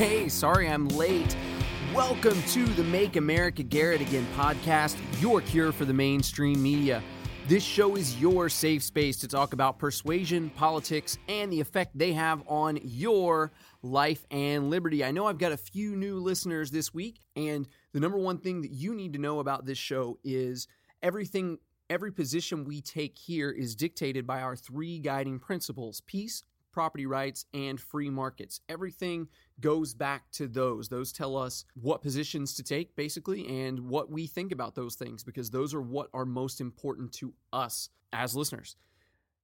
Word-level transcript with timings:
Hey, 0.00 0.30
sorry 0.30 0.66
I'm 0.66 0.88
late. 0.88 1.36
Welcome 1.94 2.42
to 2.44 2.64
the 2.64 2.84
Make 2.84 3.16
America 3.16 3.62
Garrett 3.62 4.00
Again 4.00 4.26
podcast, 4.34 4.96
your 5.20 5.42
cure 5.42 5.72
for 5.72 5.84
the 5.84 5.92
mainstream 5.92 6.62
media. 6.62 7.02
This 7.48 7.62
show 7.62 7.96
is 7.96 8.18
your 8.18 8.48
safe 8.48 8.82
space 8.82 9.18
to 9.18 9.28
talk 9.28 9.52
about 9.52 9.78
persuasion, 9.78 10.48
politics, 10.56 11.18
and 11.28 11.52
the 11.52 11.60
effect 11.60 11.98
they 11.98 12.14
have 12.14 12.42
on 12.46 12.78
your 12.82 13.52
life 13.82 14.24
and 14.30 14.70
liberty. 14.70 15.04
I 15.04 15.10
know 15.10 15.26
I've 15.26 15.36
got 15.36 15.52
a 15.52 15.58
few 15.58 15.94
new 15.94 16.18
listeners 16.18 16.70
this 16.70 16.94
week, 16.94 17.20
and 17.36 17.68
the 17.92 18.00
number 18.00 18.16
one 18.16 18.38
thing 18.38 18.62
that 18.62 18.70
you 18.70 18.94
need 18.94 19.12
to 19.12 19.18
know 19.18 19.38
about 19.38 19.66
this 19.66 19.76
show 19.76 20.18
is 20.24 20.66
everything, 21.02 21.58
every 21.90 22.10
position 22.10 22.64
we 22.64 22.80
take 22.80 23.18
here 23.18 23.50
is 23.50 23.76
dictated 23.76 24.26
by 24.26 24.40
our 24.40 24.56
three 24.56 24.98
guiding 24.98 25.38
principles 25.38 26.00
peace, 26.06 26.42
property 26.72 27.06
rights, 27.06 27.44
and 27.52 27.80
free 27.80 28.10
markets. 28.10 28.60
Everything 28.68 29.28
goes 29.60 29.94
back 29.94 30.30
to 30.32 30.46
those. 30.46 30.88
Those 30.88 31.12
tell 31.12 31.36
us 31.36 31.64
what 31.74 32.02
positions 32.02 32.54
to 32.54 32.62
take, 32.62 32.96
basically, 32.96 33.66
and 33.66 33.88
what 33.88 34.10
we 34.10 34.26
think 34.26 34.52
about 34.52 34.74
those 34.74 34.94
things, 34.94 35.22
because 35.22 35.50
those 35.50 35.74
are 35.74 35.82
what 35.82 36.08
are 36.14 36.24
most 36.24 36.60
important 36.60 37.12
to 37.14 37.34
us 37.52 37.90
as 38.12 38.36
listeners. 38.36 38.76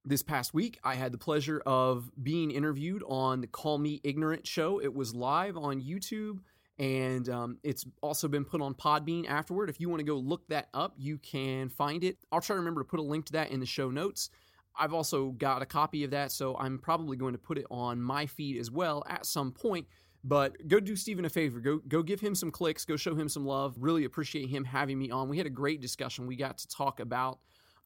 This 0.05 0.23
past 0.23 0.55
week, 0.55 0.79
I 0.85 0.95
had 0.95 1.13
the 1.13 1.19
pleasure 1.19 1.61
of 1.67 2.11
being 2.23 2.53
interviewed 2.53 3.03
on 3.09 3.41
the 3.41 3.49
Call 3.49 3.79
Me 3.79 4.01
Ignorant 4.05 4.47
show. 4.47 4.81
It 4.81 4.95
was 4.95 5.15
live 5.15 5.57
on 5.57 5.83
YouTube 5.83 6.39
and 6.79 7.29
um, 7.29 7.59
it's 7.63 7.87
also 8.03 8.29
been 8.29 8.45
put 8.45 8.61
on 8.61 8.75
Podbean 8.75 9.27
afterward. 9.27 9.71
If 9.71 9.81
you 9.81 9.89
want 9.89 10.01
to 10.01 10.05
go 10.05 10.17
look 10.17 10.47
that 10.49 10.69
up, 10.75 10.95
you 10.99 11.19
can 11.19 11.69
find 11.69 12.05
it. 12.05 12.19
I'll 12.31 12.41
try 12.41 12.55
to 12.55 12.59
remember 12.59 12.83
to 12.83 12.89
put 12.89 13.01
a 13.01 13.03
link 13.03 13.27
to 13.27 13.33
that 13.33 13.51
in 13.51 13.61
the 13.61 13.67
show 13.67 13.91
notes. 13.91 14.31
I've 14.79 14.93
also 14.93 15.31
got 15.31 15.63
a 15.63 15.67
copy 15.67 16.05
of 16.05 16.11
that, 16.11 16.33
so 16.33 16.55
I'm 16.59 16.79
probably 16.79 17.17
going 17.17 17.33
to 17.33 17.39
put 17.39 17.57
it 17.57 17.65
on 17.71 18.03
my 18.03 18.27
feed 18.27 18.59
as 18.59 18.71
well 18.71 19.05
at 19.09 19.25
some 19.25 19.53
point. 19.53 19.87
But 20.27 20.67
go 20.67 20.81
do 20.81 20.97
Steven 20.97 21.25
a 21.25 21.31
favor. 21.31 21.61
Go 21.61 21.79
go 21.87 22.03
give 22.03 22.21
him 22.21 22.35
some 22.35 22.51
clicks. 22.51 22.85
Go 22.85 22.97
show 22.97 23.15
him 23.15 23.29
some 23.29 23.47
love. 23.47 23.77
Really 23.79 24.05
appreciate 24.05 24.49
him 24.49 24.65
having 24.65 24.99
me 24.99 25.09
on. 25.13 25.29
We 25.29 25.39
had 25.39 25.47
a 25.47 25.51
great 25.51 25.81
discussion. 25.81 26.27
We 26.27 26.35
got 26.35 26.59
to 26.59 26.69
talk 26.69 26.99
about 26.99 27.39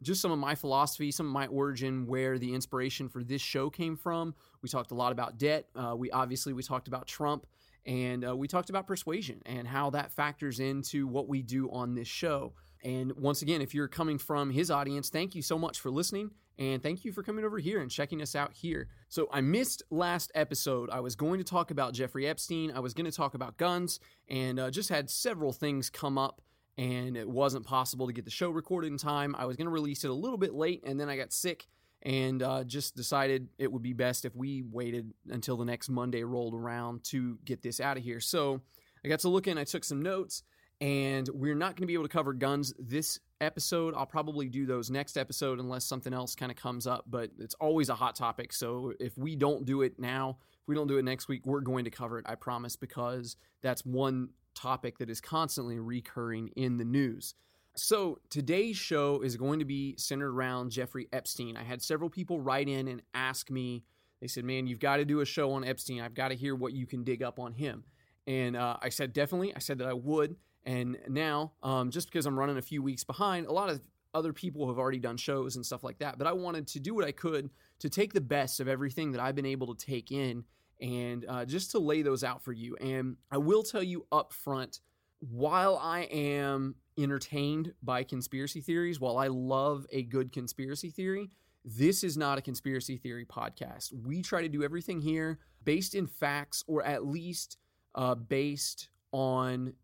just 0.02 0.22
some 0.22 0.32
of 0.32 0.38
my 0.38 0.54
philosophy, 0.54 1.10
some 1.10 1.26
of 1.26 1.32
my 1.32 1.48
origin, 1.48 2.06
where 2.06 2.38
the 2.38 2.54
inspiration 2.54 3.10
for 3.10 3.22
this 3.22 3.42
show 3.42 3.68
came 3.68 3.94
from. 3.94 4.34
We 4.62 4.70
talked 4.70 4.90
a 4.90 4.94
lot 4.94 5.12
about 5.12 5.36
debt. 5.36 5.66
Uh, 5.76 5.94
we 5.94 6.10
obviously 6.12 6.54
we 6.54 6.62
talked 6.62 6.88
about 6.88 7.06
Trump, 7.06 7.46
and 7.84 8.26
uh, 8.26 8.34
we 8.34 8.48
talked 8.48 8.70
about 8.70 8.86
persuasion 8.86 9.42
and 9.44 9.68
how 9.68 9.90
that 9.90 10.10
factors 10.10 10.60
into 10.60 11.06
what 11.06 11.28
we 11.28 11.42
do 11.42 11.70
on 11.70 11.94
this 11.94 12.08
show. 12.08 12.54
And 12.82 13.12
once 13.16 13.42
again, 13.42 13.60
if 13.60 13.74
you're 13.74 13.88
coming 13.88 14.18
from 14.18 14.50
his 14.50 14.70
audience, 14.70 15.10
thank 15.10 15.34
you 15.34 15.42
so 15.42 15.58
much 15.58 15.80
for 15.80 15.90
listening. 15.90 16.30
And 16.58 16.82
thank 16.82 17.04
you 17.04 17.12
for 17.12 17.22
coming 17.22 17.44
over 17.44 17.58
here 17.58 17.80
and 17.80 17.90
checking 17.90 18.20
us 18.20 18.34
out 18.34 18.52
here. 18.52 18.88
So, 19.08 19.28
I 19.32 19.40
missed 19.40 19.82
last 19.90 20.30
episode. 20.34 20.90
I 20.90 21.00
was 21.00 21.16
going 21.16 21.38
to 21.38 21.44
talk 21.44 21.70
about 21.70 21.94
Jeffrey 21.94 22.26
Epstein, 22.26 22.70
I 22.74 22.80
was 22.80 22.92
going 22.92 23.10
to 23.10 23.16
talk 23.16 23.34
about 23.34 23.56
guns, 23.56 23.98
and 24.28 24.60
uh, 24.60 24.70
just 24.70 24.90
had 24.90 25.08
several 25.08 25.52
things 25.52 25.88
come 25.88 26.18
up, 26.18 26.42
and 26.76 27.16
it 27.16 27.28
wasn't 27.28 27.64
possible 27.64 28.06
to 28.06 28.12
get 28.12 28.26
the 28.26 28.30
show 28.30 28.50
recorded 28.50 28.88
in 28.88 28.98
time. 28.98 29.34
I 29.38 29.46
was 29.46 29.56
going 29.56 29.66
to 29.66 29.72
release 29.72 30.04
it 30.04 30.10
a 30.10 30.14
little 30.14 30.36
bit 30.36 30.52
late, 30.52 30.82
and 30.84 31.00
then 31.00 31.08
I 31.08 31.16
got 31.16 31.32
sick 31.32 31.66
and 32.02 32.42
uh, 32.42 32.64
just 32.64 32.94
decided 32.96 33.48
it 33.58 33.70
would 33.70 33.82
be 33.82 33.92
best 33.92 34.24
if 34.24 34.34
we 34.34 34.62
waited 34.62 35.12
until 35.28 35.56
the 35.58 35.66
next 35.66 35.90
Monday 35.90 36.24
rolled 36.24 36.54
around 36.54 37.04
to 37.04 37.38
get 37.44 37.62
this 37.62 37.80
out 37.80 37.96
of 37.96 38.02
here. 38.02 38.20
So, 38.20 38.60
I 39.02 39.08
got 39.08 39.20
to 39.20 39.30
look 39.30 39.48
in, 39.48 39.56
I 39.56 39.64
took 39.64 39.84
some 39.84 40.02
notes 40.02 40.42
and 40.80 41.28
we're 41.28 41.54
not 41.54 41.76
going 41.76 41.82
to 41.82 41.86
be 41.86 41.94
able 41.94 42.04
to 42.04 42.08
cover 42.08 42.32
guns 42.32 42.72
this 42.78 43.20
episode. 43.40 43.94
I'll 43.94 44.06
probably 44.06 44.48
do 44.48 44.64
those 44.64 44.90
next 44.90 45.16
episode 45.16 45.58
unless 45.58 45.84
something 45.84 46.14
else 46.14 46.34
kind 46.34 46.50
of 46.50 46.56
comes 46.56 46.86
up, 46.86 47.04
but 47.08 47.30
it's 47.38 47.54
always 47.54 47.88
a 47.90 47.94
hot 47.94 48.16
topic. 48.16 48.52
So 48.52 48.92
if 48.98 49.16
we 49.18 49.36
don't 49.36 49.66
do 49.66 49.82
it 49.82 49.98
now, 49.98 50.38
if 50.62 50.68
we 50.68 50.74
don't 50.74 50.86
do 50.86 50.96
it 50.96 51.04
next 51.04 51.28
week, 51.28 51.44
we're 51.44 51.60
going 51.60 51.84
to 51.84 51.90
cover 51.90 52.18
it, 52.18 52.24
I 52.28 52.34
promise, 52.34 52.76
because 52.76 53.36
that's 53.62 53.84
one 53.84 54.30
topic 54.54 54.98
that 54.98 55.10
is 55.10 55.20
constantly 55.20 55.78
recurring 55.78 56.48
in 56.56 56.78
the 56.78 56.84
news. 56.84 57.34
So 57.76 58.18
today's 58.30 58.76
show 58.76 59.20
is 59.22 59.36
going 59.36 59.58
to 59.60 59.64
be 59.64 59.94
centered 59.96 60.30
around 60.30 60.70
Jeffrey 60.70 61.08
Epstein. 61.12 61.56
I 61.56 61.62
had 61.62 61.82
several 61.82 62.10
people 62.10 62.40
write 62.40 62.68
in 62.68 62.88
and 62.88 63.02
ask 63.14 63.50
me, 63.50 63.84
they 64.20 64.26
said, 64.26 64.44
Man, 64.44 64.66
you've 64.66 64.80
got 64.80 64.96
to 64.96 65.04
do 65.04 65.20
a 65.20 65.24
show 65.24 65.52
on 65.52 65.64
Epstein. 65.64 66.00
I've 66.00 66.14
got 66.14 66.28
to 66.28 66.34
hear 66.34 66.54
what 66.54 66.72
you 66.72 66.86
can 66.86 67.04
dig 67.04 67.22
up 67.22 67.38
on 67.38 67.52
him. 67.52 67.84
And 68.26 68.56
uh, 68.56 68.76
I 68.82 68.88
said, 68.88 69.12
Definitely. 69.12 69.54
I 69.54 69.60
said 69.60 69.78
that 69.78 69.86
I 69.86 69.92
would. 69.92 70.36
And 70.64 70.98
now, 71.08 71.52
um, 71.62 71.90
just 71.90 72.10
because 72.10 72.26
I'm 72.26 72.38
running 72.38 72.58
a 72.58 72.62
few 72.62 72.82
weeks 72.82 73.04
behind, 73.04 73.46
a 73.46 73.52
lot 73.52 73.70
of 73.70 73.80
other 74.12 74.32
people 74.32 74.68
have 74.68 74.78
already 74.78 74.98
done 74.98 75.16
shows 75.16 75.56
and 75.56 75.64
stuff 75.64 75.84
like 75.84 75.98
that. 75.98 76.18
But 76.18 76.26
I 76.26 76.32
wanted 76.32 76.66
to 76.68 76.80
do 76.80 76.94
what 76.94 77.04
I 77.04 77.12
could 77.12 77.50
to 77.78 77.88
take 77.88 78.12
the 78.12 78.20
best 78.20 78.60
of 78.60 78.68
everything 78.68 79.12
that 79.12 79.20
I've 79.20 79.36
been 79.36 79.46
able 79.46 79.74
to 79.74 79.86
take 79.86 80.10
in 80.10 80.44
and 80.80 81.24
uh, 81.28 81.44
just 81.44 81.70
to 81.72 81.78
lay 81.78 82.02
those 82.02 82.24
out 82.24 82.42
for 82.42 82.52
you. 82.52 82.76
And 82.76 83.16
I 83.30 83.38
will 83.38 83.62
tell 83.62 83.82
you 83.82 84.06
up 84.10 84.32
front 84.32 84.80
while 85.20 85.76
I 85.76 86.00
am 86.04 86.76
entertained 86.98 87.74
by 87.82 88.02
conspiracy 88.04 88.60
theories, 88.60 88.98
while 88.98 89.18
I 89.18 89.28
love 89.28 89.86
a 89.92 90.02
good 90.02 90.32
conspiracy 90.32 90.90
theory, 90.90 91.30
this 91.64 92.02
is 92.02 92.16
not 92.16 92.38
a 92.38 92.42
conspiracy 92.42 92.96
theory 92.96 93.26
podcast. 93.26 93.92
We 93.92 94.22
try 94.22 94.42
to 94.42 94.48
do 94.48 94.62
everything 94.62 95.00
here 95.00 95.38
based 95.62 95.94
in 95.94 96.06
facts 96.06 96.64
or 96.66 96.82
at 96.82 97.06
least 97.06 97.58
uh, 97.94 98.14
based 98.14 98.88
on 99.12 99.74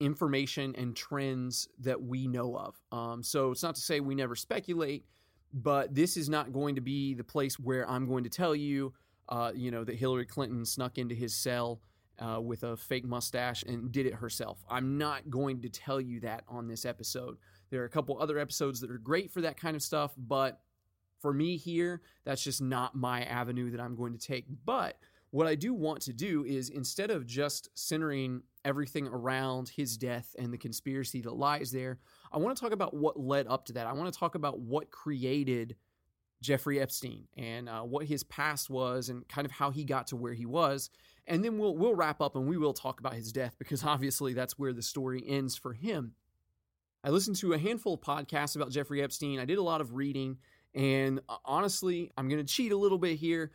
information 0.00 0.74
and 0.76 0.94
trends 0.94 1.68
that 1.80 2.00
we 2.00 2.26
know 2.26 2.56
of. 2.56 2.80
Um, 2.92 3.22
so 3.22 3.50
it's 3.50 3.62
not 3.62 3.74
to 3.74 3.80
say 3.80 4.00
we 4.00 4.14
never 4.14 4.36
speculate, 4.36 5.04
but 5.52 5.94
this 5.94 6.16
is 6.16 6.28
not 6.28 6.52
going 6.52 6.74
to 6.74 6.80
be 6.80 7.14
the 7.14 7.24
place 7.24 7.58
where 7.58 7.88
I'm 7.88 8.06
going 8.06 8.24
to 8.24 8.30
tell 8.30 8.54
you, 8.54 8.92
uh, 9.28 9.52
you 9.54 9.70
know, 9.70 9.84
that 9.84 9.96
Hillary 9.96 10.26
Clinton 10.26 10.64
snuck 10.64 10.98
into 10.98 11.14
his 11.14 11.34
cell 11.34 11.80
uh, 12.18 12.40
with 12.40 12.64
a 12.64 12.76
fake 12.76 13.04
mustache 13.04 13.62
and 13.64 13.90
did 13.92 14.06
it 14.06 14.14
herself. 14.14 14.58
I'm 14.68 14.98
not 14.98 15.30
going 15.30 15.62
to 15.62 15.68
tell 15.68 16.00
you 16.00 16.20
that 16.20 16.44
on 16.48 16.68
this 16.68 16.84
episode. 16.84 17.36
There 17.70 17.82
are 17.82 17.86
a 17.86 17.90
couple 17.90 18.20
other 18.20 18.38
episodes 18.38 18.80
that 18.80 18.90
are 18.90 18.98
great 18.98 19.30
for 19.30 19.40
that 19.42 19.58
kind 19.60 19.76
of 19.76 19.82
stuff, 19.82 20.14
but 20.16 20.60
for 21.20 21.32
me 21.32 21.56
here, 21.56 22.02
that's 22.24 22.42
just 22.42 22.62
not 22.62 22.94
my 22.94 23.22
avenue 23.24 23.70
that 23.70 23.80
I'm 23.80 23.96
going 23.96 24.12
to 24.12 24.18
take. 24.18 24.46
But 24.64 24.96
what 25.30 25.46
I 25.46 25.54
do 25.54 25.74
want 25.74 26.00
to 26.02 26.12
do 26.12 26.44
is 26.44 26.70
instead 26.70 27.10
of 27.10 27.26
just 27.26 27.68
centering 27.74 28.42
everything 28.68 29.08
around 29.08 29.70
his 29.70 29.96
death 29.96 30.36
and 30.38 30.52
the 30.52 30.58
conspiracy 30.58 31.22
that 31.22 31.34
lies 31.34 31.72
there, 31.72 31.98
I 32.30 32.38
want 32.38 32.56
to 32.56 32.60
talk 32.62 32.72
about 32.72 32.94
what 32.94 33.18
led 33.18 33.46
up 33.48 33.64
to 33.66 33.72
that. 33.74 33.86
I 33.86 33.92
want 33.94 34.12
to 34.12 34.18
talk 34.18 34.34
about 34.34 34.60
what 34.60 34.90
created 34.90 35.74
Jeffrey 36.40 36.80
Epstein 36.80 37.26
and 37.36 37.68
uh, 37.68 37.80
what 37.80 38.06
his 38.06 38.22
past 38.24 38.70
was 38.70 39.08
and 39.08 39.26
kind 39.28 39.44
of 39.44 39.50
how 39.50 39.70
he 39.70 39.84
got 39.84 40.08
to 40.08 40.16
where 40.16 40.34
he 40.34 40.46
was. 40.46 40.90
And 41.26 41.44
then 41.44 41.58
we'll 41.58 41.76
we'll 41.76 41.94
wrap 41.94 42.20
up 42.20 42.36
and 42.36 42.46
we 42.46 42.56
will 42.56 42.74
talk 42.74 43.00
about 43.00 43.14
his 43.14 43.32
death 43.32 43.56
because 43.58 43.84
obviously 43.86 44.34
that's 44.34 44.58
where 44.58 44.72
the 44.72 44.82
story 44.82 45.24
ends 45.26 45.56
for 45.56 45.72
him. 45.72 46.12
I 47.02 47.10
listened 47.10 47.36
to 47.36 47.54
a 47.54 47.58
handful 47.58 47.94
of 47.94 48.00
podcasts 48.00 48.56
about 48.56 48.70
Jeffrey 48.70 49.02
Epstein. 49.02 49.38
I 49.38 49.44
did 49.44 49.58
a 49.58 49.62
lot 49.62 49.80
of 49.80 49.94
reading 49.94 50.38
and 50.74 51.20
uh, 51.28 51.36
honestly, 51.44 52.12
I'm 52.16 52.28
going 52.28 52.44
to 52.44 52.52
cheat 52.52 52.72
a 52.72 52.76
little 52.76 52.98
bit 52.98 53.18
here. 53.18 53.52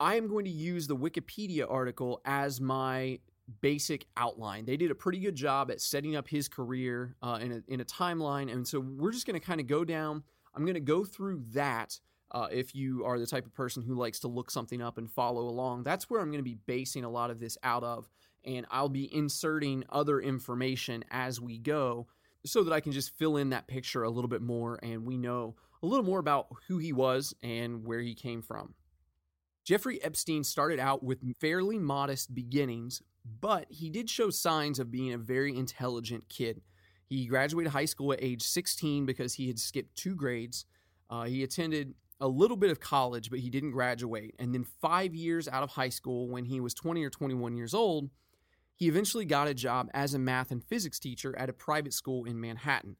I 0.00 0.16
am 0.16 0.28
going 0.28 0.44
to 0.44 0.50
use 0.50 0.86
the 0.86 0.96
Wikipedia 0.96 1.70
article 1.70 2.20
as 2.24 2.60
my 2.60 3.20
basic 3.60 4.06
outline. 4.16 4.64
They 4.64 4.76
did 4.76 4.90
a 4.90 4.94
pretty 4.94 5.18
good 5.18 5.34
job 5.34 5.70
at 5.70 5.80
setting 5.80 6.16
up 6.16 6.28
his 6.28 6.48
career 6.48 7.16
uh, 7.22 7.38
in, 7.40 7.52
a, 7.52 7.62
in 7.68 7.80
a 7.80 7.84
timeline. 7.84 8.52
And 8.52 8.66
so 8.66 8.80
we're 8.80 9.12
just 9.12 9.26
going 9.26 9.38
to 9.38 9.46
kind 9.46 9.60
of 9.60 9.66
go 9.66 9.84
down. 9.84 10.22
I'm 10.54 10.64
going 10.64 10.74
to 10.74 10.80
go 10.80 11.04
through 11.04 11.42
that. 11.52 11.98
Uh, 12.30 12.48
if 12.50 12.74
you 12.74 13.04
are 13.04 13.18
the 13.18 13.26
type 13.26 13.46
of 13.46 13.54
person 13.54 13.82
who 13.82 13.94
likes 13.94 14.18
to 14.20 14.28
look 14.28 14.50
something 14.50 14.82
up 14.82 14.98
and 14.98 15.10
follow 15.10 15.42
along, 15.42 15.84
that's 15.84 16.10
where 16.10 16.20
I'm 16.20 16.30
going 16.30 16.42
to 16.42 16.42
be 16.42 16.58
basing 16.66 17.04
a 17.04 17.10
lot 17.10 17.30
of 17.30 17.38
this 17.38 17.56
out 17.62 17.84
of. 17.84 18.08
And 18.44 18.66
I'll 18.70 18.88
be 18.88 19.14
inserting 19.14 19.84
other 19.88 20.20
information 20.20 21.04
as 21.10 21.40
we 21.40 21.58
go 21.58 22.08
so 22.44 22.62
that 22.64 22.72
I 22.72 22.80
can 22.80 22.92
just 22.92 23.16
fill 23.16 23.36
in 23.36 23.50
that 23.50 23.68
picture 23.68 24.02
a 24.02 24.10
little 24.10 24.28
bit 24.28 24.42
more 24.42 24.78
and 24.82 25.06
we 25.06 25.16
know 25.16 25.54
a 25.82 25.86
little 25.86 26.04
more 26.04 26.18
about 26.18 26.48
who 26.68 26.78
he 26.78 26.92
was 26.92 27.34
and 27.42 27.86
where 27.86 28.00
he 28.00 28.14
came 28.14 28.42
from. 28.42 28.74
Jeffrey 29.64 30.02
Epstein 30.02 30.44
started 30.44 30.78
out 30.78 31.02
with 31.02 31.22
fairly 31.40 31.78
modest 31.78 32.34
beginnings, 32.34 33.02
but 33.40 33.66
he 33.70 33.90
did 33.90 34.10
show 34.10 34.30
signs 34.30 34.78
of 34.78 34.90
being 34.90 35.12
a 35.12 35.18
very 35.18 35.56
intelligent 35.56 36.28
kid. 36.28 36.60
He 37.06 37.26
graduated 37.26 37.72
high 37.72 37.84
school 37.84 38.12
at 38.12 38.22
age 38.22 38.42
16 38.42 39.06
because 39.06 39.34
he 39.34 39.46
had 39.48 39.58
skipped 39.58 39.96
two 39.96 40.14
grades. 40.14 40.66
Uh, 41.10 41.24
he 41.24 41.42
attended 41.42 41.94
a 42.20 42.28
little 42.28 42.56
bit 42.56 42.70
of 42.70 42.80
college, 42.80 43.30
but 43.30 43.38
he 43.38 43.50
didn't 43.50 43.72
graduate. 43.72 44.34
And 44.38 44.54
then, 44.54 44.64
five 44.64 45.14
years 45.14 45.48
out 45.48 45.62
of 45.62 45.70
high 45.70 45.88
school, 45.88 46.28
when 46.28 46.44
he 46.44 46.60
was 46.60 46.74
20 46.74 47.04
or 47.04 47.10
21 47.10 47.54
years 47.56 47.74
old, 47.74 48.10
he 48.76 48.88
eventually 48.88 49.24
got 49.24 49.48
a 49.48 49.54
job 49.54 49.90
as 49.94 50.14
a 50.14 50.18
math 50.18 50.50
and 50.50 50.64
physics 50.64 50.98
teacher 50.98 51.36
at 51.38 51.48
a 51.48 51.52
private 51.52 51.92
school 51.92 52.24
in 52.24 52.40
Manhattan. 52.40 52.96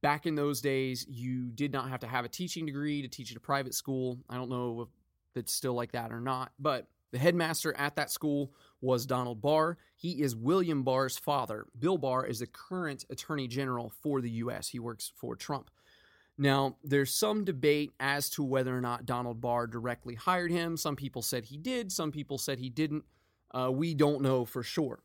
Back 0.00 0.26
in 0.26 0.34
those 0.34 0.60
days, 0.60 1.04
you 1.08 1.50
did 1.50 1.72
not 1.72 1.88
have 1.88 2.00
to 2.00 2.06
have 2.06 2.24
a 2.24 2.28
teaching 2.28 2.66
degree 2.66 3.02
to 3.02 3.08
teach 3.08 3.30
at 3.30 3.36
a 3.36 3.40
private 3.40 3.74
school. 3.74 4.18
I 4.30 4.36
don't 4.36 4.48
know 4.48 4.82
if 4.82 4.88
it's 5.34 5.52
still 5.52 5.74
like 5.74 5.92
that 5.92 6.12
or 6.12 6.20
not. 6.20 6.52
But 6.58 6.86
the 7.10 7.18
headmaster 7.18 7.76
at 7.76 7.96
that 7.96 8.10
school 8.10 8.52
was 8.80 9.06
Donald 9.06 9.40
Barr. 9.40 9.78
He 9.96 10.22
is 10.22 10.36
William 10.36 10.84
Barr's 10.84 11.18
father. 11.18 11.66
Bill 11.78 11.98
Barr 11.98 12.26
is 12.26 12.40
the 12.40 12.46
current 12.46 13.04
attorney 13.10 13.48
general 13.48 13.92
for 14.02 14.20
the 14.20 14.30
U.S., 14.30 14.68
he 14.68 14.78
works 14.78 15.12
for 15.16 15.36
Trump. 15.36 15.70
Now, 16.40 16.76
there's 16.84 17.12
some 17.12 17.44
debate 17.44 17.92
as 17.98 18.30
to 18.30 18.44
whether 18.44 18.76
or 18.76 18.80
not 18.80 19.06
Donald 19.06 19.40
Barr 19.40 19.66
directly 19.66 20.14
hired 20.14 20.52
him. 20.52 20.76
Some 20.76 20.94
people 20.94 21.20
said 21.20 21.44
he 21.44 21.56
did, 21.56 21.90
some 21.90 22.12
people 22.12 22.38
said 22.38 22.60
he 22.60 22.70
didn't. 22.70 23.04
Uh, 23.52 23.70
we 23.72 23.94
don't 23.94 24.22
know 24.22 24.44
for 24.44 24.62
sure. 24.62 25.02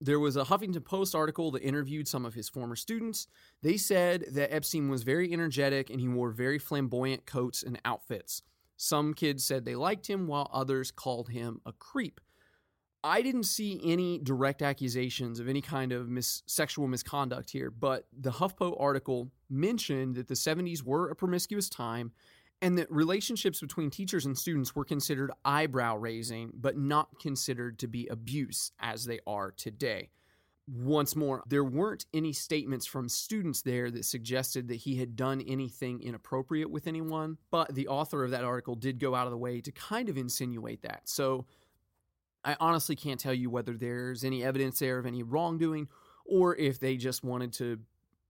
There 0.00 0.20
was 0.20 0.36
a 0.36 0.44
Huffington 0.44 0.84
Post 0.84 1.14
article 1.14 1.50
that 1.52 1.62
interviewed 1.62 2.06
some 2.06 2.24
of 2.24 2.34
his 2.34 2.48
former 2.48 2.76
students. 2.76 3.28
They 3.62 3.76
said 3.76 4.26
that 4.32 4.54
Epstein 4.54 4.88
was 4.90 5.02
very 5.02 5.32
energetic 5.32 5.90
and 5.90 6.00
he 6.00 6.08
wore 6.08 6.30
very 6.30 6.58
flamboyant 6.58 7.26
coats 7.26 7.62
and 7.62 7.80
outfits. 7.84 8.42
Some 8.76 9.14
kids 9.14 9.44
said 9.44 9.64
they 9.64 9.74
liked 9.74 10.06
him, 10.06 10.26
while 10.26 10.50
others 10.52 10.90
called 10.90 11.30
him 11.30 11.60
a 11.64 11.72
creep. 11.72 12.20
I 13.04 13.22
didn't 13.22 13.44
see 13.44 13.80
any 13.84 14.18
direct 14.18 14.62
accusations 14.62 15.38
of 15.38 15.48
any 15.48 15.60
kind 15.60 15.92
of 15.92 16.08
mis- 16.08 16.42
sexual 16.46 16.88
misconduct 16.88 17.50
here, 17.50 17.70
but 17.70 18.06
the 18.12 18.32
HuffPo 18.32 18.76
article 18.80 19.30
mentioned 19.48 20.16
that 20.16 20.28
the 20.28 20.34
70s 20.34 20.82
were 20.82 21.10
a 21.10 21.14
promiscuous 21.14 21.68
time 21.68 22.12
and 22.62 22.78
that 22.78 22.90
relationships 22.90 23.60
between 23.60 23.90
teachers 23.90 24.26
and 24.26 24.36
students 24.36 24.74
were 24.74 24.84
considered 24.84 25.30
eyebrow 25.44 25.96
raising, 25.96 26.50
but 26.54 26.76
not 26.76 27.20
considered 27.20 27.78
to 27.78 27.86
be 27.86 28.06
abuse 28.08 28.72
as 28.80 29.04
they 29.04 29.20
are 29.26 29.50
today. 29.52 30.10
Once 30.68 31.14
more, 31.14 31.44
there 31.46 31.62
weren't 31.62 32.06
any 32.12 32.32
statements 32.32 32.86
from 32.86 33.08
students 33.08 33.62
there 33.62 33.88
that 33.88 34.04
suggested 34.04 34.66
that 34.66 34.74
he 34.74 34.96
had 34.96 35.14
done 35.14 35.40
anything 35.42 36.02
inappropriate 36.02 36.68
with 36.68 36.88
anyone, 36.88 37.38
but 37.52 37.72
the 37.74 37.86
author 37.86 38.24
of 38.24 38.32
that 38.32 38.42
article 38.42 38.74
did 38.74 38.98
go 38.98 39.14
out 39.14 39.26
of 39.26 39.30
the 39.30 39.38
way 39.38 39.60
to 39.60 39.70
kind 39.70 40.08
of 40.08 40.16
insinuate 40.16 40.82
that. 40.82 41.02
So 41.04 41.46
I 42.46 42.56
honestly 42.60 42.94
can't 42.94 43.18
tell 43.18 43.34
you 43.34 43.50
whether 43.50 43.74
there's 43.74 44.22
any 44.22 44.44
evidence 44.44 44.78
there 44.78 44.98
of 44.98 45.04
any 45.04 45.24
wrongdoing 45.24 45.88
or 46.24 46.54
if 46.56 46.78
they 46.78 46.96
just 46.96 47.24
wanted 47.24 47.52
to 47.54 47.80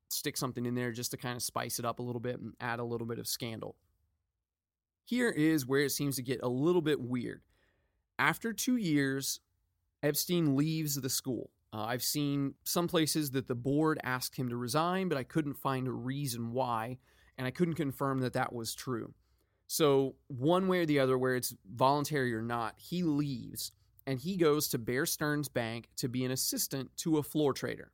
stick 0.08 0.38
something 0.38 0.64
in 0.64 0.74
there 0.74 0.90
just 0.90 1.10
to 1.10 1.18
kind 1.18 1.36
of 1.36 1.42
spice 1.42 1.78
it 1.78 1.84
up 1.84 1.98
a 1.98 2.02
little 2.02 2.20
bit 2.20 2.40
and 2.40 2.54
add 2.58 2.78
a 2.78 2.84
little 2.84 3.06
bit 3.06 3.18
of 3.18 3.28
scandal. 3.28 3.76
Here 5.04 5.28
is 5.28 5.66
where 5.66 5.80
it 5.80 5.92
seems 5.92 6.16
to 6.16 6.22
get 6.22 6.40
a 6.42 6.48
little 6.48 6.80
bit 6.80 6.98
weird. 6.98 7.42
After 8.18 8.54
two 8.54 8.76
years, 8.76 9.40
Epstein 10.02 10.56
leaves 10.56 10.94
the 10.94 11.10
school. 11.10 11.50
Uh, 11.72 11.84
I've 11.84 12.02
seen 12.02 12.54
some 12.64 12.88
places 12.88 13.32
that 13.32 13.46
the 13.46 13.54
board 13.54 14.00
asked 14.02 14.34
him 14.34 14.48
to 14.48 14.56
resign, 14.56 15.10
but 15.10 15.18
I 15.18 15.24
couldn't 15.24 15.58
find 15.58 15.86
a 15.86 15.92
reason 15.92 16.52
why, 16.52 16.96
and 17.36 17.46
I 17.46 17.50
couldn't 17.50 17.74
confirm 17.74 18.20
that 18.20 18.32
that 18.32 18.54
was 18.54 18.74
true. 18.74 19.12
So, 19.66 20.14
one 20.28 20.68
way 20.68 20.80
or 20.80 20.86
the 20.86 21.00
other, 21.00 21.18
where 21.18 21.34
it's 21.34 21.54
voluntary 21.74 22.34
or 22.34 22.40
not, 22.40 22.74
he 22.78 23.02
leaves 23.02 23.72
and 24.06 24.18
he 24.18 24.36
goes 24.36 24.68
to 24.68 24.78
Bear 24.78 25.04
Stearns 25.04 25.48
Bank 25.48 25.88
to 25.96 26.08
be 26.08 26.24
an 26.24 26.30
assistant 26.30 26.96
to 26.98 27.18
a 27.18 27.22
floor 27.22 27.52
trader. 27.52 27.90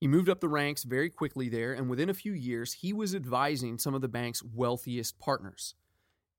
He 0.00 0.08
moved 0.08 0.28
up 0.30 0.40
the 0.40 0.48
ranks 0.48 0.82
very 0.82 1.10
quickly 1.10 1.48
there, 1.48 1.74
and 1.74 1.90
within 1.90 2.08
a 2.08 2.14
few 2.14 2.32
years, 2.32 2.72
he 2.72 2.92
was 2.92 3.14
advising 3.14 3.78
some 3.78 3.94
of 3.94 4.00
the 4.00 4.08
bank's 4.08 4.42
wealthiest 4.42 5.18
partners. 5.18 5.74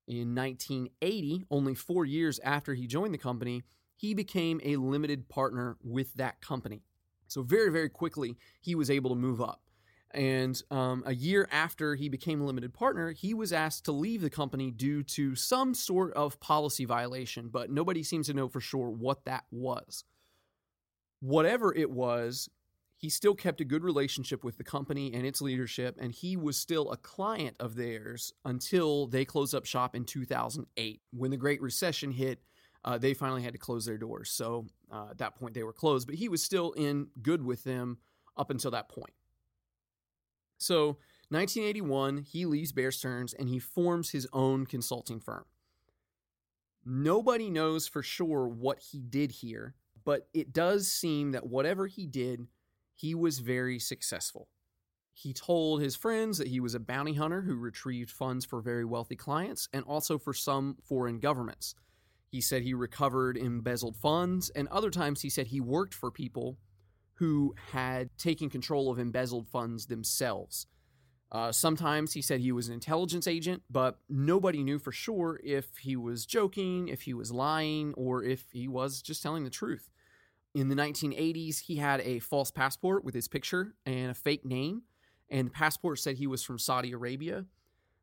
In 0.08 0.34
1980, 0.34 1.46
only 1.48 1.74
four 1.74 2.04
years 2.04 2.40
after 2.42 2.74
he 2.74 2.88
joined 2.88 3.14
the 3.14 3.18
company, 3.18 3.62
he 3.94 4.14
became 4.14 4.60
a 4.64 4.76
limited 4.76 5.28
partner 5.28 5.76
with 5.80 6.12
that 6.14 6.40
company. 6.40 6.82
So, 7.28 7.42
very, 7.42 7.70
very 7.70 7.88
quickly, 7.88 8.36
he 8.60 8.74
was 8.74 8.90
able 8.90 9.10
to 9.10 9.16
move 9.16 9.40
up. 9.40 9.62
And 10.14 10.60
um, 10.70 11.02
a 11.06 11.14
year 11.14 11.48
after 11.50 11.94
he 11.94 12.08
became 12.08 12.40
a 12.40 12.44
limited 12.44 12.74
partner, 12.74 13.12
he 13.12 13.34
was 13.34 13.52
asked 13.52 13.86
to 13.86 13.92
leave 13.92 14.20
the 14.20 14.30
company 14.30 14.70
due 14.70 15.02
to 15.04 15.34
some 15.34 15.74
sort 15.74 16.12
of 16.14 16.38
policy 16.40 16.84
violation, 16.84 17.48
but 17.48 17.70
nobody 17.70 18.02
seems 18.02 18.26
to 18.26 18.34
know 18.34 18.48
for 18.48 18.60
sure 18.60 18.90
what 18.90 19.24
that 19.24 19.44
was. 19.50 20.04
Whatever 21.20 21.74
it 21.74 21.90
was, 21.90 22.48
he 22.96 23.08
still 23.08 23.34
kept 23.34 23.60
a 23.60 23.64
good 23.64 23.82
relationship 23.82 24.44
with 24.44 24.58
the 24.58 24.64
company 24.64 25.12
and 25.14 25.26
its 25.26 25.40
leadership, 25.40 25.96
and 26.00 26.12
he 26.12 26.36
was 26.36 26.56
still 26.56 26.92
a 26.92 26.96
client 26.96 27.56
of 27.58 27.74
theirs 27.74 28.32
until 28.44 29.06
they 29.06 29.24
closed 29.24 29.54
up 29.54 29.64
shop 29.64 29.96
in 29.96 30.04
2008. 30.04 31.00
When 31.10 31.30
the 31.30 31.36
Great 31.36 31.60
Recession 31.62 32.12
hit, 32.12 32.42
uh, 32.84 32.98
they 32.98 33.14
finally 33.14 33.42
had 33.42 33.54
to 33.54 33.58
close 33.58 33.86
their 33.86 33.98
doors. 33.98 34.30
So 34.30 34.66
uh, 34.90 35.08
at 35.10 35.18
that 35.18 35.36
point, 35.36 35.54
they 35.54 35.62
were 35.62 35.72
closed, 35.72 36.06
but 36.06 36.16
he 36.16 36.28
was 36.28 36.42
still 36.42 36.72
in 36.72 37.08
good 37.22 37.44
with 37.44 37.64
them 37.64 37.98
up 38.36 38.50
until 38.50 38.70
that 38.72 38.88
point. 38.88 39.12
So 40.62 40.98
1981, 41.30 42.18
he 42.18 42.46
leaves 42.46 42.72
Bear 42.72 42.92
Stearns 42.92 43.34
and 43.34 43.48
he 43.48 43.58
forms 43.58 44.10
his 44.10 44.28
own 44.32 44.64
consulting 44.66 45.18
firm. 45.18 45.44
Nobody 46.84 47.50
knows 47.50 47.88
for 47.88 48.02
sure 48.02 48.46
what 48.46 48.78
he 48.78 49.00
did 49.00 49.32
here, 49.32 49.74
but 50.04 50.28
it 50.32 50.52
does 50.52 50.90
seem 50.90 51.32
that 51.32 51.46
whatever 51.46 51.86
he 51.86 52.06
did, 52.06 52.46
he 52.94 53.14
was 53.14 53.40
very 53.40 53.78
successful. 53.78 54.48
He 55.12 55.32
told 55.32 55.82
his 55.82 55.96
friends 55.96 56.38
that 56.38 56.48
he 56.48 56.60
was 56.60 56.74
a 56.74 56.80
bounty 56.80 57.14
hunter 57.14 57.42
who 57.42 57.54
retrieved 57.56 58.10
funds 58.10 58.44
for 58.44 58.60
very 58.60 58.84
wealthy 58.84 59.16
clients 59.16 59.68
and 59.72 59.84
also 59.84 60.18
for 60.18 60.32
some 60.32 60.76
foreign 60.82 61.18
governments. 61.18 61.74
He 62.28 62.40
said 62.40 62.62
he 62.62 62.72
recovered 62.72 63.36
embezzled 63.36 63.96
funds, 63.96 64.48
and 64.50 64.66
other 64.68 64.90
times 64.90 65.20
he 65.20 65.28
said 65.28 65.48
he 65.48 65.60
worked 65.60 65.92
for 65.92 66.10
people 66.10 66.56
who 67.22 67.54
had 67.70 68.10
taken 68.18 68.50
control 68.50 68.90
of 68.90 68.98
embezzled 68.98 69.46
funds 69.46 69.86
themselves. 69.86 70.66
Uh, 71.30 71.52
sometimes 71.52 72.12
he 72.14 72.20
said 72.20 72.40
he 72.40 72.50
was 72.50 72.66
an 72.66 72.74
intelligence 72.74 73.28
agent, 73.28 73.62
but 73.70 74.00
nobody 74.08 74.64
knew 74.64 74.76
for 74.76 74.90
sure 74.90 75.38
if 75.44 75.76
he 75.76 75.94
was 75.94 76.26
joking, 76.26 76.88
if 76.88 77.02
he 77.02 77.14
was 77.14 77.30
lying, 77.30 77.94
or 77.94 78.24
if 78.24 78.46
he 78.50 78.66
was 78.66 79.00
just 79.00 79.22
telling 79.22 79.44
the 79.44 79.50
truth. 79.50 79.88
In 80.52 80.68
the 80.68 80.74
1980s, 80.74 81.60
he 81.60 81.76
had 81.76 82.00
a 82.00 82.18
false 82.18 82.50
passport 82.50 83.04
with 83.04 83.14
his 83.14 83.28
picture 83.28 83.76
and 83.86 84.10
a 84.10 84.14
fake 84.14 84.44
name, 84.44 84.82
and 85.30 85.46
the 85.46 85.52
passport 85.52 86.00
said 86.00 86.16
he 86.16 86.26
was 86.26 86.42
from 86.42 86.58
Saudi 86.58 86.90
Arabia. 86.90 87.46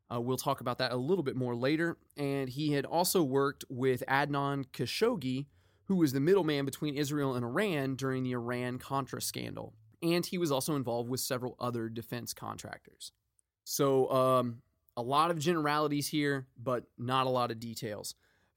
Uh, 0.10 0.21
we'll 0.21 0.38
talk 0.38 0.62
about 0.62 0.77
that 0.77 0.94
a 0.94 0.98
little 0.98 1.25
bit 1.25 1.36
more 1.36 1.57
later. 1.57 1.98
And 2.16 2.48
he 2.48 2.71
had 2.71 2.86
also 2.86 3.21
worked 3.21 3.66
with 3.68 4.01
Adnan 4.07 4.68
Khashoggi, 4.71 5.48
who 5.89 5.95
was 5.95 6.13
the 6.13 6.19
middleman 6.19 6.65
between 6.65 6.95
Israel 6.95 7.33
and 7.33 7.44
Iran 7.44 7.95
during 7.95 8.24
the 8.24 8.33
Iran 8.33 8.77
Contra 8.77 9.19
scandal. 9.19 9.74
And 10.03 10.24
he 10.24 10.38
was 10.38 10.51
also 10.51 10.75
involved 10.75 11.09
with 11.09 11.19
several 11.19 11.56
other 11.59 11.89
defense 11.89 12.31
contractors. 12.31 13.12
So, 13.63 14.09
um, 14.12 14.62
a 14.95 15.01
lot 15.01 15.31
of 15.31 15.39
generalities 15.39 16.07
here, 16.07 16.45
but 16.62 16.83
not 16.97 17.25
a 17.25 17.30
lot 17.30 17.50
of 17.50 17.59
details. 17.59 18.13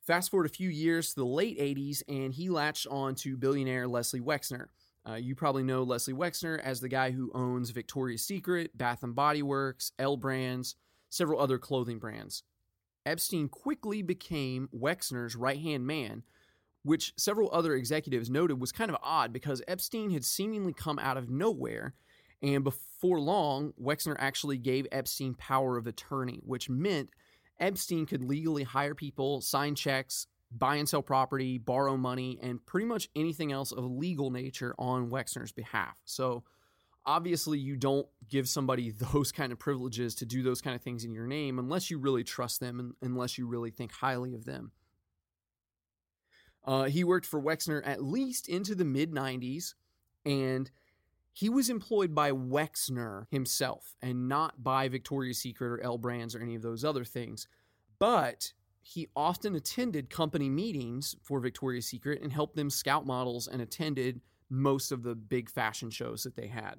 Fast 0.06 0.30
forward 0.30 0.44
a 0.44 0.50
few 0.50 0.68
years 0.68 1.10
to 1.10 1.20
the 1.20 1.26
late 1.26 1.58
80s, 1.58 2.02
and 2.06 2.34
he 2.34 2.50
latched 2.50 2.86
on 2.88 3.14
to 3.16 3.36
billionaire 3.38 3.88
Leslie 3.88 4.20
Wexner. 4.20 4.66
Uh, 5.08 5.14
you 5.14 5.34
probably 5.34 5.62
know 5.62 5.84
Leslie 5.84 6.12
Wexner 6.12 6.60
as 6.60 6.80
the 6.80 6.88
guy 6.88 7.12
who 7.12 7.30
owns 7.34 7.70
Victoria's 7.70 8.22
Secret, 8.22 8.76
Bath 8.76 9.02
and 9.02 9.14
Body 9.14 9.42
Works, 9.42 9.92
L 9.98 10.18
Brands, 10.18 10.76
several 11.08 11.40
other 11.40 11.58
clothing 11.58 11.98
brands. 11.98 12.42
Epstein 13.06 13.48
quickly 13.48 14.02
became 14.02 14.68
Wexner's 14.76 15.34
right 15.34 15.58
hand 15.58 15.86
man, 15.86 16.24
which 16.82 17.12
several 17.16 17.50
other 17.52 17.74
executives 17.74 18.28
noted 18.28 18.60
was 18.60 18.72
kind 18.72 18.90
of 18.90 18.96
odd 19.02 19.32
because 19.32 19.62
Epstein 19.68 20.10
had 20.10 20.24
seemingly 20.24 20.72
come 20.72 20.98
out 20.98 21.16
of 21.16 21.30
nowhere. 21.30 21.94
And 22.42 22.64
before 22.64 23.20
long, 23.20 23.72
Wexner 23.80 24.16
actually 24.18 24.58
gave 24.58 24.86
Epstein 24.90 25.34
power 25.34 25.76
of 25.76 25.86
attorney, 25.86 26.40
which 26.44 26.68
meant 26.68 27.10
Epstein 27.60 28.04
could 28.04 28.24
legally 28.24 28.64
hire 28.64 28.96
people, 28.96 29.40
sign 29.40 29.76
checks, 29.76 30.26
buy 30.50 30.76
and 30.76 30.88
sell 30.88 31.02
property, 31.02 31.58
borrow 31.58 31.96
money, 31.96 32.38
and 32.42 32.64
pretty 32.66 32.86
much 32.86 33.08
anything 33.14 33.52
else 33.52 33.70
of 33.72 33.84
a 33.84 33.86
legal 33.86 34.30
nature 34.30 34.74
on 34.78 35.10
Wexner's 35.10 35.52
behalf. 35.52 35.96
So, 36.04 36.42
obviously, 37.06 37.58
you 37.58 37.76
don't 37.76 38.06
give 38.28 38.48
somebody 38.48 38.90
those 39.12 39.30
kind 39.30 39.52
of 39.52 39.58
privileges 39.58 40.16
to 40.16 40.26
do 40.26 40.42
those 40.42 40.60
kind 40.60 40.74
of 40.74 40.82
things 40.82 41.04
in 41.04 41.12
your 41.12 41.26
name 41.26 41.58
unless 41.58 41.90
you 41.90 41.98
really 41.98 42.24
trust 42.24 42.60
them 42.60 42.80
and 42.80 42.94
unless 43.02 43.38
you 43.38 43.46
really 43.46 43.70
think 43.70 43.92
highly 43.92 44.34
of 44.34 44.44
them. 44.44 44.72
Uh, 46.64 46.84
he 46.84 47.04
worked 47.04 47.26
for 47.26 47.40
Wexner 47.40 47.82
at 47.84 48.02
least 48.02 48.48
into 48.48 48.74
the 48.74 48.84
mid 48.84 49.12
90s, 49.12 49.74
and 50.24 50.70
he 51.32 51.48
was 51.48 51.70
employed 51.70 52.14
by 52.14 52.30
Wexner 52.30 53.26
himself 53.30 53.96
and 54.02 54.28
not 54.28 54.62
by 54.62 54.88
Victoria's 54.88 55.38
Secret 55.38 55.68
or 55.68 55.80
L 55.80 55.98
Brands 55.98 56.34
or 56.34 56.40
any 56.40 56.54
of 56.54 56.62
those 56.62 56.84
other 56.84 57.04
things. 57.04 57.48
But 57.98 58.52
he 58.82 59.08
often 59.16 59.54
attended 59.54 60.10
company 60.10 60.48
meetings 60.48 61.16
for 61.22 61.40
Victoria's 61.40 61.86
Secret 61.86 62.20
and 62.22 62.32
helped 62.32 62.56
them 62.56 62.68
scout 62.68 63.06
models 63.06 63.48
and 63.48 63.62
attended 63.62 64.20
most 64.50 64.92
of 64.92 65.02
the 65.02 65.14
big 65.14 65.48
fashion 65.48 65.88
shows 65.88 66.24
that 66.24 66.36
they 66.36 66.48
had. 66.48 66.74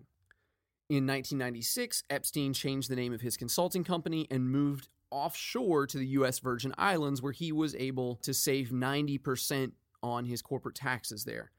In 0.89 1.07
1996, 1.07 2.03
Epstein 2.09 2.53
changed 2.53 2.89
the 2.89 2.95
name 2.95 3.13
of 3.13 3.21
his 3.21 3.37
consulting 3.37 3.83
company 3.83 4.27
and 4.29 4.51
moved 4.51 4.89
offshore 5.13 5.85
to 5.87 5.97
the 5.97 6.07
US 6.07 6.39
Virgin 6.39 6.73
Islands, 6.77 7.21
where 7.21 7.31
he 7.31 7.51
was 7.51 7.75
able 7.75 8.15
to 8.17 8.33
save 8.33 8.69
90% 8.69 9.71
on 10.01 10.25
his 10.25 10.41
corporate 10.41 10.75
taxes 10.75 11.23
there. 11.23 11.51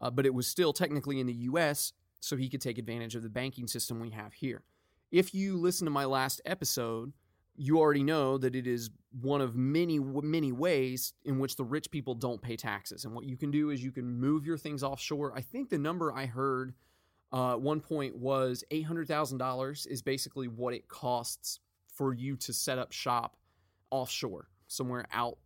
Uh, 0.00 0.10
but 0.10 0.26
it 0.26 0.34
was 0.34 0.46
still 0.46 0.72
technically 0.72 1.20
in 1.20 1.26
the 1.26 1.34
US, 1.34 1.92
so 2.20 2.36
he 2.36 2.48
could 2.48 2.60
take 2.60 2.78
advantage 2.78 3.14
of 3.14 3.22
the 3.22 3.28
banking 3.28 3.68
system 3.68 4.00
we 4.00 4.10
have 4.10 4.32
here. 4.32 4.62
If 5.10 5.34
you 5.34 5.58
listen 5.58 5.84
to 5.84 5.90
my 5.90 6.06
last 6.06 6.40
episode, 6.46 7.12
you 7.54 7.78
already 7.78 8.02
know 8.02 8.38
that 8.38 8.56
it 8.56 8.66
is 8.66 8.90
one 9.20 9.42
of 9.42 9.54
many, 9.54 9.98
many 9.98 10.52
ways 10.52 11.12
in 11.24 11.38
which 11.38 11.56
the 11.56 11.64
rich 11.64 11.90
people 11.90 12.14
don't 12.14 12.40
pay 12.40 12.56
taxes. 12.56 13.04
And 13.04 13.14
what 13.14 13.26
you 13.26 13.36
can 13.36 13.50
do 13.50 13.70
is 13.70 13.84
you 13.84 13.92
can 13.92 14.18
move 14.18 14.46
your 14.46 14.56
things 14.56 14.82
offshore. 14.82 15.34
I 15.36 15.42
think 15.42 15.68
the 15.68 15.78
number 15.78 16.12
I 16.12 16.26
heard 16.26 16.72
uh, 17.32 17.52
at 17.52 17.60
one 17.60 17.80
point 17.80 18.16
was 18.16 18.64
$800,000 18.70 19.86
is 19.86 20.02
basically 20.02 20.48
what 20.48 20.74
it 20.74 20.88
costs 20.88 21.60
for 22.02 22.12
you 22.12 22.36
to 22.36 22.52
set 22.52 22.78
up 22.78 22.90
shop 22.90 23.36
offshore, 23.92 24.48
somewhere 24.66 25.06
out 25.12 25.38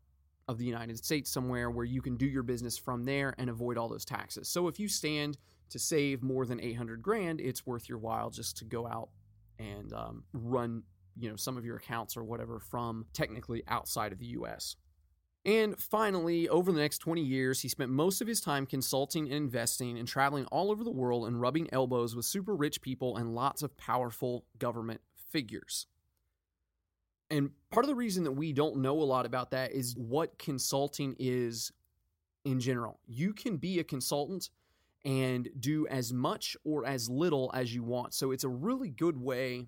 of 0.48 0.56
the 0.56 0.64
United 0.64 0.96
States 0.96 1.30
somewhere 1.30 1.70
where 1.70 1.84
you 1.84 2.00
can 2.00 2.16
do 2.16 2.24
your 2.24 2.42
business 2.42 2.78
from 2.78 3.04
there 3.04 3.34
and 3.36 3.50
avoid 3.50 3.76
all 3.76 3.90
those 3.90 4.06
taxes. 4.06 4.48
So 4.48 4.66
if 4.66 4.80
you 4.80 4.88
stand 4.88 5.36
to 5.68 5.78
save 5.78 6.22
more 6.22 6.46
than 6.46 6.58
800 6.58 7.02
grand, 7.02 7.42
it's 7.42 7.66
worth 7.66 7.90
your 7.90 7.98
while 7.98 8.30
just 8.30 8.56
to 8.58 8.64
go 8.64 8.86
out 8.86 9.10
and 9.58 9.92
um, 9.92 10.24
run, 10.32 10.82
you 11.18 11.28
know, 11.28 11.36
some 11.36 11.58
of 11.58 11.66
your 11.66 11.76
accounts 11.76 12.16
or 12.16 12.24
whatever 12.24 12.58
from 12.58 13.04
technically 13.12 13.62
outside 13.68 14.12
of 14.12 14.18
the 14.18 14.26
US. 14.26 14.76
And 15.44 15.78
finally, 15.78 16.48
over 16.48 16.72
the 16.72 16.80
next 16.80 16.98
20 16.98 17.20
years, 17.20 17.60
he 17.60 17.68
spent 17.68 17.90
most 17.90 18.22
of 18.22 18.26
his 18.26 18.40
time 18.40 18.64
consulting 18.64 19.26
and 19.26 19.34
investing 19.34 19.98
and 19.98 20.08
traveling 20.08 20.46
all 20.46 20.70
over 20.70 20.82
the 20.82 20.90
world 20.90 21.26
and 21.26 21.38
rubbing 21.38 21.68
elbows 21.70 22.16
with 22.16 22.24
super 22.24 22.56
rich 22.56 22.80
people 22.80 23.18
and 23.18 23.34
lots 23.34 23.62
of 23.62 23.76
powerful 23.76 24.46
government 24.58 25.02
figures. 25.30 25.86
And 27.30 27.50
part 27.70 27.84
of 27.84 27.88
the 27.88 27.94
reason 27.94 28.24
that 28.24 28.32
we 28.32 28.52
don't 28.52 28.76
know 28.76 29.00
a 29.00 29.04
lot 29.04 29.26
about 29.26 29.50
that 29.50 29.72
is 29.72 29.96
what 29.96 30.38
consulting 30.38 31.16
is 31.18 31.72
in 32.44 32.60
general. 32.60 33.00
You 33.06 33.32
can 33.32 33.56
be 33.56 33.80
a 33.80 33.84
consultant 33.84 34.50
and 35.04 35.48
do 35.58 35.86
as 35.88 36.12
much 36.12 36.56
or 36.64 36.86
as 36.86 37.08
little 37.08 37.50
as 37.54 37.74
you 37.74 37.82
want. 37.82 38.14
So 38.14 38.30
it's 38.30 38.44
a 38.44 38.48
really 38.48 38.90
good 38.90 39.16
way. 39.16 39.66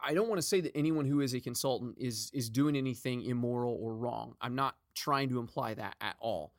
I 0.00 0.14
don't 0.14 0.28
want 0.28 0.38
to 0.38 0.46
say 0.46 0.60
that 0.60 0.76
anyone 0.76 1.06
who 1.06 1.20
is 1.20 1.34
a 1.34 1.40
consultant 1.40 1.96
is 1.98 2.30
is 2.34 2.50
doing 2.50 2.76
anything 2.76 3.22
immoral 3.22 3.78
or 3.80 3.94
wrong. 3.94 4.34
I'm 4.40 4.54
not 4.54 4.76
trying 4.94 5.30
to 5.30 5.38
imply 5.38 5.74
that 5.74 5.96
at 6.00 6.16
all. 6.20 6.52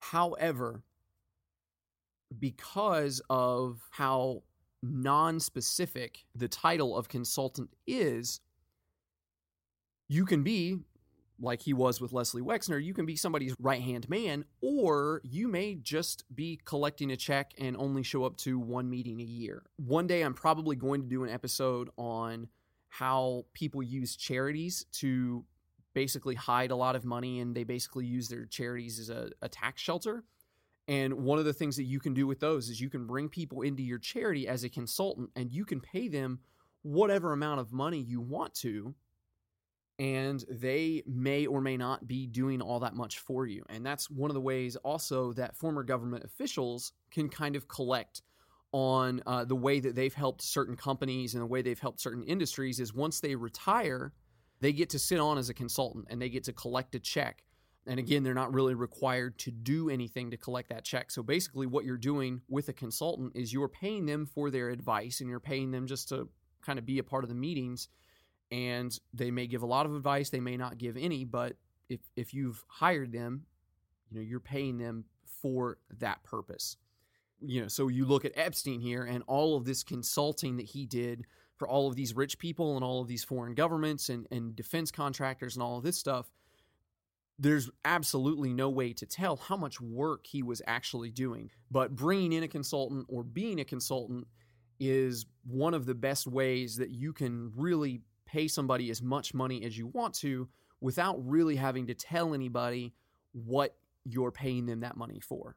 However, 0.00 0.82
because 2.38 3.20
of 3.30 3.80
how 3.90 4.42
non-specific 4.82 6.24
the 6.34 6.48
title 6.48 6.96
of 6.96 7.08
consultant 7.08 7.70
is, 7.86 8.40
you 10.08 10.24
can 10.24 10.42
be 10.42 10.78
like 11.40 11.62
he 11.62 11.72
was 11.72 12.00
with 12.00 12.12
Leslie 12.12 12.42
Wexner, 12.42 12.82
you 12.82 12.94
can 12.94 13.06
be 13.06 13.16
somebody's 13.16 13.54
right 13.58 13.82
hand 13.82 14.08
man, 14.08 14.44
or 14.60 15.20
you 15.24 15.48
may 15.48 15.74
just 15.74 16.24
be 16.34 16.60
collecting 16.64 17.10
a 17.10 17.16
check 17.16 17.52
and 17.58 17.76
only 17.76 18.02
show 18.02 18.24
up 18.24 18.36
to 18.38 18.58
one 18.58 18.88
meeting 18.88 19.20
a 19.20 19.24
year. 19.24 19.62
One 19.76 20.06
day, 20.06 20.22
I'm 20.22 20.34
probably 20.34 20.76
going 20.76 21.02
to 21.02 21.08
do 21.08 21.24
an 21.24 21.30
episode 21.30 21.90
on 21.96 22.48
how 22.88 23.44
people 23.52 23.82
use 23.82 24.14
charities 24.14 24.86
to 24.92 25.44
basically 25.94 26.34
hide 26.34 26.70
a 26.70 26.76
lot 26.76 26.96
of 26.96 27.04
money 27.04 27.40
and 27.40 27.54
they 27.54 27.64
basically 27.64 28.06
use 28.06 28.28
their 28.28 28.46
charities 28.46 28.98
as 28.98 29.10
a, 29.10 29.30
a 29.42 29.48
tax 29.48 29.80
shelter. 29.80 30.24
And 30.86 31.14
one 31.14 31.38
of 31.38 31.44
the 31.44 31.52
things 31.52 31.76
that 31.76 31.84
you 31.84 31.98
can 31.98 32.14
do 32.14 32.26
with 32.26 32.40
those 32.40 32.68
is 32.68 32.80
you 32.80 32.90
can 32.90 33.06
bring 33.06 33.28
people 33.28 33.62
into 33.62 33.82
your 33.82 33.98
charity 33.98 34.46
as 34.46 34.64
a 34.64 34.68
consultant 34.68 35.30
and 35.34 35.50
you 35.52 35.64
can 35.64 35.80
pay 35.80 36.08
them 36.08 36.40
whatever 36.82 37.32
amount 37.32 37.60
of 37.60 37.72
money 37.72 37.98
you 37.98 38.20
want 38.20 38.54
to 38.54 38.94
and 39.98 40.44
they 40.50 41.02
may 41.06 41.46
or 41.46 41.60
may 41.60 41.76
not 41.76 42.08
be 42.08 42.26
doing 42.26 42.60
all 42.60 42.80
that 42.80 42.94
much 42.94 43.20
for 43.20 43.46
you. 43.46 43.64
And 43.68 43.86
that's 43.86 44.10
one 44.10 44.30
of 44.30 44.34
the 44.34 44.40
ways 44.40 44.76
also 44.76 45.32
that 45.34 45.56
former 45.56 45.84
government 45.84 46.24
officials 46.24 46.92
can 47.10 47.28
kind 47.28 47.54
of 47.54 47.68
collect 47.68 48.22
on 48.72 49.22
uh, 49.26 49.44
the 49.44 49.54
way 49.54 49.78
that 49.78 49.94
they've 49.94 50.14
helped 50.14 50.42
certain 50.42 50.76
companies 50.76 51.34
and 51.34 51.42
the 51.42 51.46
way 51.46 51.62
they've 51.62 51.78
helped 51.78 52.00
certain 52.00 52.24
industries 52.24 52.80
is 52.80 52.92
once 52.92 53.20
they 53.20 53.36
retire, 53.36 54.12
they 54.60 54.72
get 54.72 54.90
to 54.90 54.98
sit 54.98 55.20
on 55.20 55.38
as 55.38 55.48
a 55.48 55.54
consultant 55.54 56.06
and 56.10 56.20
they 56.20 56.28
get 56.28 56.42
to 56.42 56.52
collect 56.52 56.94
a 56.96 56.98
check. 56.98 57.44
And 57.86 58.00
again, 58.00 58.24
they're 58.24 58.34
not 58.34 58.52
really 58.52 58.74
required 58.74 59.38
to 59.40 59.52
do 59.52 59.90
anything 59.90 60.30
to 60.32 60.36
collect 60.36 60.70
that 60.70 60.84
check. 60.84 61.12
So 61.12 61.22
basically, 61.22 61.66
what 61.66 61.84
you're 61.84 61.98
doing 61.98 62.40
with 62.48 62.68
a 62.68 62.72
consultant 62.72 63.32
is 63.36 63.52
you're 63.52 63.68
paying 63.68 64.06
them 64.06 64.26
for 64.26 64.50
their 64.50 64.70
advice 64.70 65.20
and 65.20 65.28
you're 65.28 65.38
paying 65.38 65.70
them 65.70 65.86
just 65.86 66.08
to 66.08 66.28
kind 66.62 66.78
of 66.78 66.86
be 66.86 66.98
a 66.98 67.04
part 67.04 67.22
of 67.22 67.28
the 67.28 67.36
meetings 67.36 67.88
and 68.54 69.00
they 69.12 69.32
may 69.32 69.48
give 69.48 69.62
a 69.62 69.66
lot 69.66 69.84
of 69.84 69.96
advice 69.96 70.30
they 70.30 70.38
may 70.38 70.56
not 70.56 70.78
give 70.78 70.96
any 70.96 71.24
but 71.24 71.56
if 71.88 72.00
if 72.14 72.32
you've 72.32 72.64
hired 72.68 73.10
them 73.12 73.44
you 74.10 74.16
know 74.16 74.22
you're 74.22 74.40
paying 74.40 74.78
them 74.78 75.04
for 75.42 75.78
that 75.98 76.22
purpose. 76.22 76.76
You 77.40 77.62
know 77.62 77.68
so 77.68 77.88
you 77.88 78.06
look 78.06 78.24
at 78.24 78.32
epstein 78.36 78.80
here 78.80 79.04
and 79.04 79.24
all 79.26 79.56
of 79.56 79.64
this 79.64 79.82
consulting 79.82 80.56
that 80.56 80.66
he 80.66 80.86
did 80.86 81.24
for 81.56 81.68
all 81.68 81.88
of 81.88 81.96
these 81.96 82.14
rich 82.14 82.38
people 82.38 82.76
and 82.76 82.84
all 82.84 83.00
of 83.02 83.08
these 83.08 83.24
foreign 83.24 83.54
governments 83.54 84.08
and, 84.08 84.26
and 84.30 84.54
defense 84.56 84.90
contractors 84.90 85.56
and 85.56 85.62
all 85.62 85.76
of 85.78 85.84
this 85.84 85.98
stuff 85.98 86.30
there's 87.36 87.68
absolutely 87.84 88.52
no 88.52 88.70
way 88.70 88.92
to 88.92 89.04
tell 89.04 89.36
how 89.36 89.56
much 89.56 89.80
work 89.80 90.24
he 90.24 90.44
was 90.44 90.62
actually 90.68 91.10
doing. 91.10 91.50
But 91.68 91.96
bringing 91.96 92.32
in 92.32 92.44
a 92.44 92.48
consultant 92.48 93.06
or 93.08 93.24
being 93.24 93.58
a 93.58 93.64
consultant 93.64 94.28
is 94.78 95.26
one 95.44 95.74
of 95.74 95.84
the 95.84 95.96
best 95.96 96.28
ways 96.28 96.76
that 96.76 96.90
you 96.90 97.12
can 97.12 97.50
really 97.56 98.02
pay 98.34 98.48
somebody 98.48 98.90
as 98.90 99.00
much 99.00 99.32
money 99.32 99.64
as 99.64 99.78
you 99.78 99.86
want 99.86 100.12
to 100.12 100.48
without 100.80 101.16
really 101.24 101.54
having 101.54 101.86
to 101.86 101.94
tell 101.94 102.34
anybody 102.34 102.92
what 103.32 103.76
you're 104.04 104.32
paying 104.32 104.66
them 104.66 104.80
that 104.80 104.96
money 104.96 105.20
for. 105.20 105.56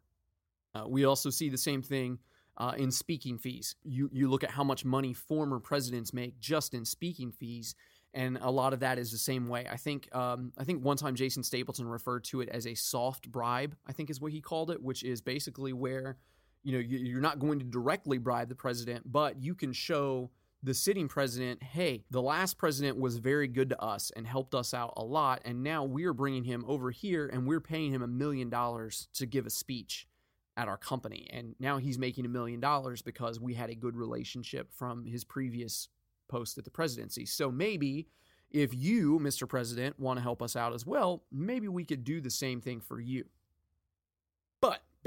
Uh, 0.76 0.88
we 0.88 1.04
also 1.04 1.32
see 1.32 1.50
the 1.50 1.58
same 1.58 1.82
thing 1.82 2.20
uh, 2.58 2.74
in 2.78 2.92
speaking 2.92 3.40
fees. 3.40 3.76
You 3.84 4.10
you 4.14 4.30
look 4.30 4.44
at 4.44 4.52
how 4.52 4.64
much 4.64 4.86
money 4.86 5.14
former 5.14 5.60
presidents 5.60 6.14
make 6.14 6.40
just 6.40 6.76
in 6.76 6.86
speaking 6.86 7.32
fees, 7.32 7.74
and 8.14 8.38
a 8.42 8.52
lot 8.52 8.74
of 8.74 8.80
that 8.82 9.00
is 9.00 9.12
the 9.12 9.18
same 9.18 9.48
way. 9.48 9.66
I 9.70 9.78
think 9.78 10.14
um, 10.16 10.52
I 10.58 10.64
think 10.64 10.84
one 10.84 10.98
time 10.98 11.16
Jason 11.16 11.42
Stapleton 11.42 11.88
referred 11.88 12.26
to 12.26 12.42
it 12.42 12.50
as 12.50 12.68
a 12.68 12.76
soft 12.76 13.32
bribe. 13.32 13.76
I 13.88 13.92
think 13.92 14.12
is 14.12 14.22
what 14.22 14.32
he 14.32 14.40
called 14.40 14.70
it, 14.70 14.82
which 14.82 15.04
is 15.04 15.20
basically 15.20 15.74
where 15.74 16.18
you 16.64 16.74
know 16.74 16.80
you're 16.80 17.22
not 17.22 17.40
going 17.40 17.58
to 17.58 17.66
directly 17.66 18.20
bribe 18.20 18.50
the 18.50 18.56
president, 18.56 19.12
but 19.12 19.42
you 19.42 19.56
can 19.56 19.74
show 19.74 20.30
the 20.64 20.74
sitting 20.74 21.08
president, 21.08 21.62
hey, 21.62 22.04
the 22.10 22.22
last 22.22 22.58
president 22.58 22.98
was 23.00 23.18
very 23.18 23.48
good 23.48 23.70
to 23.70 23.82
us 23.82 24.12
and 24.16 24.26
helped 24.26 24.56
us 24.56 24.74
out 24.74 24.94
a 24.98 25.04
lot. 25.04 25.42
And 25.46 25.64
now 25.64 25.84
we're 25.84 26.14
bringing 26.14 26.44
him 26.44 26.66
over 26.68 26.92
here 26.92 27.30
and 27.32 27.48
we're 27.48 27.62
paying 27.62 27.92
him 27.92 28.02
a 28.02 28.08
million 28.08 28.50
dollars 28.50 29.08
to 29.14 29.26
give 29.26 29.46
a 29.46 29.52
speech 29.52 30.08
at 30.56 30.68
our 30.68 30.78
company. 30.78 31.28
And 31.32 31.56
now 31.60 31.78
he's 31.78 32.00
making 32.00 32.26
a 32.26 32.30
million 32.30 32.60
dollars 32.60 33.02
because 33.02 33.40
we 33.40 33.54
had 33.54 33.70
a 33.70 33.76
good 33.76 33.96
relationship 33.96 34.74
from 34.74 35.06
his 35.06 35.24
previous 35.24 35.90
post 36.28 36.58
at 36.58 36.66
the 36.66 36.72
presidency. 36.72 37.26
So 37.26 37.52
maybe 37.52 38.08
if 38.50 38.74
you, 38.74 39.20
Mr. 39.20 39.48
President, 39.48 40.00
want 40.00 40.18
to 40.18 40.24
help 40.24 40.42
us 40.42 40.56
out 40.56 40.74
as 40.74 40.86
well, 40.86 41.24
maybe 41.32 41.68
we 41.68 41.86
could 41.86 42.04
do 42.04 42.20
the 42.20 42.32
same 42.32 42.62
thing 42.62 42.82
for 42.82 43.00
you. 43.00 43.26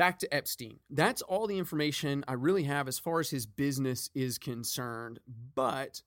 Back 0.01 0.19
to 0.21 0.35
Epstein. 0.35 0.79
That's 0.89 1.21
all 1.21 1.47
the 1.47 1.59
information 1.59 2.25
I 2.27 2.33
really 2.33 2.63
have 2.63 2.89
as 2.89 2.99
far 2.99 3.21
as 3.21 3.29
his 3.29 3.45
business 3.45 4.09
is 4.15 4.39
concerned. 4.39 5.21
But 5.55 6.01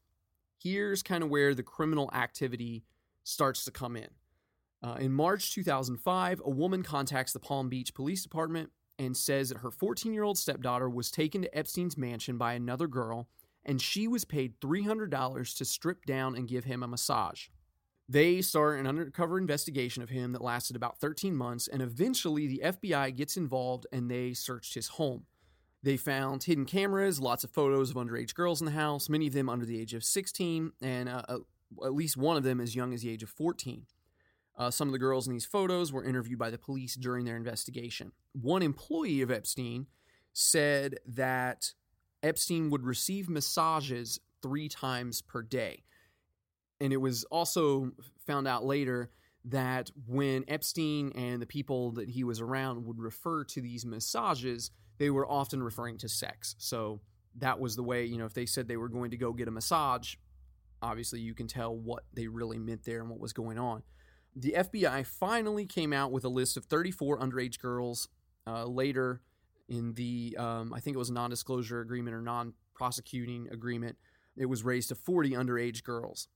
here's 0.58 1.04
kind 1.04 1.24
of 1.24 1.30
where 1.30 1.54
the 1.54 1.62
criminal 1.62 2.10
activity 2.12 2.86
starts 3.24 3.64
to 3.66 3.72
come 3.72 3.96
in. 3.96 4.08
Uh, 4.82 4.96
in 4.96 5.14
March 5.14 5.54
2005, 5.54 6.42
a 6.44 6.50
woman 6.50 6.82
contacts 6.82 7.34
the 7.34 7.40
Palm 7.40 7.70
Beach 7.70 7.94
Police 7.94 8.24
Department 8.24 8.72
and 8.98 9.16
says 9.16 9.50
that 9.50 9.60
her 9.60 9.70
14 9.70 10.12
year 10.12 10.24
old 10.24 10.40
stepdaughter 10.40 10.90
was 10.90 11.12
taken 11.12 11.44
to 11.44 11.56
Epstein's 11.56 11.96
mansion 11.96 12.36
by 12.36 12.54
another 12.54 12.88
girl, 12.88 13.28
and 13.64 13.80
she 13.80 14.08
was 14.08 14.26
paid 14.26 14.60
$300 14.60 15.56
to 15.56 15.66
strip 15.66 16.04
down 16.06 16.36
and 16.36 16.48
give 16.48 16.64
him 16.64 16.82
a 16.82 16.88
massage. 16.88 17.50
They 18.14 18.44
start 18.44 18.80
an 18.80 18.86
undercover 18.86 19.40
investigation 19.40 20.04
of 20.04 20.10
him 20.10 20.34
that 20.34 20.44
lasted 20.44 20.76
about 20.76 21.00
13 21.00 21.36
months, 21.36 21.68
and 21.68 21.82
eventually 21.82 22.46
the 22.46 22.62
FBI 22.64 23.16
gets 23.16 23.38
involved 23.38 23.88
and 23.92 24.08
they 24.10 24.34
searched 24.34 24.76
his 24.76 24.88
home. 24.88 25.26
They 25.82 25.98
found 25.98 26.44
hidden 26.44 26.66
cameras, 26.66 27.20
lots 27.20 27.44
of 27.44 27.50
photos 27.50 27.90
of 27.90 27.96
underage 27.96 28.36
girls 28.36 28.62
in 28.62 28.66
the 28.66 28.72
house, 28.72 29.10
many 29.10 29.26
of 29.26 29.34
them 29.34 29.50
under 29.50 29.66
the 29.66 29.82
age 29.82 29.96
of 29.96 30.04
16, 30.04 30.74
and 30.80 31.10
uh, 31.10 31.24
uh, 31.28 31.38
at 31.84 31.96
least 31.96 32.16
one 32.16 32.38
of 32.38 32.44
them 32.44 32.62
as 32.62 32.76
young 32.76 32.94
as 32.94 33.02
the 33.02 33.10
age 33.10 33.24
of 33.24 33.30
14. 33.30 33.88
Uh, 34.60 34.70
some 34.70 34.88
of 34.88 34.92
the 34.92 35.00
girls 35.00 35.26
in 35.26 35.34
these 35.34 35.48
photos 35.48 35.92
were 35.92 36.04
interviewed 36.04 36.38
by 36.38 36.52
the 36.52 36.60
police 36.60 36.94
during 36.94 37.26
their 37.26 37.36
investigation. 37.36 38.12
One 38.34 38.62
employee 38.62 39.24
of 39.24 39.32
Epstein 39.32 39.88
said 40.34 41.00
that 41.08 41.74
Epstein 42.22 42.70
would 42.70 42.84
receive 42.84 43.28
massages 43.28 44.20
three 44.44 44.70
times 44.70 45.24
per 45.24 45.42
day. 45.42 45.82
And 46.84 46.92
it 46.92 46.98
was 46.98 47.24
also 47.32 47.94
found 48.28 48.46
out 48.46 48.66
later 48.66 49.10
that 49.46 49.90
when 50.06 50.44
Epstein 50.50 51.14
and 51.16 51.42
the 51.42 51.46
people 51.46 51.92
that 51.92 52.10
he 52.10 52.26
was 52.26 52.42
around 52.42 52.86
would 52.86 53.00
refer 53.00 53.46
to 53.46 53.62
these 53.62 53.86
massages, 53.86 54.70
they 54.98 55.10
were 55.10 55.26
often 55.26 55.64
referring 55.64 55.98
to 56.00 56.10
sex. 56.10 56.56
So 56.58 57.00
that 57.38 57.58
was 57.58 57.78
the 57.78 57.84
way, 57.84 58.04
you 58.04 58.18
know, 58.18 58.26
if 58.26 58.34
they 58.34 58.46
said 58.46 58.68
they 58.68 58.76
were 58.76 58.90
going 58.90 59.12
to 59.12 59.18
go 59.18 59.32
get 59.32 59.48
a 59.48 59.52
massage, 59.52 60.16
obviously 60.82 61.22
you 61.22 61.34
can 61.34 61.48
tell 61.48 61.74
what 61.74 62.04
they 62.14 62.28
really 62.28 62.58
meant 62.58 62.84
there 62.84 63.00
and 63.00 63.10
what 63.10 63.22
was 63.22 63.32
going 63.32 63.58
on. 63.58 63.84
The 64.36 64.56
FBI 64.58 65.06
finally 65.06 65.66
came 65.66 65.94
out 65.94 66.12
with 66.12 66.26
a 66.26 66.30
list 66.30 66.58
of 66.58 66.66
34 66.66 67.18
underage 67.18 67.60
girls 67.60 68.10
uh, 68.46 68.66
later 68.66 69.22
in 69.70 69.94
the, 69.94 70.36
um, 70.38 70.74
I 70.74 70.82
think 70.82 70.96
it 70.96 71.00
was 71.00 71.10
a 71.10 71.14
non 71.14 71.30
disclosure 71.30 71.80
agreement 71.80 72.14
or 72.14 72.22
non 72.22 72.56
prosecuting 72.76 73.48
agreement. 73.54 73.96
It 74.36 74.48
was 74.48 74.64
raised 74.66 74.90
to 74.90 74.96
40 74.96 75.32
underage 75.32 75.82
girls 75.86 76.28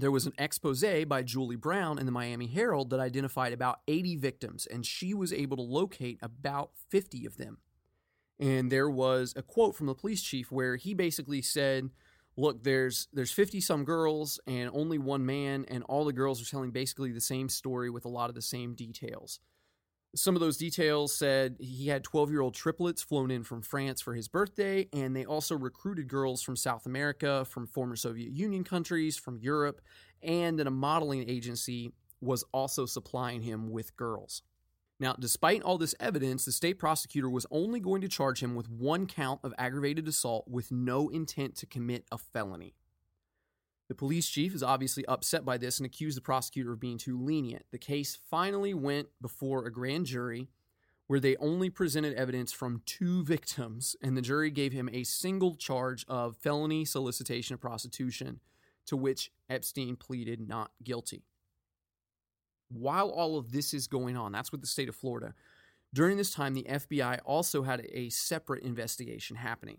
there 0.00 0.12
was 0.12 0.26
an 0.26 0.32
expose 0.38 0.84
by 1.08 1.22
Julie 1.22 1.56
Brown 1.56 1.98
in 1.98 2.06
the 2.06 2.12
Miami 2.12 2.46
Herald 2.46 2.90
that 2.90 3.00
identified 3.00 3.52
about 3.52 3.80
80 3.88 4.16
victims, 4.16 4.66
and 4.66 4.86
she 4.86 5.12
was 5.12 5.32
able 5.32 5.56
to 5.56 5.62
locate 5.62 6.18
about 6.22 6.70
50 6.88 7.26
of 7.26 7.36
them. 7.36 7.58
And 8.38 8.70
there 8.70 8.88
was 8.88 9.34
a 9.36 9.42
quote 9.42 9.74
from 9.74 9.86
the 9.86 9.94
police 9.94 10.22
chief 10.22 10.52
where 10.52 10.76
he 10.76 10.94
basically 10.94 11.42
said, 11.42 11.90
look, 12.36 12.62
there's 12.62 13.08
there's 13.12 13.32
50 13.32 13.60
some 13.60 13.84
girls 13.84 14.38
and 14.46 14.70
only 14.72 14.98
one 14.98 15.26
man, 15.26 15.64
and 15.68 15.82
all 15.84 16.04
the 16.04 16.12
girls 16.12 16.40
are 16.40 16.48
telling 16.48 16.70
basically 16.70 17.10
the 17.10 17.20
same 17.20 17.48
story 17.48 17.90
with 17.90 18.04
a 18.04 18.08
lot 18.08 18.28
of 18.28 18.36
the 18.36 18.42
same 18.42 18.74
details. 18.74 19.40
Some 20.14 20.34
of 20.34 20.40
those 20.40 20.56
details 20.56 21.14
said 21.14 21.56
he 21.60 21.88
had 21.88 22.02
12 22.02 22.30
year 22.30 22.40
old 22.40 22.54
triplets 22.54 23.02
flown 23.02 23.30
in 23.30 23.44
from 23.44 23.60
France 23.60 24.00
for 24.00 24.14
his 24.14 24.26
birthday, 24.26 24.88
and 24.92 25.14
they 25.14 25.26
also 25.26 25.56
recruited 25.56 26.08
girls 26.08 26.42
from 26.42 26.56
South 26.56 26.86
America, 26.86 27.44
from 27.44 27.66
former 27.66 27.94
Soviet 27.94 28.32
Union 28.32 28.64
countries, 28.64 29.18
from 29.18 29.38
Europe, 29.38 29.82
and 30.22 30.58
that 30.58 30.66
a 30.66 30.70
modeling 30.70 31.28
agency 31.28 31.92
was 32.20 32.42
also 32.52 32.86
supplying 32.86 33.42
him 33.42 33.70
with 33.70 33.96
girls. 33.96 34.42
Now, 35.00 35.14
despite 35.18 35.62
all 35.62 35.78
this 35.78 35.94
evidence, 36.00 36.44
the 36.44 36.52
state 36.52 36.78
prosecutor 36.78 37.30
was 37.30 37.46
only 37.50 37.78
going 37.78 38.00
to 38.00 38.08
charge 38.08 38.42
him 38.42 38.56
with 38.56 38.68
one 38.68 39.06
count 39.06 39.40
of 39.44 39.54
aggravated 39.56 40.08
assault 40.08 40.48
with 40.48 40.72
no 40.72 41.08
intent 41.08 41.54
to 41.56 41.66
commit 41.66 42.04
a 42.10 42.18
felony. 42.18 42.74
The 43.88 43.94
police 43.94 44.28
chief 44.28 44.54
is 44.54 44.62
obviously 44.62 45.06
upset 45.06 45.44
by 45.44 45.56
this 45.56 45.78
and 45.78 45.86
accused 45.86 46.16
the 46.16 46.22
prosecutor 46.22 46.72
of 46.72 46.80
being 46.80 46.98
too 46.98 47.18
lenient. 47.18 47.64
The 47.70 47.78
case 47.78 48.18
finally 48.30 48.74
went 48.74 49.08
before 49.20 49.64
a 49.64 49.72
grand 49.72 50.06
jury 50.06 50.48
where 51.06 51.20
they 51.20 51.36
only 51.36 51.70
presented 51.70 52.14
evidence 52.14 52.52
from 52.52 52.82
two 52.84 53.24
victims, 53.24 53.96
and 54.02 54.14
the 54.14 54.22
jury 54.22 54.50
gave 54.50 54.72
him 54.72 54.90
a 54.92 55.04
single 55.04 55.54
charge 55.56 56.04
of 56.06 56.36
felony 56.36 56.84
solicitation 56.84 57.54
of 57.54 57.60
prostitution, 57.60 58.40
to 58.84 58.94
which 58.94 59.32
Epstein 59.48 59.96
pleaded 59.96 60.46
not 60.46 60.70
guilty. 60.84 61.24
While 62.68 63.08
all 63.08 63.38
of 63.38 63.52
this 63.52 63.72
is 63.72 63.86
going 63.86 64.18
on, 64.18 64.32
that's 64.32 64.52
with 64.52 64.60
the 64.60 64.66
state 64.66 64.90
of 64.90 64.96
Florida. 64.96 65.32
During 65.94 66.18
this 66.18 66.30
time, 66.30 66.52
the 66.52 66.66
FBI 66.68 67.20
also 67.24 67.62
had 67.62 67.86
a 67.90 68.10
separate 68.10 68.62
investigation 68.62 69.36
happening. 69.36 69.78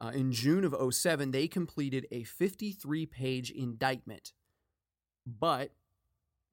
Uh, 0.00 0.08
in 0.08 0.30
June 0.30 0.64
of 0.64 0.94
07, 0.94 1.30
they 1.30 1.48
completed 1.48 2.06
a 2.10 2.22
53 2.24 3.06
page 3.06 3.50
indictment, 3.50 4.32
but 5.26 5.72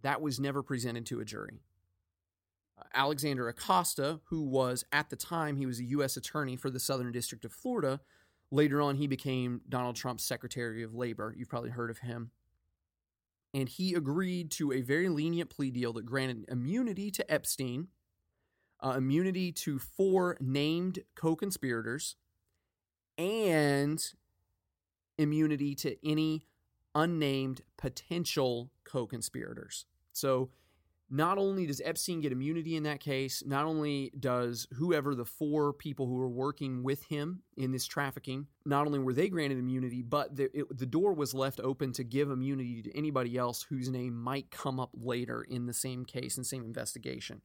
that 0.02 0.22
was 0.22 0.40
never 0.40 0.64
presented 0.64 1.06
to 1.08 1.20
a 1.20 1.26
jury. 1.26 1.60
Uh, 2.78 2.84
Alexander 2.94 3.50
Acosta, 3.50 4.22
who 4.26 4.42
was 4.42 4.86
at 4.92 5.10
the 5.10 5.16
time, 5.16 5.58
he 5.58 5.66
was 5.66 5.80
a 5.80 5.86
U.S. 5.86 6.16
attorney 6.16 6.56
for 6.56 6.70
the 6.70 6.80
Southern 6.80 7.12
District 7.12 7.44
of 7.44 7.52
Florida. 7.52 8.00
Later 8.50 8.82
on, 8.82 8.96
he 8.96 9.08
became 9.08 9.62
Donald 9.68 9.96
Trump's 9.96 10.24
Secretary 10.24 10.84
of 10.84 10.94
Labor. 10.94 11.34
You've 11.38 11.50
probably 11.50 11.72
heard 11.72 11.90
of 11.90 12.00
him. 12.00 12.32
And 13.54 13.70
he 13.70 13.94
agreed 13.94 14.52
to 14.52 14.72
a 14.72 14.82
very 14.82 15.10
lenient 15.10 15.50
plea 15.50 15.70
deal 15.70 15.94
that 15.94 16.06
granted 16.06 16.46
immunity 16.50 17.12
to 17.12 17.32
Epstein, 17.32 17.88
uh, 18.84 18.96
immunity 18.98 19.52
to 19.52 19.80
four 19.80 20.38
named 20.40 21.00
co 21.16 21.36
conspirators, 21.36 22.16
and 23.17 24.03
immunity 25.17 25.75
to 25.75 25.96
any 26.08 26.46
unnamed 26.96 27.62
potential 27.77 28.72
co 28.84 29.05
conspirators. 29.05 29.86
So, 30.12 30.50
not 31.10 31.38
only 31.38 31.67
does 31.67 31.82
Epstein 31.86 32.22
get 32.22 32.32
immunity 32.32 32.75
in 32.75 32.84
that 32.84 33.00
case, 33.00 33.43
not 33.46 33.65
only 33.65 34.12
does 34.20 34.65
whoever 34.74 35.13
the 35.13 35.25
four 35.25 35.72
people 35.72 36.08
who 36.08 36.15
were 36.15 36.29
working 36.29 36.82
with 36.82 37.03
him 37.03 37.43
in 37.55 37.72
this 37.72 37.86
trafficking, 37.86 38.48
not 38.65 38.88
only 38.88 38.98
were 38.98 39.13
they 39.13 39.29
granted 39.29 39.60
immunity, 39.60 40.01
but 40.01 40.36
the, 40.36 40.50
it, 40.58 40.75
the 40.75 40.88
door 40.88 41.13
was 41.13 41.36
left 41.36 41.60
open 41.60 41.91
to 41.93 42.03
give 42.03 42.32
immunity 42.32 42.82
to 42.82 42.98
anybody 42.98 43.38
else 43.38 43.62
whose 43.62 43.89
name 43.89 44.15
might 44.15 44.50
come 44.50 44.79
up 44.79 44.89
later 44.96 45.43
in 45.43 45.67
the 45.67 45.74
same 45.74 46.03
case 46.03 46.36
and 46.36 46.48
same 46.48 46.63
investigation. 46.63 47.41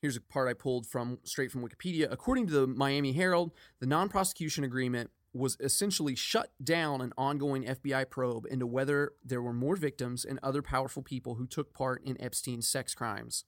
Here's 0.00 0.16
a 0.16 0.20
part 0.20 0.48
I 0.48 0.54
pulled 0.54 0.86
from 0.86 1.18
straight 1.24 1.50
from 1.50 1.66
Wikipedia. 1.66 2.10
According 2.10 2.46
to 2.48 2.52
the 2.52 2.66
Miami 2.66 3.12
Herald, 3.12 3.52
the 3.80 3.86
non 3.86 4.08
prosecution 4.08 4.64
agreement 4.64 5.10
was 5.32 5.56
essentially 5.60 6.14
shut 6.14 6.52
down 6.62 7.00
an 7.00 7.12
ongoing 7.18 7.64
FBI 7.64 8.08
probe 8.08 8.46
into 8.50 8.66
whether 8.66 9.12
there 9.24 9.42
were 9.42 9.52
more 9.52 9.76
victims 9.76 10.24
and 10.24 10.38
other 10.42 10.62
powerful 10.62 11.02
people 11.02 11.34
who 11.34 11.46
took 11.46 11.74
part 11.74 12.02
in 12.04 12.20
Epstein's 12.20 12.68
sex 12.68 12.94
crimes. 12.94 13.44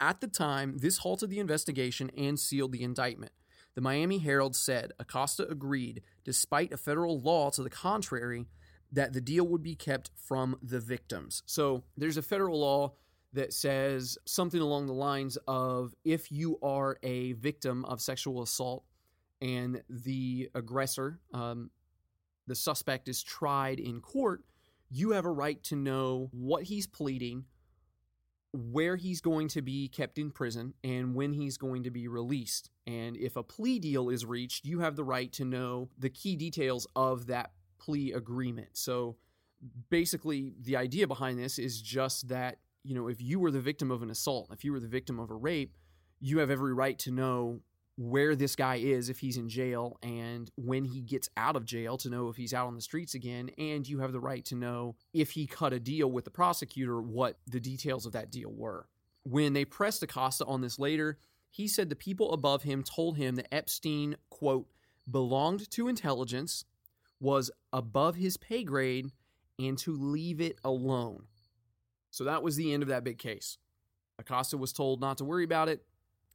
At 0.00 0.20
the 0.20 0.26
time, 0.26 0.78
this 0.78 0.98
halted 0.98 1.30
the 1.30 1.38
investigation 1.38 2.10
and 2.16 2.38
sealed 2.38 2.72
the 2.72 2.82
indictment. 2.82 3.32
The 3.74 3.80
Miami 3.80 4.18
Herald 4.18 4.54
said 4.54 4.92
Acosta 4.98 5.48
agreed, 5.48 6.02
despite 6.24 6.72
a 6.72 6.76
federal 6.76 7.20
law 7.20 7.50
to 7.50 7.62
the 7.62 7.70
contrary, 7.70 8.46
that 8.92 9.12
the 9.12 9.20
deal 9.20 9.46
would 9.46 9.62
be 9.62 9.74
kept 9.74 10.10
from 10.14 10.56
the 10.62 10.78
victims. 10.78 11.42
So 11.46 11.84
there's 11.96 12.16
a 12.16 12.22
federal 12.22 12.60
law 12.60 12.94
that 13.34 13.52
says 13.52 14.16
something 14.24 14.60
along 14.60 14.86
the 14.86 14.92
lines 14.92 15.36
of 15.46 15.94
if 16.04 16.32
you 16.32 16.58
are 16.62 16.98
a 17.02 17.32
victim 17.34 17.84
of 17.84 18.00
sexual 18.00 18.42
assault 18.42 18.84
and 19.42 19.82
the 19.90 20.48
aggressor, 20.54 21.20
um, 21.32 21.70
the 22.46 22.54
suspect, 22.54 23.08
is 23.08 23.22
tried 23.22 23.80
in 23.80 24.00
court, 24.00 24.44
you 24.90 25.10
have 25.10 25.24
a 25.24 25.30
right 25.30 25.62
to 25.64 25.76
know 25.76 26.28
what 26.32 26.62
he's 26.62 26.86
pleading, 26.86 27.44
where 28.52 28.96
he's 28.96 29.20
going 29.20 29.48
to 29.48 29.62
be 29.62 29.88
kept 29.88 30.18
in 30.18 30.30
prison, 30.30 30.72
and 30.84 31.14
when 31.14 31.32
he's 31.32 31.56
going 31.56 31.82
to 31.82 31.90
be 31.90 32.06
released. 32.06 32.70
And 32.86 33.16
if 33.16 33.36
a 33.36 33.42
plea 33.42 33.80
deal 33.80 34.08
is 34.10 34.24
reached, 34.24 34.64
you 34.64 34.78
have 34.80 34.94
the 34.94 35.04
right 35.04 35.32
to 35.32 35.44
know 35.44 35.88
the 35.98 36.10
key 36.10 36.36
details 36.36 36.86
of 36.94 37.26
that 37.26 37.50
plea 37.78 38.12
agreement. 38.12 38.68
So 38.74 39.16
basically, 39.90 40.54
the 40.60 40.76
idea 40.76 41.08
behind 41.08 41.38
this 41.38 41.58
is 41.58 41.82
just 41.82 42.28
that 42.28 42.58
you 42.84 42.94
know, 42.94 43.08
if 43.08 43.20
you 43.20 43.40
were 43.40 43.50
the 43.50 43.60
victim 43.60 43.90
of 43.90 44.02
an 44.02 44.10
assault, 44.10 44.50
if 44.52 44.64
you 44.64 44.72
were 44.72 44.80
the 44.80 44.86
victim 44.86 45.18
of 45.18 45.30
a 45.30 45.34
rape, 45.34 45.76
you 46.20 46.38
have 46.38 46.50
every 46.50 46.74
right 46.74 46.98
to 47.00 47.10
know 47.10 47.60
where 47.96 48.34
this 48.34 48.56
guy 48.56 48.76
is 48.76 49.08
if 49.08 49.20
he's 49.20 49.36
in 49.36 49.48
jail 49.48 49.98
and 50.02 50.50
when 50.56 50.84
he 50.84 51.00
gets 51.00 51.28
out 51.36 51.54
of 51.54 51.64
jail 51.64 51.96
to 51.96 52.10
know 52.10 52.28
if 52.28 52.36
he's 52.36 52.52
out 52.52 52.66
on 52.66 52.74
the 52.74 52.80
streets 52.80 53.14
again. 53.14 53.50
And 53.56 53.88
you 53.88 54.00
have 54.00 54.12
the 54.12 54.20
right 54.20 54.44
to 54.46 54.56
know 54.56 54.96
if 55.12 55.30
he 55.30 55.46
cut 55.46 55.72
a 55.72 55.80
deal 55.80 56.10
with 56.10 56.24
the 56.24 56.30
prosecutor, 56.30 57.00
what 57.00 57.38
the 57.46 57.60
details 57.60 58.04
of 58.04 58.12
that 58.12 58.30
deal 58.30 58.52
were. 58.52 58.88
When 59.22 59.52
they 59.52 59.64
pressed 59.64 60.02
Acosta 60.02 60.44
on 60.44 60.60
this 60.60 60.78
later, 60.78 61.18
he 61.50 61.68
said 61.68 61.88
the 61.88 61.96
people 61.96 62.32
above 62.32 62.64
him 62.64 62.82
told 62.82 63.16
him 63.16 63.36
that 63.36 63.54
Epstein, 63.54 64.16
quote, 64.28 64.66
belonged 65.10 65.70
to 65.70 65.88
intelligence, 65.88 66.64
was 67.20 67.50
above 67.72 68.16
his 68.16 68.36
pay 68.36 68.64
grade, 68.64 69.12
and 69.58 69.78
to 69.78 69.96
leave 69.96 70.40
it 70.40 70.58
alone. 70.64 71.26
So 72.14 72.22
that 72.22 72.44
was 72.44 72.54
the 72.54 72.72
end 72.72 72.84
of 72.84 72.88
that 72.90 73.02
big 73.02 73.18
case. 73.18 73.58
Acosta 74.20 74.56
was 74.56 74.72
told 74.72 75.00
not 75.00 75.18
to 75.18 75.24
worry 75.24 75.42
about 75.42 75.68
it. 75.68 75.84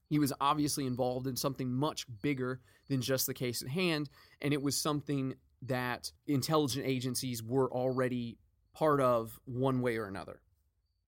He 0.09 0.19
was 0.19 0.33
obviously 0.41 0.85
involved 0.85 1.25
in 1.25 1.37
something 1.37 1.71
much 1.71 2.05
bigger 2.21 2.59
than 2.89 3.01
just 3.01 3.27
the 3.27 3.33
case 3.33 3.61
at 3.61 3.69
hand, 3.69 4.09
and 4.41 4.53
it 4.53 4.61
was 4.61 4.75
something 4.75 5.35
that 5.61 6.11
intelligence 6.27 6.85
agencies 6.85 7.41
were 7.41 7.71
already 7.71 8.37
part 8.73 8.99
of 8.99 9.39
one 9.45 9.81
way 9.81 9.95
or 9.95 10.05
another. 10.05 10.41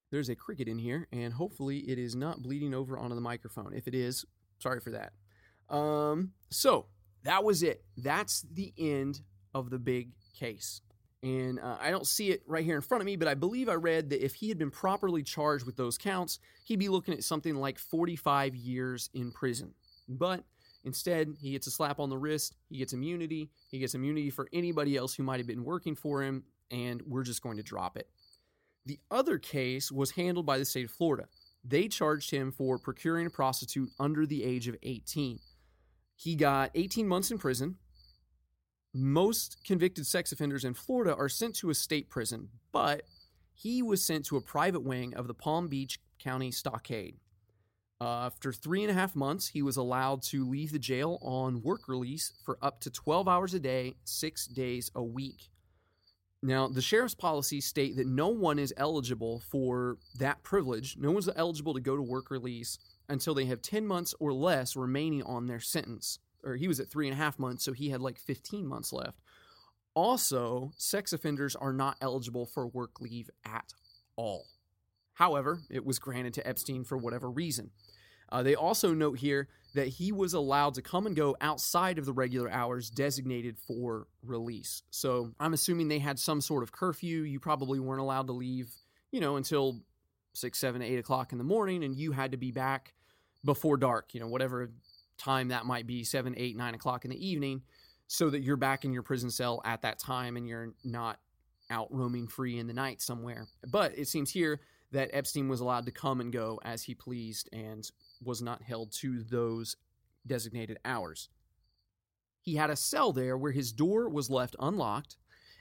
There's 0.09 0.29
a 0.29 0.35
cricket 0.35 0.69
in 0.69 0.79
here, 0.79 1.05
and 1.11 1.33
hopefully 1.33 1.79
it 1.79 1.99
is 1.99 2.15
not 2.15 2.41
bleeding 2.41 2.73
over 2.73 2.97
onto 2.97 3.15
the 3.15 3.21
microphone. 3.21 3.73
If 3.73 3.89
it 3.89 3.95
is, 3.95 4.23
sorry 4.59 4.79
for 4.79 4.91
that. 4.91 5.11
Um, 5.75 6.31
so 6.49 6.85
that 7.23 7.43
was 7.43 7.61
it. 7.61 7.83
That's 7.97 8.41
the 8.43 8.73
end 8.77 9.19
of 9.53 9.69
the 9.69 9.79
big 9.79 10.11
case. 10.33 10.79
And 11.23 11.59
uh, 11.59 11.77
I 11.79 11.91
don't 11.91 12.07
see 12.07 12.31
it 12.31 12.41
right 12.47 12.65
here 12.65 12.75
in 12.75 12.81
front 12.81 13.01
of 13.01 13.05
me, 13.05 13.15
but 13.15 13.27
I 13.27 13.35
believe 13.35 13.69
I 13.69 13.75
read 13.75 14.09
that 14.09 14.25
if 14.25 14.33
he 14.33 14.49
had 14.49 14.57
been 14.57 14.71
properly 14.71 15.21
charged 15.21 15.65
with 15.65 15.77
those 15.77 15.97
counts, 15.97 16.39
he'd 16.65 16.79
be 16.79 16.89
looking 16.89 17.13
at 17.13 17.23
something 17.23 17.55
like 17.55 17.77
45 17.77 18.55
years 18.55 19.09
in 19.13 19.31
prison. 19.31 19.73
But 20.09 20.43
instead, 20.83 21.35
he 21.39 21.51
gets 21.51 21.67
a 21.67 21.71
slap 21.71 21.99
on 21.99 22.09
the 22.09 22.17
wrist, 22.17 22.55
he 22.69 22.77
gets 22.79 22.93
immunity, 22.93 23.51
he 23.69 23.77
gets 23.77 23.93
immunity 23.93 24.31
for 24.31 24.49
anybody 24.51 24.97
else 24.97 25.13
who 25.13 25.21
might 25.21 25.39
have 25.39 25.47
been 25.47 25.63
working 25.63 25.95
for 25.95 26.23
him, 26.23 26.43
and 26.71 27.03
we're 27.05 27.23
just 27.23 27.43
going 27.43 27.57
to 27.57 27.63
drop 27.63 27.97
it. 27.97 28.09
The 28.87 28.99
other 29.11 29.37
case 29.37 29.91
was 29.91 30.11
handled 30.11 30.47
by 30.47 30.57
the 30.57 30.65
state 30.65 30.85
of 30.85 30.91
Florida. 30.91 31.27
They 31.63 31.87
charged 31.87 32.31
him 32.31 32.51
for 32.51 32.79
procuring 32.79 33.27
a 33.27 33.29
prostitute 33.29 33.89
under 33.99 34.25
the 34.25 34.43
age 34.43 34.67
of 34.67 34.75
18. 34.81 35.39
He 36.15 36.35
got 36.35 36.71
18 36.73 37.07
months 37.07 37.29
in 37.29 37.37
prison, 37.37 37.77
most 38.93 39.57
convicted 39.65 40.05
sex 40.05 40.31
offenders 40.31 40.65
in 40.65 40.73
Florida 40.73 41.15
are 41.15 41.29
sent 41.29 41.55
to 41.57 41.69
a 41.69 41.75
state 41.75 42.09
prison, 42.09 42.49
but 42.71 43.03
he 43.53 43.81
was 43.81 44.03
sent 44.03 44.25
to 44.25 44.37
a 44.37 44.41
private 44.41 44.83
wing 44.83 45.13
of 45.13 45.27
the 45.27 45.33
Palm 45.33 45.67
Beach 45.67 45.99
County 46.19 46.51
Stockade. 46.51 47.15
Uh, 48.01 48.25
after 48.25 48.51
three 48.51 48.81
and 48.81 48.89
a 48.89 48.95
half 48.95 49.15
months, 49.15 49.47
he 49.47 49.61
was 49.61 49.77
allowed 49.77 50.23
to 50.23 50.43
leave 50.43 50.71
the 50.71 50.79
jail 50.79 51.19
on 51.21 51.61
work 51.61 51.87
release 51.87 52.33
for 52.43 52.57
up 52.61 52.81
to 52.81 52.89
12 52.89 53.27
hours 53.27 53.53
a 53.53 53.59
day, 53.59 53.93
six 54.03 54.47
days 54.47 54.89
a 54.95 55.03
week. 55.03 55.49
Now, 56.43 56.67
the 56.67 56.81
sheriff's 56.81 57.13
policies 57.13 57.65
state 57.65 57.95
that 57.97 58.07
no 58.07 58.29
one 58.29 58.57
is 58.57 58.73
eligible 58.75 59.43
for 59.51 59.97
that 60.17 60.41
privilege. 60.41 60.97
No 60.97 61.11
one's 61.11 61.29
eligible 61.35 61.75
to 61.75 61.79
go 61.79 61.95
to 61.95 62.01
work 62.01 62.31
release 62.31 62.79
until 63.07 63.35
they 63.35 63.45
have 63.45 63.61
10 63.61 63.85
months 63.85 64.15
or 64.19 64.33
less 64.33 64.75
remaining 64.75 65.21
on 65.21 65.45
their 65.45 65.59
sentence 65.59 66.17
or 66.43 66.55
he 66.55 66.67
was 66.67 66.79
at 66.79 66.89
three 66.89 67.07
and 67.07 67.13
a 67.13 67.17
half 67.17 67.39
months, 67.39 67.63
so 67.63 67.73
he 67.73 67.89
had 67.89 68.01
like 68.01 68.17
15 68.17 68.65
months 68.65 68.91
left. 68.93 69.19
Also, 69.93 70.71
sex 70.77 71.11
offenders 71.11 71.55
are 71.55 71.73
not 71.73 71.97
eligible 72.01 72.45
for 72.45 72.67
work 72.67 73.01
leave 73.01 73.29
at 73.45 73.73
all. 74.15 74.45
However, 75.13 75.59
it 75.69 75.85
was 75.85 75.99
granted 75.99 76.33
to 76.35 76.47
Epstein 76.47 76.83
for 76.83 76.97
whatever 76.97 77.29
reason. 77.29 77.71
Uh, 78.31 78.41
they 78.41 78.55
also 78.55 78.93
note 78.93 79.19
here 79.19 79.49
that 79.73 79.87
he 79.87 80.11
was 80.11 80.33
allowed 80.33 80.73
to 80.75 80.81
come 80.81 81.05
and 81.05 81.15
go 81.15 81.35
outside 81.41 81.97
of 81.97 82.05
the 82.05 82.13
regular 82.13 82.49
hours 82.49 82.89
designated 82.89 83.57
for 83.57 84.07
release. 84.23 84.83
So 84.89 85.31
I'm 85.39 85.53
assuming 85.53 85.87
they 85.87 85.99
had 85.99 86.17
some 86.17 86.41
sort 86.41 86.63
of 86.63 86.71
curfew. 86.71 87.23
You 87.23 87.39
probably 87.39 87.79
weren't 87.79 88.01
allowed 88.01 88.27
to 88.27 88.33
leave, 88.33 88.69
you 89.11 89.19
know, 89.19 89.35
until 89.35 89.81
six, 90.33 90.59
seven, 90.59 90.81
eight 90.81 90.97
o'clock 90.97 91.33
in 91.33 91.37
the 91.37 91.43
morning, 91.43 91.83
and 91.83 91.95
you 91.95 92.13
had 92.13 92.31
to 92.31 92.37
be 92.37 92.51
back 92.51 92.93
before 93.43 93.77
dark, 93.77 94.13
you 94.13 94.19
know, 94.19 94.27
whatever 94.27 94.71
time 95.21 95.49
that 95.49 95.65
might 95.65 95.87
be, 95.87 96.03
seven, 96.03 96.33
eight, 96.37 96.57
nine 96.57 96.73
o'clock 96.73 97.05
in 97.05 97.11
the 97.11 97.27
evening, 97.27 97.61
so 98.07 98.29
that 98.29 98.41
you're 98.41 98.57
back 98.57 98.83
in 98.83 98.91
your 98.91 99.03
prison 99.03 99.29
cell 99.29 99.61
at 99.63 99.81
that 99.83 99.99
time 99.99 100.35
and 100.35 100.47
you're 100.47 100.73
not 100.83 101.19
out 101.69 101.87
roaming 101.91 102.27
free 102.27 102.59
in 102.59 102.67
the 102.67 102.73
night 102.73 103.01
somewhere. 103.01 103.47
But 103.71 103.97
it 103.97 104.07
seems 104.07 104.31
here 104.31 104.59
that 104.91 105.09
Epstein 105.13 105.47
was 105.47 105.61
allowed 105.61 105.85
to 105.85 105.91
come 105.91 106.19
and 106.19 106.33
go 106.33 106.59
as 106.65 106.83
he 106.83 106.93
pleased 106.93 107.49
and 107.53 107.89
was 108.21 108.41
not 108.41 108.61
held 108.61 108.91
to 108.91 109.23
those 109.23 109.77
designated 110.27 110.77
hours. 110.83 111.29
He 112.41 112.55
had 112.55 112.69
a 112.69 112.75
cell 112.75 113.13
there 113.13 113.37
where 113.37 113.51
his 113.51 113.71
door 113.71 114.09
was 114.09 114.29
left 114.29 114.55
unlocked, 114.59 115.15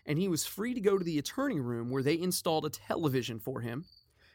and 0.07 0.19
he 0.19 0.29
was 0.29 0.47
free 0.47 0.75
to 0.75 0.81
go 0.81 0.99
to 0.99 1.05
the 1.05 1.19
attorney 1.19 1.61
room 1.61 1.91
where 1.91 2.03
they 2.03 2.19
installed 2.19 2.65
a 2.65 2.71
television 2.71 3.39
for 3.39 3.61
him. 3.61 3.85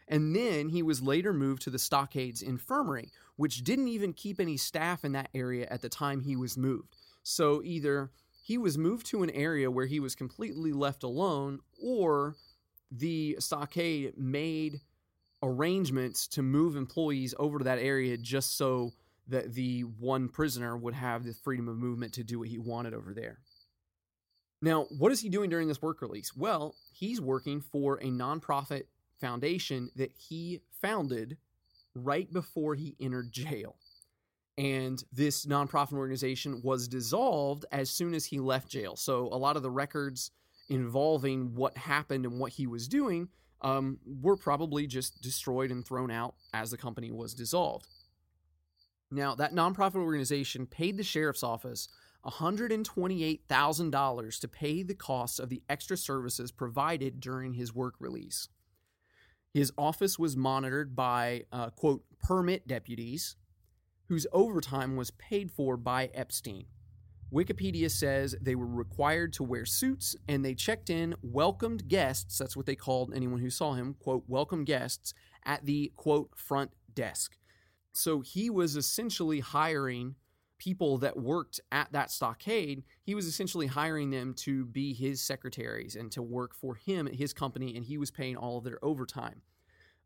And 0.08 0.36
then 0.36 0.70
he 0.70 0.84
was 0.84 1.02
later 1.02 1.34
moved 1.34 1.64
to 1.64 1.70
the 1.70 1.80
Stockades 1.80 2.42
Infirmary, 2.42 3.12
which 3.38 3.64
didn't 3.64 3.88
even 3.88 4.14
keep 4.14 4.40
any 4.40 4.58
staff 4.58 5.04
in 5.04 5.14
that 5.14 5.30
area 5.34 5.68
at 5.72 5.82
the 5.82 5.90
time 5.90 6.22
he 6.22 6.36
was 6.36 6.58
moved. 6.58 6.96
So 7.24 7.62
either 7.64 8.12
he 8.44 8.58
was 8.58 8.78
moved 8.78 9.08
to 9.08 9.24
an 9.24 9.32
area 9.32 9.72
where 9.72 9.88
he 9.88 10.00
was 10.00 10.14
completely 10.14 10.72
left 10.72 11.02
alone, 11.02 11.60
or 11.82 12.36
the 12.92 13.36
stockade 13.40 14.18
made 14.18 14.82
arrangements 15.42 16.28
to 16.28 16.44
move 16.44 16.76
employees 16.76 17.34
over 17.40 17.58
to 17.58 17.64
that 17.64 17.80
area 17.80 18.18
just 18.18 18.58
so 18.58 18.92
that 19.28 19.54
the 19.56 19.82
one 19.82 20.30
prisoner 20.30 20.78
would 20.78 20.94
have 20.94 21.24
the 21.24 21.34
freedom 21.34 21.68
of 21.68 21.78
movement 21.78 22.14
to 22.14 22.24
do 22.24 22.38
what 22.38 22.48
he 22.48 22.60
wanted 22.60 22.94
over 22.94 23.14
there. 23.14 23.40
Now, 24.62 24.86
what 24.98 25.12
is 25.12 25.20
he 25.20 25.30
doing 25.30 25.50
during 25.50 25.68
this 25.68 25.82
work 25.82 26.02
release? 26.02 26.36
Well, 26.36 26.76
he's 26.94 27.20
working 27.20 27.62
for 27.62 27.96
a 27.96 28.06
nonprofit 28.06 28.84
foundation 29.20 29.90
that 29.96 30.12
he 30.18 30.62
founded 30.82 31.38
right 31.94 32.32
before 32.32 32.76
he 32.76 32.96
entered 33.00 33.32
jail. 33.32 33.76
And 34.58 35.04
this 35.12 35.46
nonprofit 35.46 35.94
organization 35.94 36.62
was 36.64 36.88
dissolved 36.88 37.66
as 37.72 37.90
soon 37.90 38.14
as 38.14 38.26
he 38.26 38.40
left 38.40 38.70
jail. 38.70 38.96
So 38.96 39.28
a 39.28 39.38
lot 39.38 39.58
of 39.58 39.64
the 39.64 39.72
records 39.72 40.32
involving 40.70 41.56
what 41.56 41.78
happened 41.78 42.26
and 42.26 42.40
what 42.40 42.54
he 42.54 42.68
was 42.68 42.88
doing 42.88 43.28
um, 43.62 44.00
were 44.22 44.38
probably 44.38 44.88
just 44.88 45.22
destroyed 45.22 45.72
and 45.72 45.86
thrown 45.86 46.12
out 46.12 46.36
as 46.54 46.72
the 46.72 46.78
company 46.78 47.12
was 47.12 47.34
dissolved. 47.34 47.88
Now, 49.12 49.36
that 49.36 49.54
nonprofit 49.54 49.96
organization 49.96 50.66
paid 50.66 50.98
the 50.98 51.04
sheriff's 51.04 51.44
office 51.44 51.90
$128,000 52.26 54.40
to 54.40 54.48
pay 54.48 54.82
the 54.82 54.96
costs 54.96 55.38
of 55.38 55.50
the 55.50 55.62
extra 55.70 55.96
services 55.96 56.52
provided 56.52 57.20
during 57.20 57.54
his 57.54 57.76
work 57.76 57.94
release. 58.00 58.48
His 59.56 59.72
office 59.78 60.20
was 60.20 60.36
monitored 60.36 60.98
by, 60.98 61.46
uh, 61.50 61.70
quote, 61.70 62.04
permit 62.22 62.68
deputies 62.68 63.38
whose 64.10 64.28
overtime 64.34 64.98
was 64.98 65.12
paid 65.12 65.50
for 65.50 65.78
by 65.78 66.08
Epstein. 66.14 66.66
Wikipedia 67.34 67.90
says 67.90 68.36
they 68.42 68.56
were 68.56 68.68
required 68.68 69.32
to 69.32 69.44
wear 69.44 69.64
suits 69.64 70.14
and 70.28 70.44
they 70.44 70.56
checked 70.56 70.90
in 70.90 71.16
welcomed 71.22 71.88
guests, 71.88 72.38
that's 72.38 72.58
what 72.58 72.66
they 72.66 72.76
called 72.76 73.14
anyone 73.16 73.40
who 73.40 73.50
saw 73.50 73.76
him, 73.76 73.96
quote, 73.98 74.26
welcome 74.28 74.66
guests, 74.66 75.14
at 75.46 75.66
the, 75.66 75.90
quote, 75.96 76.32
front 76.36 76.72
desk. 76.94 77.38
So 77.94 78.20
he 78.20 78.50
was 78.50 78.76
essentially 78.76 79.40
hiring 79.40 80.16
people 80.58 80.98
that 81.00 81.18
worked 81.18 81.60
at 81.72 81.92
that 81.92 82.12
stockade. 82.12 82.84
He 83.04 83.16
was 83.16 83.26
essentially 83.26 83.68
hiring 83.68 84.10
them 84.10 84.34
to 84.36 84.66
be 84.66 84.94
his 84.94 85.22
secretaries 85.22 85.96
and 85.96 86.12
to 86.12 86.22
work 86.22 86.54
for 86.54 86.76
him 86.76 87.08
at 87.08 87.16
his 87.16 87.34
company, 87.34 87.76
and 87.76 87.86
he 87.86 87.98
was 87.98 88.12
paying 88.12 88.36
all 88.36 88.58
of 88.58 88.64
their 88.64 88.84
overtime. 88.84 89.42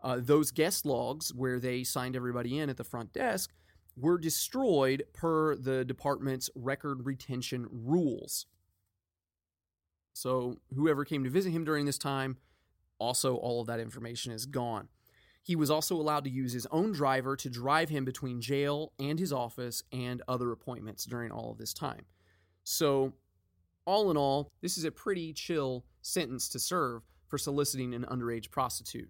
Uh, 0.02 0.18
those 0.20 0.52
guest 0.52 0.86
logs, 0.86 1.34
where 1.34 1.60
they 1.60 1.84
signed 1.84 2.16
everybody 2.16 2.58
in 2.58 2.70
at 2.70 2.78
the 2.78 2.84
front 2.84 3.12
desk, 3.14 3.52
were 3.98 4.18
destroyed 4.18 5.04
per 5.14 5.56
the 5.56 5.84
department's 5.84 6.50
record 6.56 7.06
retention 7.06 7.68
rules. 7.70 8.46
So, 10.14 10.58
whoever 10.74 11.06
came 11.06 11.24
to 11.24 11.30
visit 11.30 11.52
him 11.52 11.66
during 11.66 11.86
this 11.86 11.98
time, 11.98 12.38
also 12.98 13.36
all 13.36 13.62
of 13.62 13.68
that 13.68 13.80
information 13.80 14.32
is 14.32 14.46
gone. 14.46 14.88
He 15.42 15.56
was 15.56 15.72
also 15.72 15.96
allowed 15.96 16.26
to 16.26 16.30
use 16.30 16.54
his 16.54 16.68
own 16.72 16.92
driver 16.92 17.36
to 17.38 17.50
drive 17.50 17.90
him 17.90 18.06
between 18.06 18.42
jail 18.42 18.94
and 19.00 19.18
his 19.18 19.34
office 19.34 19.84
and 19.92 20.22
other 20.28 20.52
appointments 20.52 21.06
during 21.06 21.32
all 21.32 21.52
of 21.52 21.58
this 21.58 21.74
time. 21.74 22.06
So, 22.64 23.14
all 23.86 24.12
in 24.12 24.18
all, 24.18 24.52
this 24.62 24.78
is 24.78 24.84
a 24.84 24.92
pretty 24.92 25.34
chill 25.34 25.86
sentence 26.02 26.50
to 26.50 26.60
serve 26.60 27.04
for 27.28 27.38
soliciting 27.38 27.94
an 27.94 28.06
underage 28.06 28.52
prostitute 28.52 29.10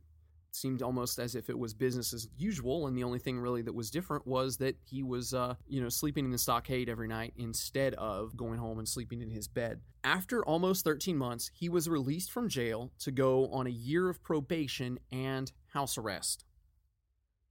seemed 0.59 0.81
almost 0.81 1.19
as 1.19 1.35
if 1.35 1.49
it 1.49 1.57
was 1.57 1.73
business 1.73 2.13
as 2.13 2.27
usual 2.37 2.87
and 2.87 2.97
the 2.97 3.03
only 3.03 3.19
thing 3.19 3.39
really 3.39 3.61
that 3.61 3.73
was 3.73 3.89
different 3.89 4.25
was 4.27 4.57
that 4.57 4.75
he 4.85 5.03
was 5.03 5.33
uh, 5.33 5.55
you 5.67 5.81
know 5.81 5.89
sleeping 5.89 6.25
in 6.25 6.31
the 6.31 6.37
stockade 6.37 6.89
every 6.89 7.07
night 7.07 7.33
instead 7.37 7.93
of 7.95 8.35
going 8.35 8.59
home 8.59 8.79
and 8.79 8.87
sleeping 8.87 9.21
in 9.21 9.29
his 9.29 9.47
bed. 9.47 9.81
After 10.03 10.43
almost 10.45 10.83
13 10.83 11.17
months 11.17 11.51
he 11.53 11.69
was 11.69 11.89
released 11.89 12.31
from 12.31 12.49
jail 12.49 12.91
to 12.99 13.11
go 13.11 13.47
on 13.47 13.67
a 13.67 13.71
year 13.71 14.09
of 14.09 14.21
probation 14.23 14.99
and 15.11 15.51
house 15.67 15.97
arrest. 15.97 16.45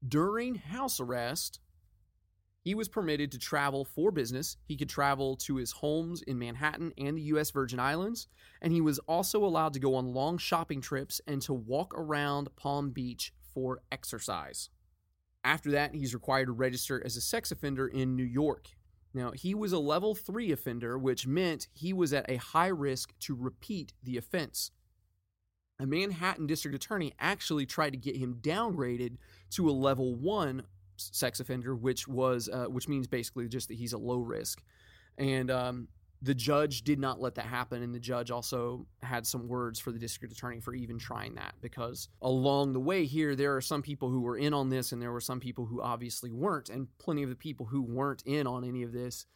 During 0.07 0.55
house 0.55 1.01
arrest 1.01 1.61
he 2.69 2.75
was 2.75 2.87
permitted 2.87 3.33
to 3.33 3.39
travel 3.39 3.87
for 3.87 4.11
business. 4.11 4.59
He 4.67 4.77
could 4.77 4.91
travel 4.91 5.37
to 5.37 5.57
his 5.57 5.73
homes 5.73 6.21
in 6.21 6.39
Manhattan 6.39 6.93
and 6.99 7.17
the 7.17 7.23
U.S. 7.23 7.51
Virgin 7.51 7.81
Islands, 7.81 8.29
and 8.61 8.75
he 8.75 8.83
was 8.83 8.99
also 9.09 9.43
allowed 9.43 9.73
to 9.73 9.81
go 9.81 9.95
on 9.95 10.13
long 10.13 10.37
shopping 10.37 10.83
trips 10.83 11.19
and 11.27 11.41
to 11.41 11.55
walk 11.55 11.95
around 11.97 12.55
Palm 12.57 12.91
Beach 12.91 13.33
for 13.55 13.81
exercise. 13.91 14.69
After 15.43 15.71
that, 15.71 15.95
he's 15.95 16.13
required 16.13 16.45
to 16.45 16.53
register 16.53 17.01
as 17.03 17.17
a 17.17 17.23
sex 17.23 17.51
offender 17.51 17.89
in 17.89 18.17
New 18.17 18.23
York. 18.23 18.69
Now, 19.15 19.31
he 19.31 19.55
was 19.55 19.73
a 19.73 19.79
level 19.79 20.15
3 20.15 20.53
offender, 20.53 20.99
which 20.99 21.27
meant 21.27 21.69
he 21.73 21.95
was 21.95 22.13
at 22.13 22.31
a 22.31 22.37
high 22.37 22.67
risk 22.67 23.19
to 23.21 23.35
repeat 23.35 23.95
the 24.03 24.19
offense. 24.19 24.73
A 25.81 25.87
Manhattan 25.87 26.47
district 26.47 26.75
attorney 26.75 27.15
actually 27.19 27.65
tried 27.65 27.95
to 27.95 27.99
get 27.99 28.17
him 28.17 28.41
downgraded 28.43 29.17
to 29.53 29.71
a 29.71 29.73
level 29.73 30.15
1 30.15 30.65
sex 31.01 31.41
offender, 31.41 31.75
which 31.75 32.09
was 32.09 32.49
uh, 32.49 32.67
which 32.67 32.89
means 32.89 33.07
basically 33.07 33.49
just 33.49 33.69
that 33.69 33.75
he's 33.75 33.93
a 33.93 33.99
low 33.99 34.19
risk, 34.19 34.63
and 35.17 35.51
um, 35.51 35.89
the 36.23 36.35
judge 36.35 36.83
did 36.83 36.99
not 36.99 37.21
let 37.21 37.35
that 37.37 37.45
happen, 37.45 37.83
and 37.83 37.95
the 37.95 38.01
judge 38.01 38.31
also 38.31 38.87
had 39.03 39.27
some 39.27 39.47
words 39.49 39.79
for 39.79 39.93
the 39.93 39.99
district 39.99 40.33
attorney 40.33 40.61
for 40.61 40.75
even 40.75 40.99
trying 40.99 41.35
that 41.37 41.55
because 41.61 42.09
along 42.23 42.73
the 42.73 42.81
way 42.81 43.05
here 43.05 43.37
there 43.37 43.55
are 43.55 43.61
some 43.61 43.83
people 43.83 44.11
who 44.11 44.21
were 44.21 44.37
in 44.37 44.53
on 44.53 44.69
this, 44.69 44.93
and 44.93 45.01
there 45.01 45.13
were 45.13 45.21
some 45.21 45.41
people 45.41 45.67
who 45.67 45.81
obviously 45.81 46.31
weren't, 46.31 46.69
and 46.69 46.89
plenty 46.99 47.23
of 47.23 47.29
the 47.29 47.37
people 47.37 47.67
who 47.67 47.83
weren't 47.83 48.23
in 48.27 48.47
on 48.47 48.65
any 48.65 48.83
of 48.83 48.93
this 48.93 49.27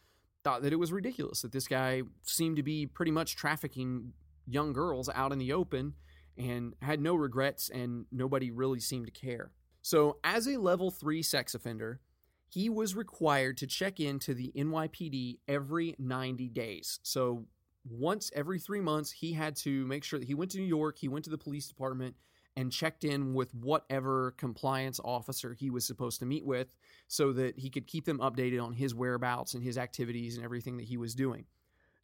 thought 0.43 0.61
that 0.61 0.73
it 0.73 0.77
was 0.77 0.91
ridiculous 0.91 1.41
that 1.41 1.51
this 1.51 1.67
guy 1.67 2.01
seemed 2.23 2.57
to 2.57 2.63
be 2.63 2.85
pretty 2.85 3.11
much 3.11 3.35
trafficking 3.35 4.11
young 4.45 4.73
girls 4.73 5.09
out 5.15 5.31
in 5.31 5.39
the 5.39 5.53
open 5.53 5.93
and 6.37 6.73
had 6.81 6.99
no 6.99 7.15
regrets 7.15 7.69
and 7.69 8.05
nobody 8.11 8.51
really 8.51 8.79
seemed 8.79 9.05
to 9.05 9.11
care. 9.11 9.51
So, 9.83 10.17
as 10.23 10.47
a 10.47 10.55
level 10.55 10.91
three 10.91 11.21
sex 11.21 11.53
offender, 11.53 11.99
he 12.47 12.69
was 12.69 12.95
required 12.95 13.57
to 13.57 13.67
check 13.67 13.99
into 13.99 14.33
the 14.33 14.51
NYPD 14.55 15.39
every 15.47 15.93
90 15.99 16.47
days. 16.49 16.99
So, 17.03 17.45
once 17.89 18.31
every 18.33 18.59
three 18.59 18.79
months, 18.79 19.11
he 19.11 19.33
had 19.33 19.57
to 19.57 19.85
make 19.85 20.05
sure 20.05 20.19
that 20.19 20.25
he 20.25 20.35
went 20.35 20.51
to 20.51 20.57
New 20.57 20.63
York, 20.63 20.97
he 20.97 21.09
went 21.09 21.25
to 21.25 21.31
the 21.31 21.37
police 21.37 21.67
department, 21.67 22.15
and 22.55 22.71
checked 22.71 23.03
in 23.03 23.33
with 23.33 23.53
whatever 23.53 24.33
compliance 24.37 25.01
officer 25.03 25.53
he 25.53 25.69
was 25.69 25.85
supposed 25.85 26.19
to 26.19 26.25
meet 26.25 26.45
with 26.45 26.73
so 27.09 27.33
that 27.33 27.59
he 27.59 27.69
could 27.69 27.85
keep 27.85 28.05
them 28.05 28.19
updated 28.19 28.63
on 28.63 28.71
his 28.71 28.95
whereabouts 28.95 29.53
and 29.53 29.63
his 29.63 29.77
activities 29.77 30.37
and 30.37 30.45
everything 30.45 30.77
that 30.77 30.85
he 30.85 30.95
was 30.95 31.13
doing. 31.13 31.43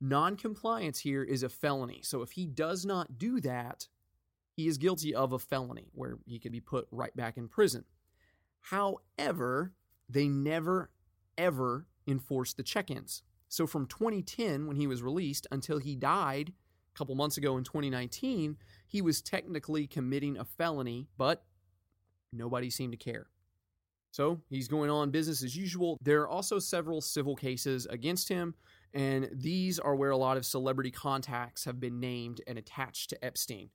Non 0.02 0.36
compliance 0.36 1.00
here 1.00 1.24
is 1.24 1.44
a 1.44 1.50
felony. 1.50 2.02
So, 2.04 2.24
if 2.24 2.32
he 2.32 2.46
does 2.46 2.86
not 2.86 3.18
do 3.18 3.40
that, 3.40 3.88
he 4.60 4.68
is 4.68 4.78
guilty 4.78 5.16
of 5.16 5.32
a 5.32 5.40
felony 5.40 5.88
where 5.94 6.18
he 6.26 6.38
could 6.38 6.52
be 6.52 6.60
put 6.60 6.86
right 6.92 7.16
back 7.16 7.38
in 7.38 7.48
prison. 7.48 7.86
However, 8.60 9.72
they 10.10 10.28
never, 10.28 10.92
ever 11.38 11.88
enforced 12.06 12.58
the 12.58 12.64
check 12.64 12.92
ins. 12.92 13.24
So 13.48 13.66
from 13.66 13.88
2010, 13.88 14.68
when 14.68 14.76
he 14.76 14.86
was 14.86 15.02
released, 15.02 15.48
until 15.50 15.78
he 15.78 15.96
died 15.96 16.52
a 16.94 16.98
couple 16.98 17.16
months 17.16 17.38
ago 17.38 17.58
in 17.58 17.64
2019, 17.64 18.58
he 18.86 19.02
was 19.02 19.22
technically 19.22 19.88
committing 19.88 20.38
a 20.38 20.44
felony, 20.44 21.08
but 21.18 21.46
nobody 22.34 22.70
seemed 22.70 22.92
to 22.92 22.98
care. 22.98 23.28
So 24.12 24.42
he's 24.50 24.68
going 24.68 24.90
on 24.90 25.10
business 25.10 25.42
as 25.42 25.56
usual. 25.56 25.98
There 26.02 26.24
are 26.24 26.28
also 26.28 26.60
several 26.60 27.00
civil 27.00 27.38
cases 27.38 27.86
against 27.86 28.28
him, 28.28 28.56
and 28.94 29.30
these 29.32 29.80
are 29.80 29.96
where 29.96 30.12
a 30.12 30.18
lot 30.18 30.36
of 30.36 30.46
celebrity 30.46 30.92
contacts 30.92 31.64
have 31.64 31.80
been 31.80 32.02
named 32.02 32.42
and 32.46 32.58
attached 32.58 33.12
to 33.12 33.24
Epstein. 33.24 33.70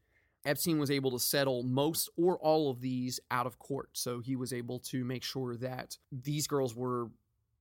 Epstein 0.44 0.78
was 0.78 0.90
able 0.90 1.10
to 1.10 1.18
settle 1.18 1.62
most 1.62 2.10
or 2.16 2.38
all 2.38 2.70
of 2.70 2.80
these 2.80 3.18
out 3.30 3.46
of 3.46 3.58
court. 3.58 3.88
So 3.92 4.20
he 4.20 4.36
was 4.36 4.52
able 4.52 4.78
to 4.80 5.04
make 5.04 5.22
sure 5.22 5.56
that 5.56 5.96
these 6.12 6.46
girls 6.46 6.74
were 6.74 7.08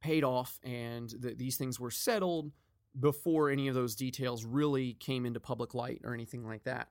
paid 0.02 0.24
off 0.24 0.60
and 0.63 1.10
that 1.22 1.38
these 1.38 1.58
things 1.58 1.80
were 1.80 1.91
settled 1.91 2.52
before 3.00 3.50
any 3.50 3.67
of 3.67 3.76
those 3.76 3.96
details 3.96 4.46
really 4.46 4.93
came 4.96 5.26
into 5.26 5.39
public 5.39 5.74
light 5.74 6.02
or 6.04 6.13
anything 6.13 6.46
like 6.46 6.63
that. 6.63 6.89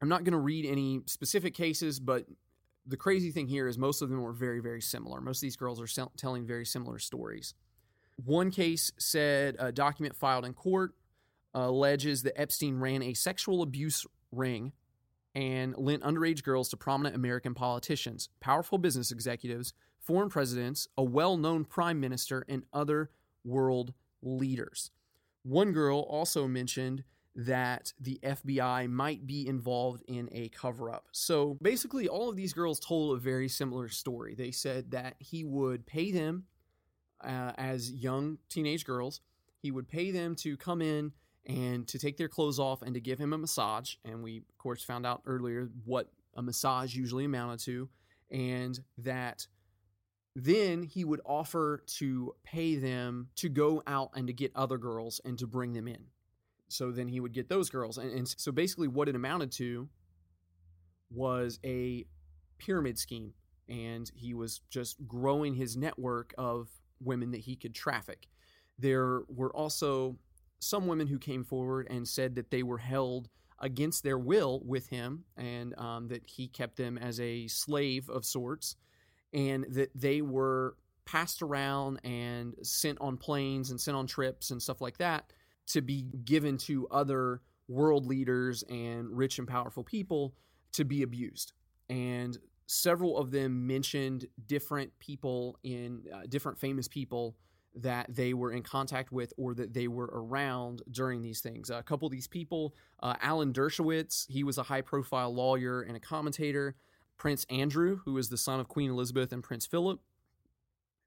I'm 0.00 0.08
not 0.08 0.24
going 0.24 0.32
to 0.32 0.38
read 0.38 0.64
any 0.64 1.00
specific 1.06 1.54
cases, 1.54 2.00
but 2.00 2.24
the 2.86 2.96
crazy 2.96 3.30
thing 3.30 3.48
here 3.48 3.68
is 3.68 3.78
most 3.78 4.02
of 4.02 4.08
them 4.08 4.22
were 4.22 4.32
very, 4.32 4.60
very 4.60 4.80
similar. 4.80 5.20
Most 5.20 5.38
of 5.38 5.42
these 5.42 5.56
girls 5.56 5.80
are 5.80 6.06
telling 6.16 6.46
very 6.46 6.66
similar 6.66 6.98
stories. 6.98 7.54
One 8.24 8.50
case 8.50 8.92
said 8.98 9.56
a 9.58 9.72
document 9.72 10.16
filed 10.16 10.44
in 10.44 10.54
court 10.54 10.92
alleges 11.54 12.22
that 12.22 12.40
Epstein 12.40 12.78
ran 12.78 13.02
a 13.02 13.14
sexual 13.14 13.62
abuse 13.62 14.06
ring 14.30 14.72
and 15.34 15.76
lent 15.76 16.02
underage 16.02 16.42
girls 16.42 16.68
to 16.70 16.76
prominent 16.76 17.16
American 17.16 17.54
politicians, 17.54 18.28
powerful 18.40 18.78
business 18.78 19.10
executives, 19.10 19.72
foreign 19.98 20.28
presidents, 20.28 20.88
a 20.96 21.02
well 21.02 21.36
known 21.36 21.64
prime 21.64 22.00
minister, 22.00 22.44
and 22.48 22.64
other 22.72 23.10
world 23.44 23.94
leaders. 24.22 24.90
One 25.42 25.72
girl 25.72 26.00
also 26.00 26.46
mentioned 26.46 27.04
that 27.34 27.92
the 27.98 28.20
FBI 28.22 28.90
might 28.90 29.26
be 29.26 29.46
involved 29.48 30.02
in 30.06 30.28
a 30.32 30.50
cover 30.50 30.90
up. 30.90 31.06
So 31.12 31.56
basically, 31.62 32.06
all 32.08 32.28
of 32.28 32.36
these 32.36 32.52
girls 32.52 32.78
told 32.78 33.16
a 33.16 33.20
very 33.20 33.48
similar 33.48 33.88
story. 33.88 34.34
They 34.34 34.50
said 34.50 34.90
that 34.90 35.14
he 35.18 35.44
would 35.44 35.86
pay 35.86 36.12
them 36.12 36.44
uh, 37.22 37.52
as 37.56 37.90
young 37.90 38.38
teenage 38.48 38.84
girls, 38.84 39.20
he 39.58 39.70
would 39.70 39.88
pay 39.88 40.10
them 40.10 40.34
to 40.36 40.56
come 40.56 40.82
in 40.82 41.12
and 41.46 41.88
to 41.88 41.98
take 41.98 42.16
their 42.16 42.28
clothes 42.28 42.58
off 42.58 42.82
and 42.82 42.94
to 42.94 43.00
give 43.00 43.18
him 43.18 43.32
a 43.32 43.38
massage. 43.38 43.94
And 44.04 44.22
we, 44.22 44.38
of 44.38 44.58
course, 44.58 44.82
found 44.82 45.06
out 45.06 45.22
earlier 45.26 45.68
what 45.84 46.08
a 46.36 46.42
massage 46.42 46.94
usually 46.94 47.24
amounted 47.24 47.60
to, 47.60 47.88
and 48.30 48.78
that 48.98 49.46
then 50.34 50.82
he 50.82 51.04
would 51.04 51.20
offer 51.26 51.82
to 51.86 52.34
pay 52.42 52.76
them 52.76 53.28
to 53.36 53.48
go 53.48 53.82
out 53.86 54.10
and 54.14 54.26
to 54.28 54.32
get 54.32 54.52
other 54.54 54.78
girls 54.78 55.20
and 55.24 55.38
to 55.38 55.46
bring 55.46 55.72
them 55.74 55.86
in. 55.86 56.04
So 56.68 56.90
then 56.90 57.08
he 57.08 57.20
would 57.20 57.34
get 57.34 57.50
those 57.50 57.68
girls. 57.68 57.98
And, 57.98 58.10
and 58.12 58.26
so 58.26 58.50
basically, 58.50 58.88
what 58.88 59.08
it 59.08 59.14
amounted 59.14 59.52
to 59.52 59.88
was 61.10 61.58
a 61.64 62.06
pyramid 62.58 62.98
scheme. 62.98 63.34
And 63.68 64.10
he 64.14 64.32
was 64.32 64.62
just 64.70 65.06
growing 65.06 65.54
his 65.54 65.76
network 65.76 66.34
of 66.38 66.68
women 67.00 67.30
that 67.32 67.40
he 67.40 67.56
could 67.56 67.74
traffic. 67.74 68.26
There 68.78 69.22
were 69.28 69.54
also 69.54 70.16
some 70.62 70.86
women 70.86 71.08
who 71.08 71.18
came 71.18 71.44
forward 71.44 71.88
and 71.90 72.06
said 72.06 72.36
that 72.36 72.50
they 72.50 72.62
were 72.62 72.78
held 72.78 73.28
against 73.58 74.02
their 74.02 74.18
will 74.18 74.60
with 74.64 74.88
him 74.88 75.24
and 75.36 75.76
um, 75.78 76.08
that 76.08 76.24
he 76.26 76.46
kept 76.46 76.76
them 76.76 76.96
as 76.96 77.18
a 77.20 77.46
slave 77.48 78.08
of 78.08 78.24
sorts 78.24 78.76
and 79.32 79.66
that 79.70 79.90
they 79.94 80.22
were 80.22 80.76
passed 81.04 81.42
around 81.42 82.00
and 82.04 82.54
sent 82.62 82.98
on 83.00 83.16
planes 83.16 83.70
and 83.70 83.80
sent 83.80 83.96
on 83.96 84.06
trips 84.06 84.50
and 84.50 84.62
stuff 84.62 84.80
like 84.80 84.98
that 84.98 85.32
to 85.66 85.80
be 85.80 86.06
given 86.24 86.56
to 86.56 86.86
other 86.90 87.40
world 87.66 88.06
leaders 88.06 88.62
and 88.68 89.16
rich 89.16 89.38
and 89.38 89.48
powerful 89.48 89.82
people 89.82 90.34
to 90.72 90.84
be 90.84 91.02
abused. 91.02 91.52
And 91.88 92.38
several 92.66 93.18
of 93.18 93.32
them 93.32 93.66
mentioned 93.66 94.26
different 94.46 94.96
people 95.00 95.58
in 95.64 96.04
uh, 96.14 96.22
different 96.28 96.58
famous 96.58 96.86
people 96.86 97.36
that 97.74 98.06
they 98.14 98.34
were 98.34 98.52
in 98.52 98.62
contact 98.62 99.12
with 99.12 99.32
or 99.36 99.54
that 99.54 99.72
they 99.72 99.88
were 99.88 100.10
around 100.12 100.82
during 100.90 101.22
these 101.22 101.40
things. 101.40 101.70
a 101.70 101.82
couple 101.82 102.06
of 102.06 102.12
these 102.12 102.26
people, 102.26 102.74
uh, 103.02 103.14
Alan 103.22 103.52
Dershowitz, 103.52 104.26
he 104.28 104.44
was 104.44 104.58
a 104.58 104.62
high 104.62 104.82
profile 104.82 105.34
lawyer 105.34 105.82
and 105.82 105.96
a 105.96 106.00
commentator. 106.00 106.76
Prince 107.16 107.46
Andrew, 107.50 108.00
who 108.04 108.14
was 108.14 108.28
the 108.28 108.36
son 108.36 108.58
of 108.58 108.68
Queen 108.68 108.90
Elizabeth 108.90 109.32
and 109.32 109.44
Prince 109.44 109.64
Philip. 109.64 110.00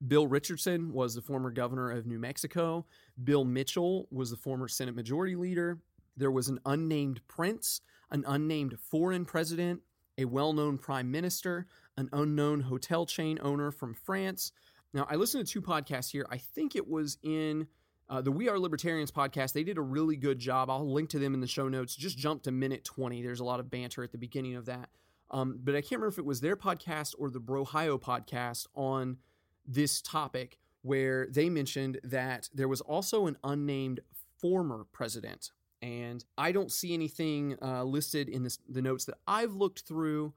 Bill 0.08 0.26
Richardson 0.26 0.92
was 0.92 1.14
the 1.14 1.22
former 1.22 1.50
governor 1.50 1.90
of 1.90 2.06
New 2.06 2.18
Mexico. 2.18 2.86
Bill 3.22 3.44
Mitchell 3.44 4.08
was 4.10 4.30
the 4.30 4.36
former 4.36 4.68
Senate 4.68 4.94
Majority 4.94 5.36
Leader. 5.36 5.78
There 6.16 6.30
was 6.30 6.48
an 6.48 6.60
unnamed 6.64 7.20
prince, 7.28 7.80
an 8.10 8.24
unnamed 8.26 8.78
foreign 8.80 9.24
president, 9.24 9.82
a 10.18 10.24
well 10.24 10.52
known 10.52 10.78
prime 10.78 11.10
minister, 11.10 11.66
an 11.96 12.08
unknown 12.12 12.60
hotel 12.60 13.06
chain 13.06 13.38
owner 13.42 13.70
from 13.70 13.94
France. 13.94 14.52
Now, 14.92 15.06
I 15.10 15.16
listened 15.16 15.46
to 15.46 15.52
two 15.52 15.62
podcasts 15.62 16.10
here. 16.10 16.26
I 16.30 16.38
think 16.38 16.76
it 16.76 16.88
was 16.88 17.18
in 17.22 17.66
uh, 18.08 18.20
the 18.20 18.32
We 18.32 18.48
Are 18.48 18.58
Libertarians 18.58 19.10
podcast. 19.10 19.52
They 19.52 19.64
did 19.64 19.78
a 19.78 19.82
really 19.82 20.16
good 20.16 20.38
job. 20.38 20.70
I'll 20.70 20.90
link 20.90 21.10
to 21.10 21.18
them 21.18 21.34
in 21.34 21.40
the 21.40 21.46
show 21.46 21.68
notes. 21.68 21.94
Just 21.96 22.16
jump 22.16 22.42
to 22.44 22.52
minute 22.52 22.84
20. 22.84 23.22
There's 23.22 23.40
a 23.40 23.44
lot 23.44 23.60
of 23.60 23.70
banter 23.70 24.02
at 24.02 24.12
the 24.12 24.18
beginning 24.18 24.54
of 24.54 24.66
that. 24.66 24.88
Um, 25.30 25.58
but 25.62 25.74
I 25.74 25.80
can't 25.80 26.00
remember 26.00 26.08
if 26.08 26.18
it 26.18 26.24
was 26.24 26.40
their 26.40 26.56
podcast 26.56 27.14
or 27.18 27.30
the 27.30 27.40
Brohio 27.40 28.00
podcast 28.00 28.66
on 28.74 29.18
this 29.66 30.00
topic 30.00 30.58
where 30.82 31.26
they 31.30 31.50
mentioned 31.50 31.98
that 32.04 32.48
there 32.54 32.68
was 32.68 32.80
also 32.80 33.26
an 33.26 33.36
unnamed 33.42 34.00
former 34.38 34.86
president 34.92 35.50
and 35.82 36.24
I 36.38 36.52
don't 36.52 36.72
see 36.72 36.94
anything 36.94 37.56
uh, 37.60 37.84
listed 37.84 38.28
in 38.28 38.42
this, 38.42 38.58
the 38.68 38.82
notes 38.82 39.04
that 39.06 39.18
I've 39.26 39.54
looked 39.54 39.80
through, 39.80 40.32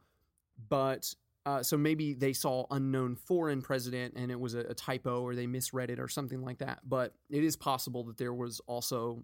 but 0.68 1.14
uh, 1.50 1.64
so 1.64 1.76
maybe 1.76 2.14
they 2.14 2.32
saw 2.32 2.64
unknown 2.70 3.16
foreign 3.16 3.60
president 3.60 4.14
and 4.16 4.30
it 4.30 4.40
was 4.40 4.54
a, 4.54 4.60
a, 4.60 4.74
typo 4.76 5.24
or 5.24 5.34
they 5.34 5.48
misread 5.48 5.90
it 5.90 6.00
or 6.00 6.08
something 6.08 6.44
like 6.44 6.60
that. 6.60 6.80
But 6.88 7.16
it 7.32 7.44
is 7.44 7.56
possible 7.56 8.04
that 8.04 8.18
there 8.18 8.36
was 8.36 8.62
also, 8.68 9.24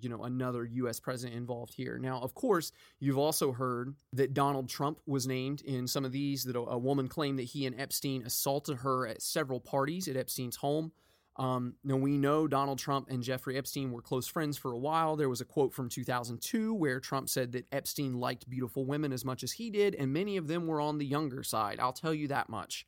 you 0.00 0.08
know, 0.08 0.24
another 0.24 0.64
U.S. 0.64 1.00
president 1.00 1.36
involved 1.36 1.74
here. 1.74 1.98
Now, 1.98 2.18
of 2.20 2.34
course, 2.34 2.72
you've 2.98 3.18
also 3.18 3.52
heard 3.52 3.94
that 4.14 4.32
Donald 4.32 4.70
Trump 4.70 5.00
was 5.06 5.26
named 5.26 5.60
in 5.66 5.86
some 5.86 6.06
of 6.06 6.12
these. 6.12 6.44
That 6.44 6.56
a, 6.56 6.60
a 6.60 6.78
woman 6.78 7.08
claimed 7.08 7.38
that 7.40 7.44
he 7.44 7.66
and 7.66 7.78
Epstein 7.78 8.22
assaulted 8.24 8.78
her 8.78 9.06
at 9.06 9.20
several 9.20 9.60
parties 9.60 10.08
at 10.08 10.16
Epstein's 10.16 10.56
home. 10.56 10.92
Um, 11.38 11.74
now, 11.84 11.96
we 11.96 12.16
know 12.16 12.46
Donald 12.46 12.78
Trump 12.78 13.08
and 13.10 13.22
Jeffrey 13.22 13.58
Epstein 13.58 13.92
were 13.92 14.00
close 14.00 14.26
friends 14.26 14.56
for 14.56 14.72
a 14.72 14.78
while. 14.78 15.16
There 15.16 15.28
was 15.28 15.42
a 15.42 15.44
quote 15.44 15.74
from 15.74 15.88
2002 15.88 16.72
where 16.72 16.98
Trump 16.98 17.28
said 17.28 17.52
that 17.52 17.66
Epstein 17.70 18.14
liked 18.14 18.48
beautiful 18.48 18.86
women 18.86 19.12
as 19.12 19.24
much 19.24 19.42
as 19.42 19.52
he 19.52 19.70
did, 19.70 19.94
and 19.94 20.12
many 20.12 20.38
of 20.38 20.48
them 20.48 20.66
were 20.66 20.80
on 20.80 20.98
the 20.98 21.04
younger 21.04 21.42
side. 21.42 21.78
I'll 21.78 21.92
tell 21.92 22.14
you 22.14 22.28
that 22.28 22.48
much. 22.48 22.86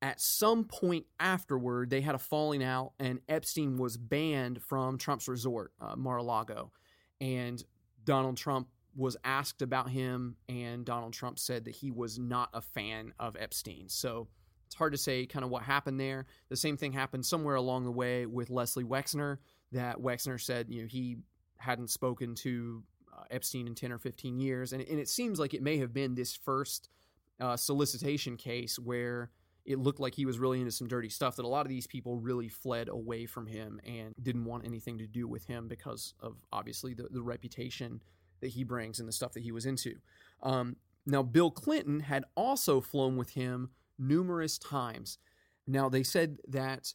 At 0.00 0.20
some 0.20 0.64
point 0.64 1.06
afterward, 1.20 1.90
they 1.90 2.00
had 2.00 2.14
a 2.14 2.18
falling 2.18 2.62
out, 2.64 2.92
and 2.98 3.20
Epstein 3.28 3.76
was 3.76 3.96
banned 3.96 4.62
from 4.62 4.96
Trump's 4.96 5.28
resort, 5.28 5.72
uh, 5.80 5.96
Mar 5.96 6.18
a 6.18 6.22
Lago. 6.22 6.72
And 7.20 7.62
Donald 8.04 8.36
Trump 8.36 8.68
was 8.96 9.16
asked 9.24 9.62
about 9.62 9.90
him, 9.90 10.36
and 10.48 10.84
Donald 10.84 11.12
Trump 11.12 11.38
said 11.38 11.64
that 11.64 11.74
he 11.74 11.90
was 11.90 12.18
not 12.18 12.48
a 12.54 12.60
fan 12.60 13.12
of 13.18 13.36
Epstein. 13.38 13.88
So, 13.88 14.28
it's 14.66 14.74
hard 14.74 14.92
to 14.92 14.98
say 14.98 15.26
kind 15.26 15.44
of 15.44 15.50
what 15.50 15.62
happened 15.62 16.00
there. 16.00 16.26
The 16.48 16.56
same 16.56 16.76
thing 16.76 16.92
happened 16.92 17.24
somewhere 17.24 17.54
along 17.54 17.84
the 17.84 17.92
way 17.92 18.26
with 18.26 18.50
Leslie 18.50 18.84
Wexner, 18.84 19.38
that 19.72 19.98
Wexner 19.98 20.40
said, 20.40 20.66
you 20.68 20.82
know, 20.82 20.88
he 20.88 21.16
hadn't 21.58 21.90
spoken 21.90 22.34
to 22.36 22.82
uh, 23.12 23.24
Epstein 23.30 23.66
in 23.66 23.74
10 23.74 23.92
or 23.92 23.98
15 23.98 24.38
years. 24.38 24.72
And, 24.72 24.82
and 24.82 24.98
it 24.98 25.08
seems 25.08 25.38
like 25.38 25.54
it 25.54 25.62
may 25.62 25.78
have 25.78 25.92
been 25.92 26.14
this 26.14 26.34
first 26.34 26.88
uh, 27.40 27.56
solicitation 27.56 28.36
case 28.36 28.78
where 28.78 29.30
it 29.64 29.78
looked 29.78 30.00
like 30.00 30.14
he 30.14 30.26
was 30.26 30.38
really 30.38 30.60
into 30.60 30.70
some 30.70 30.88
dirty 30.88 31.08
stuff 31.08 31.36
that 31.36 31.44
a 31.44 31.48
lot 31.48 31.64
of 31.64 31.70
these 31.70 31.86
people 31.86 32.18
really 32.18 32.48
fled 32.48 32.88
away 32.88 33.26
from 33.26 33.46
him 33.46 33.80
and 33.84 34.14
didn't 34.22 34.44
want 34.44 34.66
anything 34.66 34.98
to 34.98 35.06
do 35.06 35.26
with 35.26 35.46
him 35.46 35.68
because 35.68 36.14
of 36.20 36.36
obviously 36.52 36.92
the, 36.92 37.08
the 37.10 37.22
reputation 37.22 38.02
that 38.40 38.48
he 38.48 38.62
brings 38.62 39.00
and 39.00 39.08
the 39.08 39.12
stuff 39.12 39.32
that 39.32 39.42
he 39.42 39.52
was 39.52 39.64
into. 39.64 39.94
Um, 40.42 40.76
now, 41.06 41.22
Bill 41.22 41.50
Clinton 41.50 42.00
had 42.00 42.24
also 42.34 42.80
flown 42.80 43.16
with 43.16 43.30
him 43.30 43.70
numerous 43.98 44.58
times. 44.58 45.18
Now, 45.66 45.88
they 45.88 46.02
said 46.02 46.38
that 46.48 46.92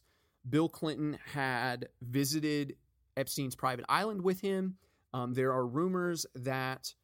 Bill 0.48 0.68
Clinton 0.68 1.18
had 1.32 1.88
visited 2.00 2.76
Epstein's 3.16 3.56
private 3.56 3.84
island 3.88 4.22
with 4.22 4.40
him. 4.40 4.76
Um, 5.12 5.34
there 5.34 5.52
are 5.52 5.66
rumors 5.66 6.24
that 6.34 6.94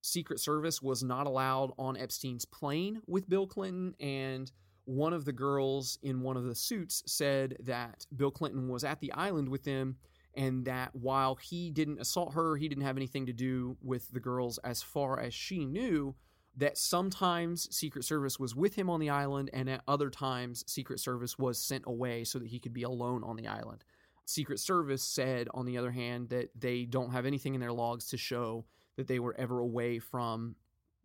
Secret 0.00 0.40
Service 0.40 0.80
was 0.80 1.02
not 1.02 1.26
allowed 1.26 1.72
on 1.78 1.96
Epstein's 1.96 2.44
plane 2.44 3.00
with 3.06 3.28
Bill 3.28 3.46
Clinton, 3.46 3.94
and 4.00 4.50
one 4.84 5.12
of 5.12 5.24
the 5.24 5.32
girls 5.32 5.98
in 6.02 6.22
one 6.22 6.36
of 6.36 6.44
the 6.44 6.54
suits 6.54 7.02
said 7.06 7.56
that 7.60 8.06
Bill 8.16 8.30
Clinton 8.30 8.68
was 8.68 8.84
at 8.84 9.00
the 9.00 9.12
island 9.12 9.48
with 9.48 9.64
them, 9.64 9.96
and 10.34 10.64
that 10.64 10.94
while 10.94 11.34
he 11.34 11.70
didn't 11.70 12.00
assault 12.00 12.32
her, 12.34 12.56
he 12.56 12.68
didn't 12.68 12.84
have 12.84 12.96
anything 12.96 13.26
to 13.26 13.32
do 13.32 13.76
with 13.82 14.10
the 14.12 14.20
girls 14.20 14.58
as 14.58 14.82
far 14.82 15.20
as 15.20 15.34
she 15.34 15.64
knew 15.64 16.14
that 16.58 16.76
sometimes 16.76 17.74
Secret 17.74 18.04
Service 18.04 18.38
was 18.38 18.54
with 18.54 18.74
him 18.74 18.90
on 18.90 19.00
the 19.00 19.10
island, 19.10 19.48
and 19.52 19.70
at 19.70 19.82
other 19.86 20.10
times, 20.10 20.64
Secret 20.66 21.00
Service 21.00 21.38
was 21.38 21.58
sent 21.58 21.84
away 21.86 22.24
so 22.24 22.38
that 22.38 22.48
he 22.48 22.58
could 22.58 22.74
be 22.74 22.82
alone 22.82 23.22
on 23.24 23.36
the 23.36 23.46
island. 23.46 23.84
Secret 24.24 24.58
Service 24.58 25.02
said, 25.02 25.48
on 25.54 25.64
the 25.66 25.78
other 25.78 25.92
hand, 25.92 26.28
that 26.28 26.50
they 26.58 26.84
don't 26.84 27.12
have 27.12 27.26
anything 27.26 27.54
in 27.54 27.60
their 27.60 27.72
logs 27.72 28.08
to 28.08 28.16
show 28.16 28.64
that 28.96 29.06
they 29.06 29.20
were 29.20 29.34
ever 29.38 29.60
away 29.60 30.00
from 30.00 30.56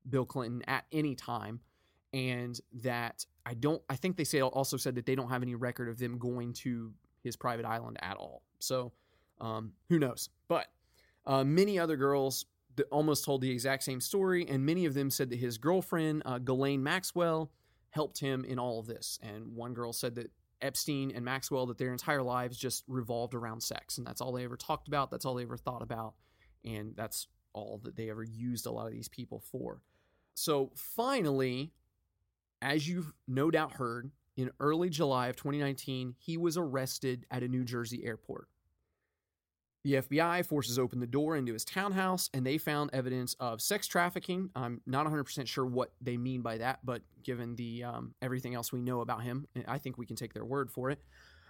Bill 0.10 0.26
Clinton 0.26 0.63
at 0.68 0.86
any 0.92 1.13
time, 1.16 1.60
and 2.13 2.60
that 2.82 3.26
I 3.46 3.54
don't. 3.54 3.82
I 3.89 3.96
think 3.96 4.18
they 4.18 4.24
say 4.24 4.42
also 4.42 4.76
said 4.76 4.96
that 4.96 5.06
they 5.06 5.16
don't 5.16 5.30
have 5.30 5.44
any 5.44 5.56
record 5.56 5.88
of 5.88 6.00
them 6.00 6.18
going 6.18 6.54
to 6.54 6.92
his 7.24 7.36
private 7.36 7.66
island 7.66 7.98
at 8.02 8.18
all. 8.18 8.42
So 8.60 8.92
um, 9.39 9.74
who 9.88 10.00
knows? 10.00 10.30
But 10.48 10.68
uh, 11.26 11.44
many 11.44 11.80
other 11.80 11.96
girls 11.96 12.46
that 12.76 12.88
almost 12.92 13.24
told 13.26 13.42
the 13.42 13.52
exact 13.52 13.84
same 13.84 14.02
story, 14.02 14.48
and 14.48 14.66
many 14.66 14.86
of 14.86 14.94
them 14.94 15.10
said 15.10 15.30
that 15.30 15.40
his 15.40 15.58
girlfriend, 15.58 16.24
uh, 16.26 16.40
Ghislaine 16.40 16.84
Maxwell, 16.84 17.52
helped 17.92 18.20
him 18.20 18.44
in 18.44 18.58
all 18.58 18.80
of 18.80 18.88
this. 18.88 19.20
And 19.22 19.56
one 19.56 19.74
girl 19.74 19.94
said 19.94 20.16
that 20.16 20.32
Epstein 20.62 21.12
and 21.14 21.24
Maxwell, 21.24 21.66
that 21.68 21.78
their 21.78 21.92
entire 21.92 22.24
lives 22.24 22.58
just 22.58 22.84
revolved 22.88 23.36
around 23.36 23.62
sex, 23.62 23.98
and 23.98 24.08
that's 24.08 24.22
all 24.22 24.32
they 24.32 24.44
ever 24.44 24.58
talked 24.58 24.88
about, 24.88 25.12
that's 25.12 25.26
all 25.26 25.36
they 25.36 25.44
ever 25.44 25.58
thought 25.58 25.82
about, 25.82 26.16
and 26.66 26.96
that's 26.96 27.28
all 27.54 27.80
that 27.84 27.96
they 27.96 28.10
ever 28.10 28.24
used 28.24 28.66
a 28.66 28.72
lot 28.72 28.88
of 28.88 28.94
these 28.94 29.10
people 29.10 29.40
for. 29.52 29.82
So 30.34 30.72
finally, 30.76 31.72
as 32.62 32.88
you've 32.88 33.14
no 33.28 33.52
doubt 33.52 33.74
heard, 33.74 34.12
in 34.36 34.50
early 34.60 34.90
July 34.90 35.28
of 35.28 35.36
2019, 35.36 36.16
he 36.18 36.38
was 36.38 36.58
arrested 36.58 37.26
at 37.30 37.44
a 37.44 37.48
New 37.48 37.64
Jersey 37.64 38.04
airport. 38.04 38.48
The 39.84 39.96
FBI 39.96 40.46
forces 40.46 40.80
open 40.80 41.02
the 41.02 41.08
door 41.08 41.36
into 41.36 41.52
his 41.52 41.65
townhouse 41.65 42.30
and 42.34 42.46
they 42.46 42.58
found 42.58 42.89
evidence 42.93 43.36
of 43.39 43.62
sex 43.62 43.86
trafficking. 43.86 44.50
I'm 44.56 44.80
not 44.86 45.06
100% 45.06 45.46
sure 45.46 45.65
what 45.65 45.91
they 46.00 46.15
mean 46.15 46.41
by 46.41 46.58
that, 46.60 46.80
but 46.86 47.02
given 47.22 47.56
the 47.56 47.84
um, 47.84 48.15
everything 48.22 48.56
else 48.56 48.72
we 48.72 48.82
know 48.82 49.02
about 49.02 49.24
him, 49.24 49.46
I 49.67 49.78
think 49.80 49.98
we 49.98 50.06
can 50.06 50.15
take 50.15 50.34
their 50.34 50.46
word 50.46 50.72
for 50.72 50.89
it. 50.89 51.00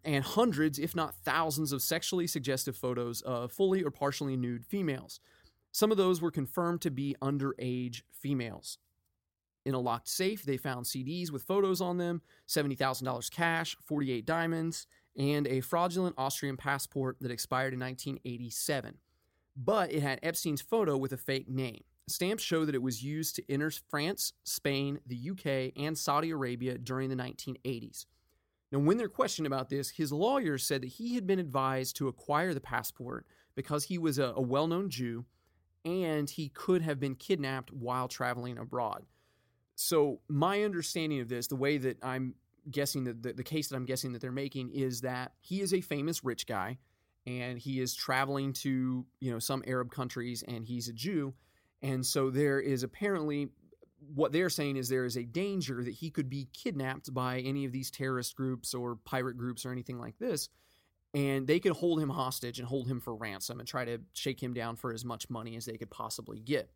And 0.04 0.24
hundreds, 0.24 0.80
if 0.80 0.96
not 0.96 1.14
thousands, 1.24 1.72
of 1.72 1.82
sexually 1.82 2.26
suggestive 2.26 2.76
photos 2.76 3.22
of 3.22 3.52
fully 3.52 3.84
or 3.84 3.92
partially 3.92 4.36
nude 4.36 4.66
females. 4.66 5.20
Some 5.72 5.92
of 5.92 5.98
those 5.98 6.20
were 6.20 6.32
confirmed 6.32 6.82
to 6.82 6.92
be 6.92 7.16
underage 7.22 8.02
females. 8.12 8.80
In 9.66 9.76
a 9.76 9.80
locked 9.80 10.10
safe, 10.10 10.44
they 10.44 10.58
found 10.58 10.86
CDs 10.86 11.32
with 11.32 11.44
photos 11.44 11.80
on 11.82 11.98
them, 11.98 12.22
$70,000 12.50 13.32
cash, 13.32 13.78
48 13.86 14.26
diamonds, 14.26 14.88
and 15.18 15.48
a 15.48 15.62
fraudulent 15.62 16.16
Austrian 16.18 16.58
passport 16.58 17.18
that 17.22 17.32
expired 17.32 17.74
in 17.74 17.80
1987. 17.80 18.98
But 19.56 19.92
it 19.92 20.02
had 20.02 20.20
Epstein's 20.24 20.62
photo 20.62 20.98
with 20.98 21.12
a 21.12 21.18
fake 21.18 21.48
name. 21.48 21.84
Stamps 22.08 22.44
show 22.44 22.66
that 22.66 22.76
it 22.76 22.82
was 22.82 23.04
used 23.04 23.36
to 23.36 23.52
enter 23.52 23.72
France, 23.90 24.34
Spain, 24.44 25.00
the 25.06 25.30
UK, 25.32 25.72
and 25.82 25.98
Saudi 25.98 26.32
Arabia 26.32 26.78
during 26.78 27.10
the 27.10 27.16
1980s. 27.16 28.06
Now, 28.72 28.80
when 28.80 28.98
they're 28.98 29.08
questioned 29.08 29.46
about 29.46 29.70
this, 29.70 29.92
his 29.92 30.12
lawyers 30.12 30.66
said 30.66 30.82
that 30.82 30.88
he 30.88 31.16
had 31.16 31.28
been 31.28 31.40
advised 31.40 31.96
to 31.98 32.08
acquire 32.08 32.54
the 32.54 32.60
passport 32.60 33.26
because 33.56 33.84
he 33.84 34.00
was 34.00 34.18
a, 34.18 34.34
a 34.36 34.42
well 34.42 34.68
known 34.68 34.90
Jew 34.90 35.26
and 35.86 36.30
he 36.30 36.50
could 36.50 36.82
have 36.82 37.00
been 37.00 37.16
kidnapped 37.16 37.72
while 37.72 38.08
traveling 38.08 38.58
abroad. 38.58 39.06
So, 39.76 40.20
my 40.28 40.64
understanding 40.64 41.20
of 41.20 41.30
this, 41.30 41.48
the 41.48 41.56
way 41.56 41.78
that 41.78 41.98
I'm 42.04 42.36
guessing 42.70 43.04
that 43.06 43.24
the, 43.24 43.34
the 43.34 43.44
case 43.44 43.68
that 43.68 43.76
I'm 43.76 43.86
guessing 43.86 44.14
that 44.14 44.22
they're 44.22 44.32
making 44.32 44.72
is 44.72 45.02
that 45.02 45.34
he 45.40 45.62
is 45.62 45.74
a 45.74 45.82
famous 45.82 46.24
rich 46.24 46.48
guy 46.48 46.78
and 47.26 47.58
he 47.58 47.80
is 47.80 47.96
traveling 47.96 48.54
to, 48.54 49.06
you 49.20 49.32
know, 49.32 49.40
some 49.40 49.64
Arab 49.66 49.92
countries 49.92 50.44
and 50.48 50.66
he's 50.66 50.88
a 50.88 50.94
Jew. 50.94 51.34
And 51.82 52.06
so 52.06 52.30
there 52.30 52.60
is 52.60 52.84
apparently 52.84 53.50
what 54.14 54.32
they're 54.32 54.50
saying 54.50 54.76
is 54.76 54.90
there 54.90 55.06
is 55.06 55.18
a 55.18 55.24
danger 55.24 55.84
that 55.84 55.94
he 55.94 56.10
could 56.10 56.30
be 56.30 56.50
kidnapped 56.54 57.14
by 57.14 57.40
any 57.40 57.66
of 57.66 57.72
these 57.72 57.90
terrorist 57.90 58.36
groups 58.36 58.74
or 58.74 58.98
pirate 59.06 59.38
groups 59.38 59.66
or 59.66 59.72
anything 59.72 59.98
like 60.00 60.18
this. 60.20 60.50
And 61.14 61.46
they 61.46 61.60
could 61.60 61.74
hold 61.74 62.00
him 62.00 62.10
hostage 62.10 62.60
and 62.60 62.68
hold 62.68 62.88
him 62.88 63.00
for 63.00 63.16
ransom 63.16 63.60
and 63.60 63.68
try 63.68 63.86
to 63.86 64.00
shake 64.14 64.42
him 64.42 64.54
down 64.54 64.76
for 64.76 64.94
as 64.94 65.06
much 65.06 65.30
money 65.30 65.56
as 65.56 65.66
they 65.66 65.78
could 65.78 65.92
possibly 65.92 66.40
get. 66.40 66.72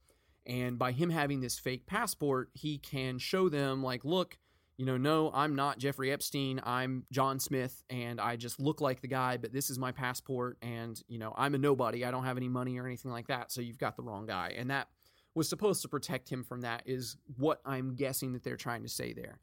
And 0.45 0.79
by 0.79 0.91
him 0.93 1.09
having 1.09 1.41
this 1.41 1.59
fake 1.59 1.87
passport, 1.87 2.49
he 2.53 2.77
can 2.77 3.17
show 3.17 3.49
them, 3.49 3.83
like, 3.83 4.05
look, 4.05 4.37
you 4.77 4.85
know, 4.85 4.95
no, 4.95 5.31
I'm 5.33 5.55
not 5.55 5.79
Jeffrey 5.79 6.11
Epstein. 6.11 6.61
I'm 6.63 7.03
John 7.11 7.39
Smith, 7.39 7.83
and 7.89 8.21
I 8.21 8.35
just 8.35 8.59
look 8.59 8.79
like 8.79 9.01
the 9.01 9.07
guy, 9.07 9.37
but 9.37 9.51
this 9.51 9.71
is 9.71 9.79
my 9.79 9.91
passport, 9.91 10.57
and, 10.61 11.01
you 11.07 11.17
know, 11.17 11.33
I'm 11.35 11.55
a 11.55 11.57
nobody. 11.57 12.05
I 12.05 12.11
don't 12.11 12.23
have 12.23 12.37
any 12.37 12.47
money 12.47 12.77
or 12.77 12.85
anything 12.85 13.11
like 13.11 13.27
that. 13.27 13.51
So 13.51 13.59
you've 13.61 13.79
got 13.79 13.95
the 13.95 14.03
wrong 14.03 14.27
guy. 14.27 14.53
And 14.55 14.69
that 14.69 14.87
was 15.33 15.49
supposed 15.49 15.81
to 15.81 15.87
protect 15.87 16.29
him 16.29 16.43
from 16.43 16.61
that, 16.61 16.83
is 16.85 17.17
what 17.37 17.59
I'm 17.65 17.95
guessing 17.95 18.33
that 18.33 18.43
they're 18.43 18.55
trying 18.55 18.83
to 18.83 18.89
say 18.89 19.13
there. 19.13 19.39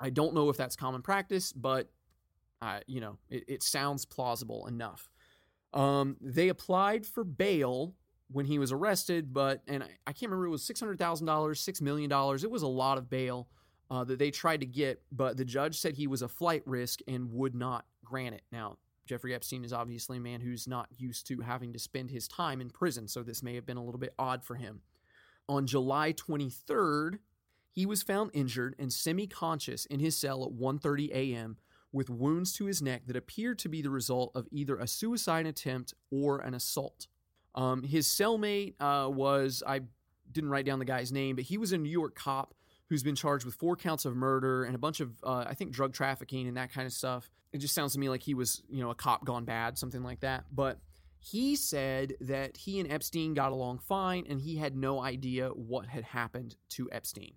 I 0.00 0.10
don't 0.10 0.34
know 0.34 0.48
if 0.48 0.56
that's 0.56 0.74
common 0.74 1.00
practice, 1.00 1.52
but, 1.52 1.88
uh, 2.60 2.80
you 2.88 3.00
know, 3.00 3.18
it, 3.30 3.44
it 3.46 3.62
sounds 3.62 4.04
plausible 4.04 4.66
enough. 4.66 5.08
Um, 5.72 6.16
they 6.20 6.48
applied 6.48 7.06
for 7.06 7.22
bail 7.22 7.94
when 8.32 8.46
he 8.46 8.58
was 8.58 8.72
arrested, 8.72 9.32
but, 9.32 9.62
and 9.68 9.84
I, 9.84 9.90
I 10.08 10.12
can't 10.12 10.32
remember, 10.32 10.46
it 10.46 10.50
was 10.50 10.68
$600,000, 10.68 11.22
$6 11.22 11.82
million. 11.82 12.10
It 12.10 12.50
was 12.50 12.62
a 12.62 12.66
lot 12.66 12.98
of 12.98 13.08
bail 13.08 13.48
uh, 13.90 14.04
that 14.04 14.18
they 14.18 14.30
tried 14.30 14.60
to 14.60 14.66
get, 14.66 15.02
but 15.10 15.36
the 15.36 15.44
judge 15.44 15.78
said 15.78 15.96
he 15.96 16.06
was 16.06 16.22
a 16.22 16.28
flight 16.28 16.62
risk 16.66 17.00
and 17.06 17.30
would 17.32 17.54
not 17.54 17.84
grant 18.04 18.34
it. 18.34 18.42
Now, 18.50 18.78
Jeffrey 19.06 19.34
Epstein 19.34 19.64
is 19.64 19.72
obviously 19.72 20.18
a 20.18 20.20
man 20.20 20.40
who's 20.40 20.66
not 20.66 20.88
used 20.96 21.26
to 21.26 21.40
having 21.40 21.72
to 21.72 21.78
spend 21.78 22.10
his 22.10 22.28
time 22.28 22.60
in 22.60 22.70
prison, 22.70 23.08
so 23.08 23.22
this 23.22 23.42
may 23.42 23.54
have 23.54 23.66
been 23.66 23.76
a 23.76 23.84
little 23.84 24.00
bit 24.00 24.14
odd 24.18 24.44
for 24.44 24.54
him. 24.54 24.80
On 25.48 25.66
July 25.66 26.12
23rd, 26.12 27.18
he 27.70 27.86
was 27.86 28.02
found 28.02 28.30
injured 28.32 28.76
and 28.78 28.92
semi-conscious 28.92 29.86
in 29.86 30.00
his 30.00 30.16
cell 30.16 30.44
at 30.44 30.52
1:30 30.52 31.10
a.m. 31.10 31.56
with 31.90 32.10
wounds 32.10 32.52
to 32.54 32.66
his 32.66 32.80
neck 32.80 33.02
that 33.06 33.16
appeared 33.16 33.58
to 33.60 33.68
be 33.68 33.82
the 33.82 33.90
result 33.90 34.30
of 34.34 34.46
either 34.50 34.76
a 34.76 34.86
suicide 34.86 35.46
attempt 35.46 35.94
or 36.10 36.38
an 36.38 36.54
assault. 36.54 37.08
Um, 37.54 37.82
his 37.82 38.06
cellmate 38.06 38.74
uh, 38.80 39.08
was 39.10 39.62
I 39.66 39.80
didn't 40.30 40.50
write 40.50 40.64
down 40.64 40.78
the 40.78 40.84
guy's 40.84 41.12
name, 41.12 41.36
but 41.36 41.44
he 41.44 41.58
was 41.58 41.72
a 41.72 41.78
New 41.78 41.90
York 41.90 42.14
cop 42.14 42.54
who's 42.92 43.02
been 43.02 43.14
charged 43.14 43.46
with 43.46 43.54
four 43.54 43.74
counts 43.74 44.04
of 44.04 44.14
murder 44.14 44.64
and 44.64 44.74
a 44.74 44.78
bunch 44.78 45.00
of, 45.00 45.12
uh, 45.24 45.46
I 45.48 45.54
think, 45.54 45.72
drug 45.72 45.94
trafficking 45.94 46.46
and 46.46 46.58
that 46.58 46.70
kind 46.74 46.86
of 46.86 46.92
stuff. 46.92 47.30
It 47.50 47.56
just 47.56 47.74
sounds 47.74 47.94
to 47.94 47.98
me 47.98 48.10
like 48.10 48.22
he 48.22 48.34
was, 48.34 48.62
you 48.68 48.82
know, 48.82 48.90
a 48.90 48.94
cop 48.94 49.24
gone 49.24 49.46
bad, 49.46 49.78
something 49.78 50.02
like 50.02 50.20
that. 50.20 50.44
But 50.52 50.78
he 51.18 51.56
said 51.56 52.12
that 52.20 52.58
he 52.58 52.80
and 52.80 52.92
Epstein 52.92 53.32
got 53.32 53.50
along 53.50 53.78
fine 53.78 54.26
and 54.28 54.38
he 54.38 54.56
had 54.56 54.76
no 54.76 55.00
idea 55.00 55.48
what 55.48 55.86
had 55.86 56.04
happened 56.04 56.54
to 56.68 56.90
Epstein. 56.92 57.32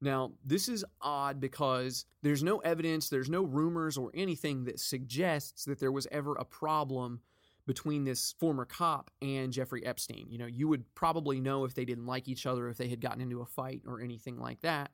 Now, 0.00 0.32
this 0.42 0.70
is 0.70 0.86
odd 1.02 1.38
because 1.38 2.06
there's 2.22 2.42
no 2.42 2.60
evidence, 2.60 3.10
there's 3.10 3.28
no 3.28 3.42
rumors 3.42 3.98
or 3.98 4.10
anything 4.14 4.64
that 4.64 4.80
suggests 4.80 5.66
that 5.66 5.80
there 5.80 5.92
was 5.92 6.08
ever 6.12 6.34
a 6.36 6.46
problem 6.46 7.20
between 7.66 8.04
this 8.04 8.34
former 8.38 8.64
cop 8.64 9.10
and 9.22 9.52
Jeffrey 9.52 9.84
Epstein. 9.84 10.26
You 10.28 10.38
know, 10.38 10.46
you 10.46 10.68
would 10.68 10.84
probably 10.94 11.40
know 11.40 11.64
if 11.64 11.74
they 11.74 11.84
didn't 11.84 12.06
like 12.06 12.28
each 12.28 12.46
other, 12.46 12.68
if 12.68 12.76
they 12.76 12.88
had 12.88 13.00
gotten 13.00 13.20
into 13.20 13.40
a 13.40 13.46
fight 13.46 13.82
or 13.86 14.00
anything 14.00 14.38
like 14.38 14.60
that. 14.60 14.90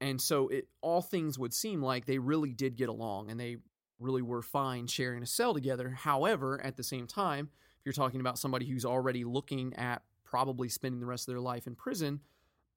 And 0.00 0.20
so 0.20 0.48
it 0.48 0.68
all 0.80 1.02
things 1.02 1.38
would 1.38 1.52
seem 1.52 1.82
like 1.82 2.06
they 2.06 2.18
really 2.18 2.52
did 2.52 2.76
get 2.76 2.88
along 2.88 3.30
and 3.30 3.38
they 3.38 3.56
really 3.98 4.22
were 4.22 4.42
fine 4.42 4.86
sharing 4.86 5.22
a 5.22 5.26
cell 5.26 5.54
together. 5.54 5.90
However, 5.90 6.60
at 6.64 6.76
the 6.76 6.84
same 6.84 7.06
time, 7.06 7.50
if 7.78 7.86
you're 7.86 7.92
talking 7.92 8.20
about 8.20 8.38
somebody 8.38 8.66
who's 8.66 8.84
already 8.84 9.24
looking 9.24 9.74
at 9.74 10.02
probably 10.24 10.68
spending 10.68 11.00
the 11.00 11.06
rest 11.06 11.28
of 11.28 11.34
their 11.34 11.40
life 11.40 11.66
in 11.66 11.74
prison, 11.74 12.20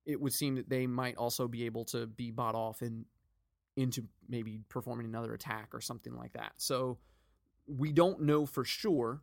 it 0.05 0.19
would 0.19 0.33
seem 0.33 0.55
that 0.55 0.69
they 0.69 0.87
might 0.87 1.17
also 1.17 1.47
be 1.47 1.65
able 1.65 1.85
to 1.85 2.07
be 2.07 2.31
bought 2.31 2.55
off 2.55 2.81
and 2.81 3.05
into 3.75 4.03
maybe 4.27 4.59
performing 4.67 5.05
another 5.05 5.33
attack 5.33 5.69
or 5.73 5.81
something 5.81 6.15
like 6.15 6.33
that. 6.33 6.53
So 6.57 6.97
we 7.67 7.91
don't 7.91 8.21
know 8.21 8.45
for 8.45 8.65
sure 8.65 9.21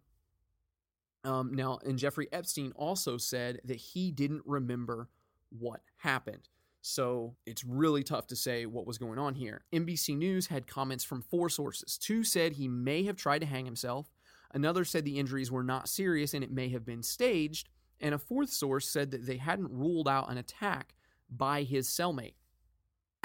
um, 1.24 1.54
now, 1.54 1.78
and 1.84 1.98
Jeffrey 1.98 2.28
Epstein 2.32 2.72
also 2.76 3.16
said 3.16 3.60
that 3.64 3.76
he 3.76 4.10
didn't 4.10 4.42
remember 4.44 5.08
what 5.50 5.80
happened. 5.96 6.48
So 6.80 7.34
it's 7.44 7.64
really 7.64 8.02
tough 8.02 8.28
to 8.28 8.36
say 8.36 8.64
what 8.66 8.86
was 8.86 8.98
going 8.98 9.18
on 9.18 9.34
here. 9.34 9.62
NBC 9.72 10.16
News 10.16 10.46
had 10.46 10.66
comments 10.66 11.04
from 11.04 11.22
four 11.22 11.48
sources. 11.48 11.98
Two 11.98 12.22
said 12.22 12.52
he 12.52 12.68
may 12.68 13.04
have 13.04 13.16
tried 13.16 13.40
to 13.40 13.46
hang 13.46 13.64
himself, 13.64 14.10
another 14.54 14.84
said 14.84 15.04
the 15.04 15.18
injuries 15.18 15.50
were 15.50 15.64
not 15.64 15.88
serious 15.88 16.34
and 16.34 16.44
it 16.44 16.52
may 16.52 16.68
have 16.68 16.84
been 16.84 17.02
staged, 17.02 17.68
and 18.00 18.14
a 18.14 18.18
fourth 18.18 18.50
source 18.50 18.88
said 18.88 19.10
that 19.10 19.26
they 19.26 19.36
hadn't 19.36 19.70
ruled 19.70 20.08
out 20.08 20.30
an 20.30 20.38
attack 20.38 20.94
by 21.28 21.62
his 21.62 21.88
cellmate. 21.88 22.34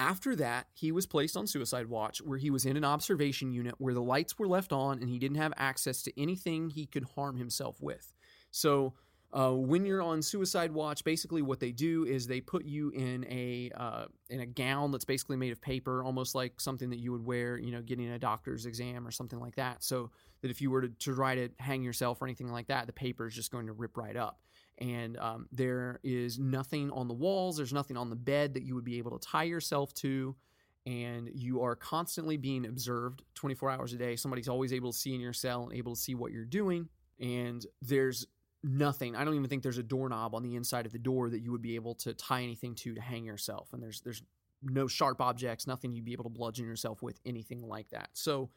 After 0.04 0.36
that, 0.36 0.68
he 0.74 0.92
was 0.92 1.06
placed 1.06 1.38
on 1.38 1.48
suicide 1.48 1.88
watch, 1.88 2.22
where 2.22 2.38
he 2.38 2.50
was 2.50 2.66
in 2.66 2.76
an 2.76 2.84
observation 2.84 3.54
unit 3.54 3.76
where 3.78 3.94
the 3.94 4.02
lights 4.02 4.38
were 4.38 4.50
left 4.50 4.74
on 4.74 5.00
and 5.00 5.08
he 5.10 5.18
didn't 5.18 5.38
have 5.38 5.54
access 5.56 6.02
to 6.04 6.22
anything 6.22 6.70
he 6.70 6.86
could 6.86 7.06
harm 7.16 7.38
himself 7.38 7.82
with. 7.82 8.14
So, 8.52 8.96
uh, 9.32 9.52
when 9.52 9.86
you're 9.86 10.02
on 10.02 10.22
suicide 10.22 10.74
watch, 10.74 11.06
basically 11.06 11.42
what 11.42 11.62
they 11.62 11.72
do 11.72 12.04
is 12.04 12.28
they 12.28 12.42
put 12.42 12.66
you 12.66 12.90
in 12.90 13.26
a 13.30 13.72
uh, 13.78 14.06
in 14.30 14.42
a 14.42 14.46
gown 14.46 14.92
that's 14.92 15.06
basically 15.06 15.38
made 15.38 15.54
of 15.54 15.62
paper, 15.62 16.04
almost 16.04 16.36
like 16.36 16.60
something 16.60 16.90
that 16.90 17.00
you 17.00 17.14
would 17.14 17.26
wear, 17.26 17.58
you 17.58 17.72
know, 17.72 17.82
getting 17.82 18.10
a 18.10 18.20
doctor's 18.20 18.66
exam 18.66 19.08
or 19.08 19.12
something 19.12 19.40
like 19.40 19.56
that. 19.56 19.84
So 19.84 20.12
that 20.42 20.52
if 20.52 20.62
you 20.62 20.70
were 20.70 20.82
to, 20.82 20.90
to 20.90 21.16
try 21.16 21.34
to 21.36 21.50
hang 21.60 21.82
yourself 21.82 22.22
or 22.22 22.26
anything 22.26 22.52
like 22.52 22.68
that, 22.68 22.88
the 22.88 22.94
paper 22.94 23.26
is 23.26 23.34
just 23.34 23.52
going 23.52 23.68
to 23.68 23.74
rip 23.74 23.96
right 23.96 24.18
up 24.18 24.38
and 24.84 25.18
um, 25.18 25.48
there 25.52 26.02
is 26.04 26.38
nothing 26.38 26.92
on 26.92 27.08
the 27.08 27.14
walls, 27.14 27.56
there's 27.56 27.72
nothing 27.72 27.96
on 27.96 28.10
the 28.10 28.18
bed 28.18 28.54
that 28.54 28.64
you 28.64 28.76
would 28.76 28.84
be 28.84 28.98
able 28.98 29.18
to 29.18 29.28
tie 29.28 29.44
yourself 29.44 29.94
to, 29.94 30.36
and 30.86 31.30
you 31.34 31.62
are 31.64 31.74
constantly 31.74 32.36
being 32.36 32.66
observed 32.66 33.24
24 33.36 33.70
hours 33.70 33.94
a 33.94 33.98
day. 33.98 34.18
Somebody's 34.18 34.50
always 34.50 34.74
able 34.74 34.92
to 34.92 34.98
see 34.98 35.16
in 35.16 35.22
your 35.22 35.32
cell 35.32 35.64
and 35.64 35.74
able 35.74 35.96
to 35.96 36.02
see 36.02 36.16
what 36.16 36.34
you're 36.34 36.44
doing, 36.44 36.90
and 37.18 37.66
there's 37.82 38.26
nothing. 38.62 39.16
I 39.16 39.24
don't 39.24 39.36
even 39.36 39.48
think 39.48 39.64
there's 39.64 39.78
a 39.78 39.84
doorknob 39.84 40.36
on 40.36 40.44
the 40.44 40.56
inside 40.56 40.86
of 40.86 40.92
the 40.92 41.00
door 41.00 41.30
that 41.30 41.40
you 41.40 41.54
would 41.54 41.62
be 41.62 41.76
able 41.76 41.96
to 41.96 42.14
tie 42.14 42.44
anything 42.44 42.76
to 42.76 42.94
to 42.94 43.02
hang 43.02 43.24
yourself, 43.24 43.70
and 43.72 43.82
there's 43.82 44.02
there's 44.02 44.22
no 44.62 44.88
sharp 44.88 45.22
objects, 45.22 45.66
nothing 45.66 45.94
you'd 45.94 46.06
be 46.06 46.12
able 46.12 46.26
to 46.26 46.30
bludgeon 46.30 46.66
yourself 46.66 47.02
with, 47.02 47.22
anything 47.26 47.62
like 47.62 47.90
that. 47.92 48.10
So 48.14 48.50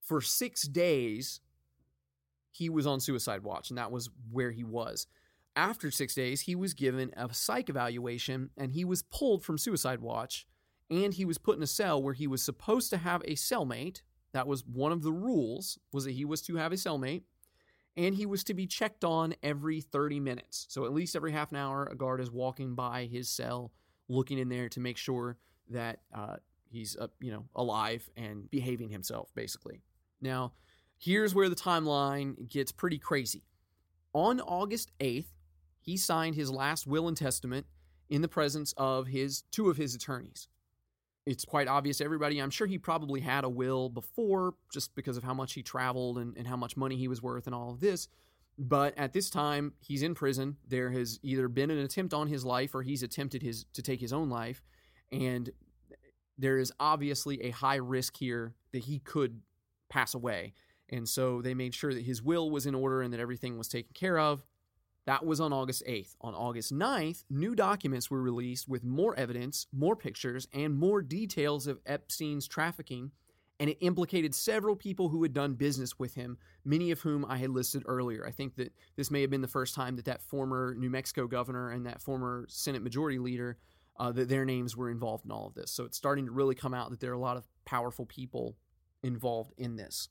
for 0.00 0.22
six 0.22 0.62
days, 0.62 1.40
he 2.50 2.70
was 2.70 2.86
on 2.86 3.00
suicide 3.00 3.42
watch, 3.42 3.68
and 3.68 3.78
that 3.78 3.90
was 3.90 4.08
where 4.30 4.50
he 4.50 4.64
was. 4.64 5.06
After 5.56 5.90
six 5.90 6.14
days, 6.14 6.42
he 6.42 6.54
was 6.54 6.74
given 6.74 7.12
a 7.16 7.32
psych 7.32 7.68
evaluation 7.68 8.50
and 8.56 8.72
he 8.72 8.84
was 8.84 9.02
pulled 9.02 9.44
from 9.44 9.58
suicide 9.58 10.00
watch 10.00 10.46
and 10.90 11.14
he 11.14 11.24
was 11.24 11.38
put 11.38 11.56
in 11.56 11.62
a 11.62 11.68
cell 11.68 12.02
where 12.02 12.14
he 12.14 12.26
was 12.26 12.42
supposed 12.42 12.90
to 12.90 12.98
have 12.98 13.22
a 13.22 13.34
cellmate. 13.34 14.02
That 14.32 14.48
was 14.48 14.66
one 14.66 14.90
of 14.90 15.02
the 15.02 15.12
rules 15.12 15.78
was 15.92 16.04
that 16.04 16.12
he 16.12 16.24
was 16.24 16.42
to 16.42 16.56
have 16.56 16.72
a 16.72 16.76
cellmate 16.76 17.22
and 17.96 18.14
he 18.14 18.26
was 18.26 18.42
to 18.44 18.54
be 18.54 18.66
checked 18.66 19.04
on 19.04 19.34
every 19.42 19.80
30 19.80 20.20
minutes. 20.20 20.66
So 20.68 20.84
at 20.84 20.92
least 20.92 21.14
every 21.14 21.32
half 21.32 21.52
an 21.52 21.58
hour, 21.58 21.86
a 21.86 21.94
guard 21.94 22.20
is 22.20 22.30
walking 22.30 22.74
by 22.74 23.04
his 23.04 23.28
cell, 23.28 23.72
looking 24.08 24.38
in 24.38 24.48
there 24.48 24.68
to 24.70 24.80
make 24.80 24.96
sure 24.96 25.36
that 25.70 26.00
uh, 26.12 26.36
he's 26.70 26.96
uh, 26.96 27.08
you 27.20 27.30
know 27.30 27.44
alive 27.54 28.08
and 28.16 28.50
behaving 28.50 28.90
himself, 28.90 29.32
basically. 29.34 29.80
Now, 30.20 30.52
here's 30.98 31.34
where 31.34 31.48
the 31.48 31.56
timeline 31.56 32.48
gets 32.48 32.72
pretty 32.72 32.98
crazy. 32.98 33.44
On 34.12 34.40
August 34.40 34.90
8th, 35.00 35.26
he 35.84 35.96
signed 35.96 36.34
his 36.34 36.50
last 36.50 36.86
will 36.86 37.08
and 37.08 37.16
testament 37.16 37.66
in 38.08 38.22
the 38.22 38.28
presence 38.28 38.74
of 38.76 39.06
his 39.06 39.42
two 39.50 39.70
of 39.70 39.76
his 39.76 39.94
attorneys 39.94 40.48
it's 41.26 41.44
quite 41.44 41.68
obvious 41.68 41.98
to 41.98 42.04
everybody. 42.04 42.38
I'm 42.38 42.50
sure 42.50 42.66
he 42.66 42.78
probably 42.78 43.20
had 43.20 43.44
a 43.44 43.48
will 43.48 43.88
before 43.88 44.54
just 44.70 44.94
because 44.94 45.16
of 45.16 45.22
how 45.22 45.34
much 45.34 45.54
he 45.54 45.62
traveled 45.62 46.18
and, 46.18 46.36
and 46.36 46.46
how 46.46 46.56
much 46.56 46.76
money 46.76 46.96
he 46.96 47.08
was 47.08 47.22
worth 47.22 47.46
and 47.46 47.54
all 47.54 47.70
of 47.70 47.80
this. 47.80 48.08
But 48.58 48.96
at 48.98 49.12
this 49.12 49.30
time, 49.30 49.72
he's 49.80 50.02
in 50.02 50.14
prison. 50.14 50.58
There 50.68 50.90
has 50.90 51.18
either 51.22 51.48
been 51.48 51.70
an 51.70 51.78
attempt 51.78 52.14
on 52.14 52.28
his 52.28 52.44
life 52.44 52.74
or 52.74 52.82
he's 52.82 53.02
attempted 53.02 53.42
his 53.42 53.64
to 53.72 53.82
take 53.82 54.00
his 54.00 54.12
own 54.12 54.28
life. 54.28 54.62
And 55.10 55.50
there 56.36 56.58
is 56.58 56.72
obviously 56.78 57.42
a 57.42 57.50
high 57.50 57.76
risk 57.76 58.16
here 58.16 58.54
that 58.72 58.84
he 58.84 58.98
could 58.98 59.40
pass 59.88 60.14
away. 60.14 60.52
And 60.90 61.08
so 61.08 61.40
they 61.40 61.54
made 61.54 61.74
sure 61.74 61.94
that 61.94 62.04
his 62.04 62.22
will 62.22 62.50
was 62.50 62.66
in 62.66 62.74
order 62.74 63.00
and 63.00 63.12
that 63.12 63.20
everything 63.20 63.56
was 63.56 63.68
taken 63.68 63.92
care 63.94 64.18
of. 64.18 64.44
That 65.06 65.26
was 65.26 65.40
on 65.40 65.52
August 65.52 65.82
8th. 65.86 66.14
On 66.22 66.34
August 66.34 66.72
9th, 66.72 67.24
new 67.28 67.54
documents 67.54 68.10
were 68.10 68.22
released 68.22 68.68
with 68.68 68.84
more 68.84 69.14
evidence, 69.18 69.66
more 69.72 69.96
pictures, 69.96 70.48
and 70.52 70.74
more 70.74 71.02
details 71.02 71.66
of 71.66 71.80
Epstein's 71.84 72.48
trafficking, 72.48 73.10
and 73.60 73.70
it 73.70 73.78
implicated 73.80 74.34
several 74.34 74.74
people 74.74 75.10
who 75.10 75.22
had 75.22 75.34
done 75.34 75.54
business 75.54 75.98
with 75.98 76.14
him, 76.14 76.38
many 76.64 76.90
of 76.90 77.00
whom 77.00 77.24
I 77.28 77.36
had 77.36 77.50
listed 77.50 77.82
earlier. 77.86 78.26
I 78.26 78.30
think 78.30 78.56
that 78.56 78.72
this 78.96 79.10
may 79.10 79.20
have 79.20 79.30
been 79.30 79.42
the 79.42 79.48
first 79.48 79.74
time 79.74 79.96
that 79.96 80.06
that 80.06 80.22
former 80.22 80.74
New 80.76 80.90
Mexico 80.90 81.26
governor 81.26 81.70
and 81.70 81.86
that 81.86 82.00
former 82.00 82.46
Senate 82.48 82.82
Majority 82.82 83.18
Leader, 83.18 83.58
uh, 83.98 84.10
that 84.12 84.28
their 84.28 84.44
names 84.44 84.76
were 84.76 84.90
involved 84.90 85.24
in 85.24 85.30
all 85.30 85.46
of 85.46 85.54
this. 85.54 85.70
So 85.70 85.84
it's 85.84 85.96
starting 85.96 86.26
to 86.26 86.32
really 86.32 86.54
come 86.54 86.74
out 86.74 86.90
that 86.90 87.00
there 87.00 87.10
are 87.10 87.14
a 87.14 87.18
lot 87.18 87.36
of 87.36 87.46
powerful 87.64 88.06
people 88.06 88.56
involved 89.02 89.52
in 89.56 89.76
this. 89.76 90.08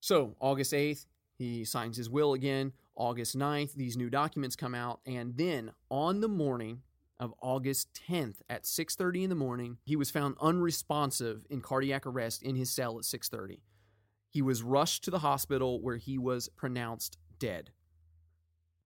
So 0.00 0.36
August 0.40 0.72
8th, 0.72 1.06
he 1.36 1.64
signs 1.64 1.96
his 1.96 2.08
will 2.08 2.32
again. 2.32 2.72
August 2.96 3.36
9th, 3.36 3.74
these 3.74 3.96
new 3.96 4.08
documents 4.08 4.56
come 4.56 4.74
out, 4.74 5.00
and 5.04 5.36
then 5.36 5.72
on 5.90 6.20
the 6.20 6.28
morning 6.28 6.82
of 7.18 7.34
August 7.40 7.88
10th 8.08 8.42
at 8.48 8.66
6:30 8.66 9.24
in 9.24 9.30
the 9.30 9.36
morning, 9.36 9.78
he 9.84 9.96
was 9.96 10.10
found 10.10 10.36
unresponsive 10.40 11.46
in 11.48 11.60
cardiac 11.60 12.06
arrest 12.06 12.42
in 12.42 12.56
his 12.56 12.70
cell 12.70 12.98
at 12.98 13.04
6:30. 13.04 13.62
He 14.28 14.42
was 14.42 14.62
rushed 14.62 15.04
to 15.04 15.10
the 15.10 15.20
hospital 15.20 15.80
where 15.80 15.96
he 15.96 16.18
was 16.18 16.48
pronounced 16.56 17.18
dead. 17.38 17.70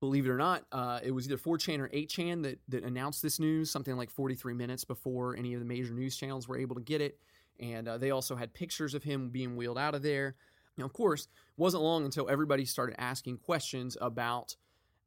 Believe 0.01 0.27
it 0.27 0.31
or 0.31 0.37
not, 0.37 0.65
uh, 0.71 1.01
it 1.03 1.11
was 1.11 1.27
either 1.27 1.39
4chan 1.39 1.81
or 1.81 1.89
8chan 1.89 2.43
that, 2.45 2.61
that 2.69 2.85
announced 2.85 3.21
this 3.21 3.41
news, 3.41 3.71
something 3.71 3.97
like 3.97 4.11
43 4.11 4.55
minutes 4.55 4.85
before 4.85 5.35
any 5.37 5.55
of 5.55 5.61
the 5.61 5.67
major 5.67 5.93
news 5.93 6.17
channels 6.17 6.47
were 6.47 6.59
able 6.59 6.77
to 6.77 6.83
get 6.83 7.01
it. 7.01 7.19
And 7.59 7.89
uh, 7.89 7.99
they 7.99 8.13
also 8.13 8.37
had 8.37 8.55
pictures 8.55 8.95
of 8.95 9.03
him 9.03 9.31
being 9.31 9.57
wheeled 9.57 9.79
out 9.79 9.97
of 9.97 10.03
there. 10.03 10.37
Now, 10.79 10.85
of 10.85 10.93
course, 10.93 11.29
wasn't 11.57 11.83
long 11.83 12.05
until 12.05 12.31
everybody 12.31 12.65
started 12.65 12.99
asking 13.01 13.39
questions 13.39 13.97
about 14.01 14.57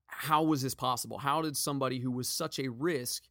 how 0.07 0.43
was 0.43 0.61
this 0.61 0.75
possible? 0.75 1.17
How 1.17 1.41
did 1.41 1.55
somebody 1.55 1.99
who 1.99 2.11
was 2.11 2.27
such 2.27 2.59
a 2.59 2.67
risk, 2.67 3.23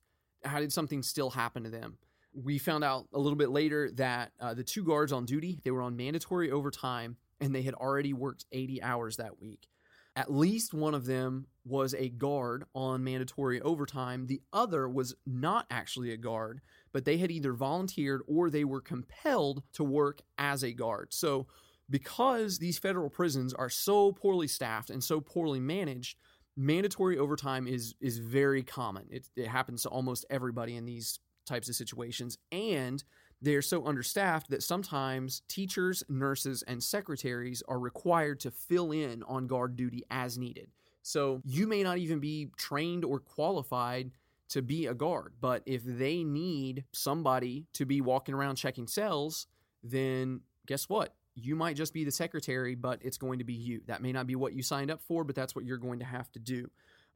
how 0.44 0.58
did 0.58 0.72
something 0.72 1.02
still 1.02 1.30
happen 1.30 1.62
to 1.64 1.70
them? 1.70 1.98
We 2.32 2.58
found 2.58 2.84
out 2.84 3.06
a 3.12 3.18
little 3.18 3.36
bit 3.36 3.50
later 3.50 3.90
that 3.96 4.32
uh, 4.40 4.54
the 4.54 4.64
two 4.64 4.84
guards 4.84 5.12
on 5.12 5.26
duty, 5.26 5.60
they 5.62 5.70
were 5.70 5.82
on 5.82 5.96
mandatory 5.96 6.50
overtime 6.50 7.16
and 7.40 7.54
they 7.54 7.62
had 7.62 7.74
already 7.74 8.12
worked 8.12 8.46
80 8.52 8.82
hours 8.82 9.16
that 9.16 9.40
week. 9.40 9.68
At 10.16 10.32
least 10.32 10.74
one 10.74 10.94
of 10.94 11.06
them 11.06 11.46
was 11.64 11.94
a 11.94 12.08
guard 12.08 12.64
on 12.74 13.04
mandatory 13.04 13.60
overtime. 13.60 14.26
The 14.26 14.42
other 14.52 14.88
was 14.88 15.14
not 15.26 15.66
actually 15.70 16.12
a 16.12 16.16
guard, 16.16 16.60
but 16.92 17.04
they 17.04 17.18
had 17.18 17.30
either 17.30 17.52
volunteered 17.52 18.22
or 18.26 18.50
they 18.50 18.64
were 18.64 18.80
compelled 18.80 19.62
to 19.74 19.84
work 19.84 20.20
as 20.36 20.62
a 20.62 20.72
guard. 20.72 21.12
So 21.12 21.46
because 21.90 22.58
these 22.58 22.78
federal 22.78 23.10
prisons 23.10 23.52
are 23.52 23.68
so 23.68 24.12
poorly 24.12 24.46
staffed 24.46 24.90
and 24.90 25.02
so 25.02 25.20
poorly 25.20 25.60
managed, 25.60 26.16
mandatory 26.56 27.18
overtime 27.18 27.66
is 27.66 27.94
is 28.00 28.18
very 28.18 28.62
common. 28.62 29.06
It, 29.10 29.28
it 29.36 29.48
happens 29.48 29.82
to 29.82 29.88
almost 29.88 30.24
everybody 30.30 30.76
in 30.76 30.84
these 30.84 31.18
types 31.46 31.68
of 31.68 31.74
situations, 31.74 32.38
and 32.52 33.02
they're 33.42 33.62
so 33.62 33.86
understaffed 33.86 34.50
that 34.50 34.62
sometimes 34.62 35.42
teachers, 35.48 36.02
nurses, 36.08 36.62
and 36.68 36.82
secretaries 36.82 37.62
are 37.68 37.78
required 37.78 38.38
to 38.40 38.50
fill 38.50 38.92
in 38.92 39.22
on 39.24 39.46
guard 39.46 39.76
duty 39.76 40.04
as 40.10 40.38
needed. 40.38 40.68
So 41.02 41.40
you 41.44 41.66
may 41.66 41.82
not 41.82 41.98
even 41.98 42.20
be 42.20 42.50
trained 42.56 43.04
or 43.04 43.18
qualified 43.18 44.10
to 44.50 44.62
be 44.62 44.86
a 44.86 44.94
guard, 44.94 45.34
but 45.40 45.62
if 45.64 45.82
they 45.84 46.22
need 46.22 46.84
somebody 46.92 47.66
to 47.72 47.86
be 47.86 48.00
walking 48.00 48.34
around 48.34 48.56
checking 48.56 48.86
cells, 48.86 49.46
then 49.82 50.40
guess 50.66 50.88
what? 50.88 51.14
You 51.44 51.56
might 51.56 51.76
just 51.76 51.92
be 51.92 52.04
the 52.04 52.10
secretary, 52.10 52.74
but 52.74 53.00
it's 53.02 53.18
going 53.18 53.38
to 53.38 53.44
be 53.44 53.54
you. 53.54 53.80
That 53.86 54.02
may 54.02 54.12
not 54.12 54.26
be 54.26 54.36
what 54.36 54.52
you 54.52 54.62
signed 54.62 54.90
up 54.90 55.00
for, 55.02 55.24
but 55.24 55.34
that's 55.34 55.54
what 55.54 55.64
you're 55.64 55.78
going 55.78 55.98
to 56.00 56.04
have 56.04 56.30
to 56.32 56.38
do. 56.38 56.70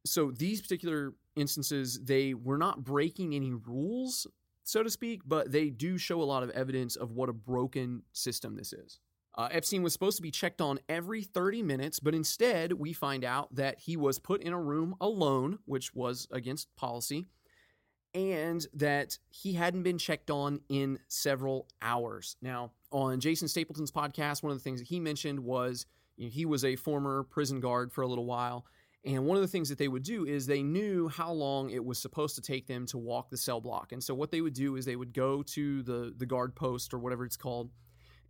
So 0.05 0.31
these 0.31 0.61
particular 0.61 1.13
instances, 1.35 1.99
they 2.03 2.33
were 2.33 2.57
not 2.57 2.83
breaking 2.83 3.33
any 3.33 3.53
rules, 3.53 4.27
so 4.63 4.83
to 4.83 4.89
speak, 4.89 5.21
but 5.25 5.51
they 5.51 5.69
do 5.69 5.97
show 5.97 6.21
a 6.21 6.23
lot 6.23 6.43
of 6.43 6.49
evidence 6.51 6.95
of 6.95 7.11
what 7.11 7.29
a 7.29 7.33
broken 7.33 8.03
system 8.13 8.55
this 8.55 8.73
is. 8.73 8.99
Uh, 9.37 9.49
Epstein 9.51 9.83
was 9.83 9.91
supposed 9.91 10.15
to 10.15 10.23
be 10.23 10.31
checked 10.31 10.61
on 10.61 10.79
every 10.87 11.23
30 11.23 11.61
minutes, 11.61 11.99
but 11.99 12.15
instead 12.15 12.71
we 12.73 12.93
find 12.93 13.25
out 13.25 13.53
that 13.53 13.79
he 13.79 13.97
was 13.97 14.17
put 14.17 14.41
in 14.41 14.53
a 14.53 14.59
room 14.59 14.95
alone, 15.01 15.59
which 15.65 15.93
was 15.93 16.27
against 16.31 16.73
policy, 16.77 17.25
and 18.13 18.65
that 18.73 19.17
he 19.29 19.53
hadn't 19.53 19.83
been 19.83 19.97
checked 19.97 20.31
on 20.31 20.61
in 20.69 20.97
several 21.09 21.67
hours. 21.81 22.37
Now, 22.41 22.71
on 22.95 23.19
Jason 23.19 23.49
Stapleton's 23.49 23.91
podcast, 23.91 24.41
one 24.41 24.53
of 24.53 24.57
the 24.57 24.63
things 24.63 24.79
that 24.79 24.87
he 24.87 25.01
mentioned 25.01 25.37
was 25.41 25.85
you 26.15 26.27
know, 26.27 26.31
he 26.31 26.45
was 26.45 26.63
a 26.63 26.77
former 26.77 27.23
prison 27.23 27.59
guard 27.59 27.91
for 27.91 28.03
a 28.03 28.07
little 28.07 28.25
while. 28.25 28.65
And 29.03 29.25
one 29.25 29.35
of 29.35 29.41
the 29.41 29.49
things 29.49 29.67
that 29.67 29.77
they 29.77 29.89
would 29.89 30.01
do 30.01 30.25
is 30.25 30.47
they 30.47 30.63
knew 30.63 31.09
how 31.09 31.33
long 31.33 31.69
it 31.71 31.83
was 31.83 31.99
supposed 31.99 32.35
to 32.35 32.41
take 32.41 32.67
them 32.67 32.85
to 32.87 32.97
walk 32.97 33.29
the 33.29 33.35
cell 33.35 33.59
block. 33.59 33.91
And 33.91 34.01
so 34.01 34.15
what 34.15 34.31
they 34.31 34.39
would 34.39 34.53
do 34.53 34.77
is 34.77 34.85
they 34.85 34.95
would 34.95 35.13
go 35.13 35.43
to 35.43 35.83
the, 35.83 36.13
the 36.15 36.25
guard 36.25 36.55
post 36.55 36.93
or 36.93 36.97
whatever 36.97 37.25
it's 37.25 37.35
called, 37.35 37.69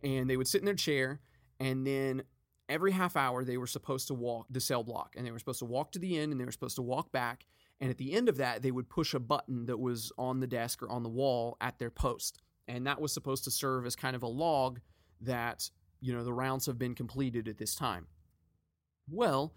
and 0.02 0.28
they 0.28 0.36
would 0.36 0.48
sit 0.48 0.62
in 0.62 0.64
their 0.64 0.74
chair. 0.74 1.20
And 1.60 1.86
then 1.86 2.24
every 2.68 2.90
half 2.90 3.16
hour, 3.16 3.44
they 3.44 3.58
were 3.58 3.68
supposed 3.68 4.08
to 4.08 4.14
walk 4.14 4.48
the 4.50 4.60
cell 4.60 4.82
block. 4.82 5.14
And 5.16 5.24
they 5.24 5.30
were 5.30 5.38
supposed 5.38 5.60
to 5.60 5.64
walk 5.64 5.92
to 5.92 6.00
the 6.00 6.18
end 6.18 6.32
and 6.32 6.40
they 6.40 6.44
were 6.44 6.50
supposed 6.50 6.76
to 6.76 6.82
walk 6.82 7.12
back. 7.12 7.46
And 7.80 7.88
at 7.88 7.98
the 7.98 8.14
end 8.14 8.28
of 8.28 8.38
that, 8.38 8.62
they 8.62 8.72
would 8.72 8.90
push 8.90 9.14
a 9.14 9.20
button 9.20 9.66
that 9.66 9.78
was 9.78 10.10
on 10.18 10.40
the 10.40 10.46
desk 10.48 10.82
or 10.82 10.90
on 10.90 11.04
the 11.04 11.08
wall 11.08 11.56
at 11.60 11.78
their 11.78 11.90
post 11.90 12.42
and 12.68 12.86
that 12.86 13.00
was 13.00 13.12
supposed 13.12 13.44
to 13.44 13.50
serve 13.50 13.86
as 13.86 13.96
kind 13.96 14.16
of 14.16 14.22
a 14.22 14.28
log 14.28 14.80
that 15.20 15.70
you 16.00 16.12
know 16.12 16.24
the 16.24 16.32
rounds 16.32 16.66
have 16.66 16.78
been 16.78 16.94
completed 16.94 17.48
at 17.48 17.58
this 17.58 17.74
time. 17.74 18.06
Well, 19.10 19.52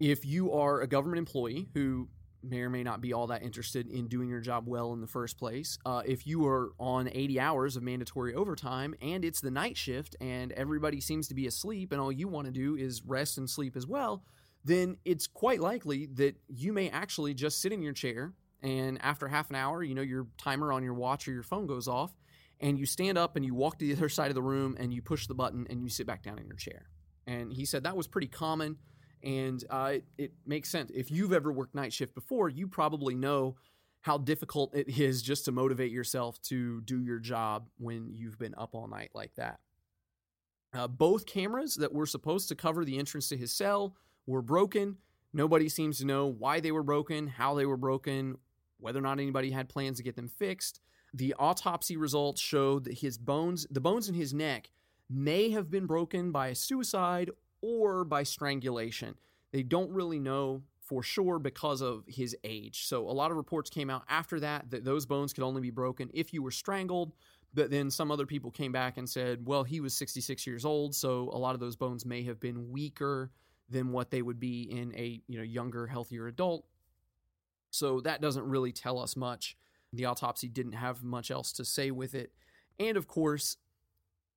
if 0.00 0.24
you 0.24 0.52
are 0.52 0.80
a 0.80 0.86
government 0.86 1.18
employee 1.18 1.68
who 1.74 2.08
may 2.42 2.60
or 2.60 2.70
may 2.70 2.82
not 2.82 3.00
be 3.00 3.12
all 3.12 3.28
that 3.28 3.42
interested 3.42 3.86
in 3.86 4.08
doing 4.08 4.28
your 4.28 4.40
job 4.40 4.66
well 4.66 4.92
in 4.92 5.00
the 5.00 5.06
first 5.06 5.38
place, 5.38 5.78
uh, 5.86 6.02
if 6.04 6.26
you 6.26 6.44
are 6.46 6.72
on 6.78 7.08
80 7.12 7.38
hours 7.38 7.76
of 7.76 7.82
mandatory 7.82 8.34
overtime 8.34 8.94
and 9.00 9.24
it's 9.24 9.40
the 9.40 9.50
night 9.50 9.76
shift 9.76 10.16
and 10.20 10.50
everybody 10.52 11.00
seems 11.00 11.28
to 11.28 11.34
be 11.34 11.46
asleep 11.46 11.92
and 11.92 12.00
all 12.00 12.10
you 12.10 12.26
want 12.26 12.46
to 12.46 12.52
do 12.52 12.76
is 12.76 13.02
rest 13.04 13.38
and 13.38 13.48
sleep 13.48 13.76
as 13.76 13.86
well, 13.86 14.24
then 14.64 14.96
it's 15.04 15.26
quite 15.26 15.60
likely 15.60 16.06
that 16.06 16.36
you 16.48 16.72
may 16.72 16.88
actually 16.90 17.34
just 17.34 17.60
sit 17.60 17.72
in 17.72 17.82
your 17.82 17.92
chair 17.92 18.32
and 18.62 19.00
after 19.02 19.28
half 19.28 19.50
an 19.50 19.56
hour, 19.56 19.82
you 19.82 19.94
know, 19.94 20.02
your 20.02 20.26
timer 20.38 20.72
on 20.72 20.82
your 20.82 20.94
watch 20.94 21.26
or 21.26 21.32
your 21.32 21.42
phone 21.42 21.66
goes 21.66 21.88
off, 21.88 22.14
and 22.60 22.78
you 22.78 22.86
stand 22.86 23.18
up 23.18 23.36
and 23.36 23.44
you 23.44 23.54
walk 23.54 23.78
to 23.78 23.86
the 23.86 23.92
other 23.96 24.08
side 24.08 24.30
of 24.30 24.34
the 24.34 24.42
room 24.42 24.76
and 24.78 24.94
you 24.94 25.02
push 25.02 25.26
the 25.26 25.34
button 25.34 25.66
and 25.68 25.82
you 25.82 25.88
sit 25.88 26.06
back 26.06 26.22
down 26.22 26.38
in 26.38 26.46
your 26.46 26.56
chair. 26.56 26.86
And 27.26 27.52
he 27.52 27.64
said 27.64 27.84
that 27.84 27.96
was 27.96 28.06
pretty 28.06 28.28
common, 28.28 28.76
and 29.22 29.62
uh, 29.70 29.92
it, 29.94 30.04
it 30.18 30.32
makes 30.46 30.68
sense. 30.68 30.90
If 30.94 31.10
you've 31.10 31.32
ever 31.32 31.52
worked 31.52 31.74
night 31.74 31.92
shift 31.92 32.14
before, 32.14 32.48
you 32.48 32.66
probably 32.66 33.14
know 33.14 33.56
how 34.02 34.18
difficult 34.18 34.74
it 34.74 34.88
is 34.98 35.22
just 35.22 35.44
to 35.46 35.52
motivate 35.52 35.90
yourself 35.90 36.40
to 36.42 36.80
do 36.82 37.00
your 37.00 37.18
job 37.18 37.68
when 37.78 38.10
you've 38.12 38.38
been 38.38 38.54
up 38.56 38.74
all 38.74 38.88
night 38.88 39.10
like 39.14 39.34
that. 39.36 39.60
Uh, 40.74 40.88
both 40.88 41.26
cameras 41.26 41.74
that 41.74 41.92
were 41.92 42.06
supposed 42.06 42.48
to 42.48 42.54
cover 42.54 42.84
the 42.84 42.98
entrance 42.98 43.28
to 43.28 43.36
his 43.36 43.52
cell 43.52 43.94
were 44.26 44.42
broken. 44.42 44.96
Nobody 45.32 45.68
seems 45.68 45.98
to 45.98 46.06
know 46.06 46.26
why 46.26 46.60
they 46.60 46.72
were 46.72 46.82
broken, 46.82 47.26
how 47.26 47.54
they 47.54 47.66
were 47.66 47.76
broken, 47.76 48.36
whether 48.82 48.98
or 48.98 49.02
not 49.02 49.20
anybody 49.20 49.50
had 49.50 49.68
plans 49.68 49.98
to 49.98 50.02
get 50.02 50.16
them 50.16 50.28
fixed. 50.28 50.80
The 51.14 51.34
autopsy 51.38 51.96
results 51.96 52.40
showed 52.40 52.84
that 52.84 52.98
his 52.98 53.18
bones, 53.18 53.66
the 53.70 53.80
bones 53.80 54.08
in 54.08 54.14
his 54.14 54.34
neck, 54.34 54.70
may 55.08 55.50
have 55.50 55.70
been 55.70 55.86
broken 55.86 56.32
by 56.32 56.52
suicide 56.52 57.30
or 57.60 58.04
by 58.04 58.22
strangulation. 58.22 59.14
They 59.52 59.62
don't 59.62 59.90
really 59.90 60.18
know 60.18 60.62
for 60.80 61.02
sure 61.02 61.38
because 61.38 61.80
of 61.80 62.04
his 62.06 62.36
age. 62.44 62.86
So 62.86 63.08
a 63.08 63.12
lot 63.12 63.30
of 63.30 63.36
reports 63.36 63.70
came 63.70 63.88
out 63.88 64.02
after 64.08 64.40
that 64.40 64.70
that 64.70 64.84
those 64.84 65.06
bones 65.06 65.32
could 65.32 65.44
only 65.44 65.60
be 65.60 65.70
broken 65.70 66.10
if 66.12 66.32
you 66.32 66.42
were 66.42 66.50
strangled. 66.50 67.12
But 67.54 67.70
then 67.70 67.90
some 67.90 68.10
other 68.10 68.26
people 68.26 68.50
came 68.50 68.72
back 68.72 68.96
and 68.96 69.08
said, 69.08 69.46
well, 69.46 69.62
he 69.62 69.80
was 69.80 69.94
66 69.94 70.46
years 70.46 70.64
old, 70.64 70.94
so 70.94 71.30
a 71.32 71.38
lot 71.38 71.54
of 71.54 71.60
those 71.60 71.76
bones 71.76 72.06
may 72.06 72.22
have 72.22 72.40
been 72.40 72.70
weaker 72.70 73.30
than 73.68 73.92
what 73.92 74.10
they 74.10 74.22
would 74.22 74.40
be 74.40 74.62
in 74.62 74.94
a 74.96 75.20
you 75.28 75.38
know 75.38 75.44
younger, 75.44 75.86
healthier 75.86 76.28
adult. 76.28 76.64
So 77.72 78.00
that 78.02 78.20
doesn't 78.20 78.46
really 78.46 78.70
tell 78.70 78.98
us 78.98 79.16
much. 79.16 79.56
The 79.92 80.04
autopsy 80.04 80.48
didn't 80.48 80.72
have 80.72 81.02
much 81.02 81.30
else 81.30 81.52
to 81.54 81.64
say 81.64 81.90
with 81.90 82.14
it. 82.14 82.32
And 82.78 82.96
of 82.96 83.08
course, 83.08 83.56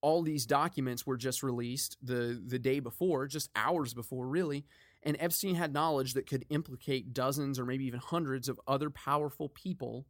all 0.01 0.21
these 0.21 0.45
documents 0.45 1.05
were 1.05 1.17
just 1.17 1.43
released 1.43 1.97
the 2.01 2.41
the 2.45 2.59
day 2.59 2.79
before, 2.79 3.27
just 3.27 3.49
hours 3.55 3.93
before 3.93 4.27
really, 4.27 4.65
and 5.03 5.17
Epstein 5.19 5.55
had 5.55 5.73
knowledge 5.73 6.13
that 6.13 6.27
could 6.27 6.45
implicate 6.49 7.13
dozens 7.13 7.59
or 7.59 7.65
maybe 7.65 7.85
even 7.85 7.99
hundreds 7.99 8.47
of 8.47 8.59
other 8.67 8.89
powerful 8.89 9.49
people 9.49 10.05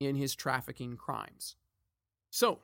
in 0.00 0.16
his 0.16 0.34
trafficking 0.34 0.96
crimes. 0.96 1.56
So, 2.30 2.60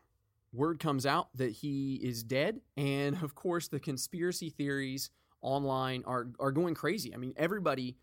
word 0.53 0.79
comes 0.79 1.05
out 1.05 1.29
that 1.37 1.53
he 1.53 1.97
is 1.97 2.23
dead, 2.23 2.61
and 2.77 3.23
of 3.23 3.35
course, 3.35 3.69
the 3.69 3.81
conspiracy 3.81 4.49
theories 4.49 5.11
online 5.43 6.05
are 6.07 6.29
are 6.41 6.53
going 6.53 6.75
crazy. 6.75 7.13
I 7.13 7.19
mean, 7.19 7.35
everybody 7.37 7.97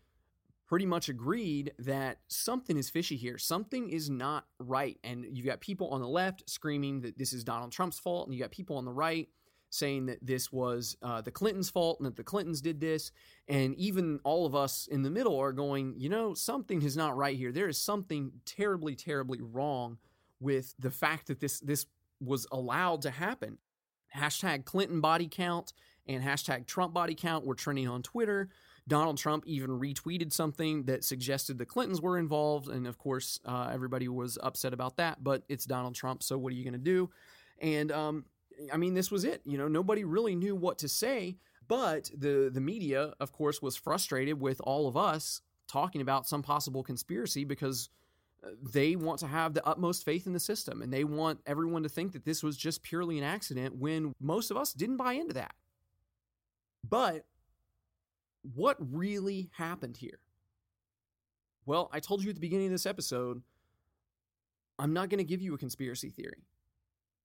pretty 0.72 0.86
much 0.86 1.10
agreed 1.10 1.70
that 1.78 2.20
something 2.28 2.78
is 2.78 2.88
fishy 2.88 3.14
here. 3.14 3.36
Something 3.36 3.90
is 3.90 4.08
not 4.08 4.46
right. 4.58 4.98
And 5.04 5.26
you've 5.30 5.44
got 5.44 5.60
people 5.60 5.88
on 5.88 6.00
the 6.00 6.08
left 6.08 6.48
screaming 6.48 7.02
that 7.02 7.18
this 7.18 7.34
is 7.34 7.44
Donald 7.44 7.72
Trump's 7.72 7.98
fault, 7.98 8.26
and 8.26 8.34
you've 8.34 8.40
got 8.40 8.52
people 8.52 8.78
on 8.78 8.86
the 8.86 8.90
right 8.90 9.28
saying 9.68 10.06
that 10.06 10.16
this 10.22 10.50
was 10.50 10.96
uh, 11.02 11.20
the 11.20 11.30
Clintons' 11.30 11.68
fault 11.68 12.00
and 12.00 12.06
that 12.06 12.16
the 12.16 12.24
Clintons 12.24 12.62
did 12.62 12.80
this. 12.80 13.12
And 13.48 13.74
even 13.74 14.18
all 14.24 14.46
of 14.46 14.54
us 14.54 14.86
in 14.90 15.02
the 15.02 15.10
middle 15.10 15.38
are 15.38 15.52
going, 15.52 15.92
you 15.98 16.08
know, 16.08 16.32
something 16.32 16.80
is 16.80 16.96
not 16.96 17.18
right 17.18 17.36
here. 17.36 17.52
There 17.52 17.68
is 17.68 17.76
something 17.76 18.32
terribly, 18.46 18.96
terribly 18.96 19.42
wrong 19.42 19.98
with 20.40 20.74
the 20.78 20.90
fact 20.90 21.26
that 21.26 21.38
this 21.38 21.60
this 21.60 21.84
was 22.18 22.46
allowed 22.50 23.02
to 23.02 23.10
happen. 23.10 23.58
Hashtag 24.16 24.64
Clinton 24.64 25.02
body 25.02 25.28
count 25.30 25.74
and 26.06 26.24
hashtag 26.24 26.66
Trump 26.66 26.94
body 26.94 27.14
count 27.14 27.44
were 27.44 27.54
trending 27.54 27.88
on 27.88 28.02
Twitter. 28.02 28.48
Donald 28.88 29.16
Trump 29.16 29.44
even 29.46 29.70
retweeted 29.70 30.32
something 30.32 30.84
that 30.84 31.04
suggested 31.04 31.58
the 31.58 31.66
Clintons 31.66 32.00
were 32.00 32.18
involved. 32.18 32.68
And 32.68 32.86
of 32.86 32.98
course, 32.98 33.38
uh, 33.44 33.70
everybody 33.72 34.08
was 34.08 34.38
upset 34.42 34.72
about 34.72 34.96
that, 34.96 35.22
but 35.22 35.42
it's 35.48 35.64
Donald 35.64 35.94
Trump. 35.94 36.22
So 36.22 36.36
what 36.36 36.52
are 36.52 36.56
you 36.56 36.64
going 36.64 36.72
to 36.72 36.78
do? 36.78 37.10
And 37.60 37.92
um, 37.92 38.24
I 38.72 38.76
mean, 38.76 38.94
this 38.94 39.10
was 39.10 39.24
it. 39.24 39.42
You 39.44 39.56
know, 39.56 39.68
nobody 39.68 40.04
really 40.04 40.34
knew 40.34 40.56
what 40.56 40.78
to 40.78 40.88
say, 40.88 41.36
but 41.68 42.10
the, 42.16 42.50
the 42.52 42.60
media, 42.60 43.14
of 43.20 43.32
course, 43.32 43.62
was 43.62 43.76
frustrated 43.76 44.40
with 44.40 44.60
all 44.64 44.88
of 44.88 44.96
us 44.96 45.42
talking 45.68 46.00
about 46.00 46.26
some 46.26 46.42
possible 46.42 46.82
conspiracy 46.82 47.44
because 47.44 47.88
uh, 48.44 48.50
they 48.72 48.96
want 48.96 49.20
to 49.20 49.26
have 49.26 49.54
the 49.54 49.64
utmost 49.66 50.04
faith 50.04 50.26
in 50.26 50.32
the 50.32 50.40
system 50.40 50.82
and 50.82 50.92
they 50.92 51.04
want 51.04 51.40
everyone 51.46 51.84
to 51.84 51.88
think 51.88 52.12
that 52.12 52.24
this 52.24 52.42
was 52.42 52.56
just 52.56 52.82
purely 52.82 53.16
an 53.16 53.24
accident 53.24 53.76
when 53.76 54.12
most 54.20 54.50
of 54.50 54.56
us 54.56 54.72
didn't 54.72 54.96
buy 54.96 55.14
into 55.14 55.34
that. 55.34 55.54
But 56.88 57.24
what 58.42 58.76
really 58.80 59.50
happened 59.56 59.96
here? 59.96 60.18
Well, 61.64 61.88
I 61.92 62.00
told 62.00 62.22
you 62.22 62.30
at 62.30 62.34
the 62.34 62.40
beginning 62.40 62.66
of 62.66 62.72
this 62.72 62.86
episode, 62.86 63.42
I'm 64.78 64.92
not 64.92 65.08
going 65.10 65.18
to 65.18 65.24
give 65.24 65.40
you 65.40 65.54
a 65.54 65.58
conspiracy 65.58 66.10
theory. 66.10 66.44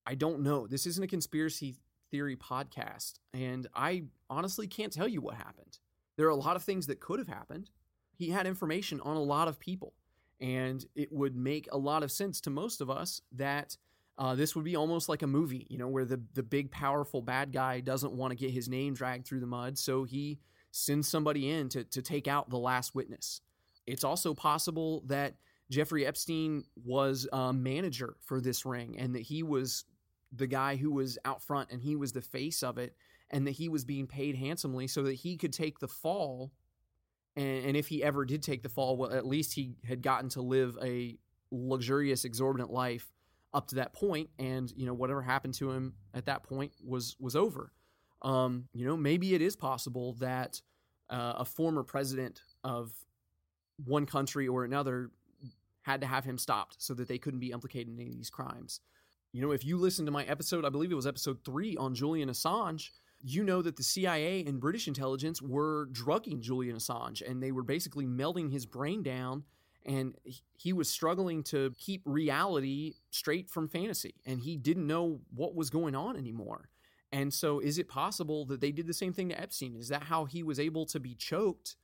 I 0.05 0.15
don't 0.15 0.41
know. 0.41 0.67
This 0.67 0.85
isn't 0.85 1.03
a 1.03 1.07
conspiracy 1.07 1.75
theory 2.11 2.35
podcast, 2.35 3.19
and 3.33 3.67
I 3.75 4.03
honestly 4.29 4.67
can't 4.67 4.93
tell 4.93 5.07
you 5.07 5.21
what 5.21 5.35
happened. 5.35 5.79
There 6.17 6.27
are 6.27 6.31
a 6.31 6.35
lot 6.35 6.55
of 6.55 6.63
things 6.63 6.87
that 6.87 6.99
could 6.99 7.19
have 7.19 7.27
happened. 7.27 7.71
He 8.15 8.29
had 8.29 8.47
information 8.47 9.01
on 9.01 9.17
a 9.17 9.21
lot 9.21 9.47
of 9.47 9.59
people, 9.59 9.93
and 10.39 10.85
it 10.95 11.11
would 11.11 11.35
make 11.35 11.67
a 11.71 11.77
lot 11.77 12.03
of 12.03 12.11
sense 12.11 12.39
to 12.41 12.49
most 12.49 12.79
of 12.79 12.89
us 12.89 13.21
that 13.33 13.75
uh, 14.17 14.35
this 14.35 14.55
would 14.55 14.65
be 14.65 14.75
almost 14.75 15.09
like 15.09 15.21
a 15.21 15.27
movie, 15.27 15.67
you 15.69 15.77
know, 15.77 15.87
where 15.87 16.05
the 16.05 16.21
the 16.33 16.43
big 16.43 16.71
powerful 16.71 17.21
bad 17.21 17.51
guy 17.51 17.79
doesn't 17.79 18.13
want 18.13 18.31
to 18.31 18.37
get 18.37 18.51
his 18.51 18.69
name 18.69 18.93
dragged 18.93 19.27
through 19.27 19.39
the 19.39 19.47
mud, 19.47 19.77
so 19.77 20.03
he 20.03 20.39
send 20.77 21.05
somebody 21.05 21.49
in 21.49 21.69
to, 21.69 21.83
to 21.83 22.01
take 22.01 22.27
out 22.27 22.49
the 22.49 22.57
last 22.57 22.93
witness. 22.93 23.41
It's 23.85 24.03
also 24.03 24.33
possible 24.33 25.03
that 25.07 25.35
Jeffrey 25.69 26.05
Epstein 26.05 26.63
was 26.85 27.27
a 27.33 27.51
manager 27.51 28.15
for 28.21 28.39
this 28.39 28.65
ring 28.65 28.95
and 28.97 29.15
that 29.15 29.23
he 29.23 29.43
was 29.43 29.85
the 30.31 30.47
guy 30.47 30.75
who 30.75 30.91
was 30.91 31.17
out 31.25 31.41
front 31.41 31.71
and 31.71 31.81
he 31.81 31.95
was 31.95 32.11
the 32.11 32.21
face 32.21 32.63
of 32.63 32.77
it 32.77 32.95
and 33.29 33.47
that 33.47 33.51
he 33.51 33.69
was 33.69 33.85
being 33.85 34.07
paid 34.07 34.35
handsomely 34.35 34.87
so 34.87 35.03
that 35.03 35.13
he 35.13 35.35
could 35.35 35.51
take 35.51 35.79
the 35.79 35.87
fall. 35.87 36.51
And, 37.35 37.65
and 37.65 37.77
if 37.77 37.87
he 37.87 38.03
ever 38.03 38.23
did 38.23 38.43
take 38.43 38.61
the 38.61 38.69
fall, 38.69 38.97
well, 38.97 39.11
at 39.11 39.25
least 39.25 39.53
he 39.53 39.75
had 39.85 40.01
gotten 40.01 40.29
to 40.29 40.41
live 40.41 40.77
a 40.81 41.17
luxurious, 41.51 42.23
exorbitant 42.23 42.71
life 42.71 43.11
up 43.53 43.67
to 43.67 43.75
that 43.75 43.93
point, 43.93 44.29
and 44.37 44.71
you 44.75 44.85
know 44.85 44.93
whatever 44.93 45.21
happened 45.21 45.53
to 45.55 45.71
him 45.71 45.93
at 46.13 46.25
that 46.25 46.43
point 46.43 46.73
was 46.85 47.15
was 47.19 47.35
over. 47.35 47.71
Um, 48.21 48.67
you 48.73 48.85
know, 48.85 48.97
maybe 48.97 49.35
it 49.35 49.41
is 49.41 49.55
possible 49.55 50.13
that 50.13 50.61
uh, 51.09 51.33
a 51.37 51.45
former 51.45 51.83
president 51.83 52.41
of 52.63 52.91
one 53.85 54.05
country 54.05 54.47
or 54.47 54.63
another 54.63 55.11
had 55.83 56.01
to 56.01 56.07
have 56.07 56.25
him 56.25 56.37
stopped 56.37 56.75
so 56.79 56.93
that 56.93 57.07
they 57.07 57.17
couldn't 57.17 57.39
be 57.39 57.51
implicated 57.51 57.93
in 57.93 57.99
any 57.99 58.11
of 58.11 58.17
these 58.17 58.29
crimes. 58.29 58.81
You 59.31 59.41
know, 59.41 59.51
if 59.51 59.63
you 59.63 59.77
listen 59.77 60.05
to 60.05 60.11
my 60.11 60.25
episode, 60.25 60.65
I 60.65 60.69
believe 60.69 60.91
it 60.91 60.95
was 60.95 61.07
episode 61.07 61.39
three 61.45 61.77
on 61.77 61.93
Julian 61.93 62.29
Assange, 62.29 62.89
you 63.23 63.43
know 63.43 63.61
that 63.61 63.75
the 63.75 63.83
CIA 63.83 64.43
and 64.45 64.59
British 64.59 64.87
intelligence 64.87 65.41
were 65.41 65.87
drugging 65.91 66.41
Julian 66.41 66.77
Assange 66.77 67.27
and 67.27 67.41
they 67.41 67.51
were 67.51 67.63
basically 67.63 68.05
melting 68.05 68.49
his 68.49 68.65
brain 68.65 69.03
down. 69.03 69.43
And 69.85 70.15
he 70.57 70.73
was 70.73 70.89
struggling 70.89 71.43
to 71.43 71.73
keep 71.77 72.01
reality 72.05 72.95
straight 73.09 73.49
from 73.49 73.69
fantasy. 73.69 74.15
And 74.25 74.41
he 74.41 74.57
didn't 74.57 74.85
know 74.85 75.21
what 75.33 75.55
was 75.55 75.69
going 75.69 75.95
on 75.95 76.17
anymore. 76.17 76.69
And 77.11 77.33
so, 77.33 77.59
is 77.59 77.77
it 77.77 77.87
possible 77.87 78.45
that 78.47 78.59
they 78.59 78.71
did 78.71 78.87
the 78.87 78.93
same 78.93 79.13
thing 79.13 79.29
to 79.29 79.39
Epstein? 79.39 79.75
Is 79.75 79.87
that 79.89 80.03
how 80.03 80.25
he 80.25 80.43
was 80.43 80.59
able 80.59 80.85
to 80.87 80.99
be 80.99 81.15
choked 81.15 81.77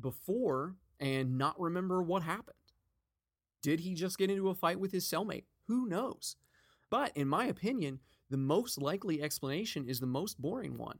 before 0.00 0.76
and 0.98 1.36
not 1.36 1.60
remember 1.60 2.02
what 2.02 2.22
happened? 2.22 2.56
Did 3.62 3.80
he 3.80 3.94
just 3.94 4.18
get 4.18 4.30
into 4.30 4.48
a 4.48 4.54
fight 4.54 4.80
with 4.80 4.92
his 4.92 5.06
cellmate? 5.06 5.44
Who 5.68 5.86
knows? 5.86 6.36
But 6.90 7.16
in 7.16 7.28
my 7.28 7.46
opinion, 7.46 8.00
the 8.30 8.36
most 8.36 8.80
likely 8.80 9.22
explanation 9.22 9.86
is 9.86 10.00
the 10.00 10.06
most 10.06 10.40
boring 10.40 10.78
one. 10.78 10.98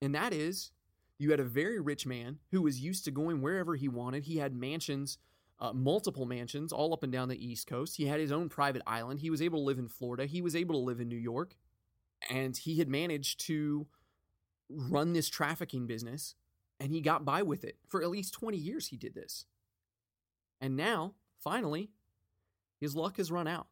And 0.00 0.14
that 0.14 0.32
is 0.32 0.70
you 1.18 1.30
had 1.30 1.40
a 1.40 1.44
very 1.44 1.80
rich 1.80 2.06
man 2.06 2.38
who 2.50 2.62
was 2.62 2.80
used 2.80 3.04
to 3.04 3.10
going 3.10 3.40
wherever 3.40 3.74
he 3.74 3.88
wanted. 3.88 4.24
He 4.24 4.36
had 4.36 4.54
mansions, 4.54 5.18
uh, 5.60 5.72
multiple 5.72 6.26
mansions, 6.26 6.72
all 6.72 6.92
up 6.92 7.02
and 7.02 7.12
down 7.12 7.28
the 7.28 7.46
East 7.46 7.66
Coast. 7.66 7.96
He 7.96 8.06
had 8.06 8.20
his 8.20 8.32
own 8.32 8.48
private 8.48 8.82
island. 8.86 9.20
He 9.20 9.30
was 9.30 9.40
able 9.40 9.60
to 9.60 9.64
live 9.64 9.78
in 9.78 9.88
Florida. 9.88 10.26
He 10.26 10.42
was 10.42 10.56
able 10.56 10.74
to 10.74 10.84
live 10.84 11.00
in 11.00 11.08
New 11.08 11.16
York 11.16 11.54
and 12.30 12.56
he 12.56 12.78
had 12.78 12.88
managed 12.88 13.40
to 13.46 13.86
run 14.68 15.12
this 15.12 15.28
trafficking 15.28 15.86
business 15.86 16.34
and 16.80 16.92
he 16.92 17.00
got 17.00 17.24
by 17.24 17.42
with 17.42 17.64
it. 17.64 17.76
For 17.88 18.02
at 18.02 18.10
least 18.10 18.34
20 18.34 18.56
years 18.56 18.88
he 18.88 18.96
did 18.96 19.14
this. 19.14 19.46
And 20.60 20.76
now 20.76 21.14
finally 21.38 21.90
his 22.80 22.96
luck 22.96 23.18
has 23.18 23.30
run 23.30 23.46
out. 23.46 23.68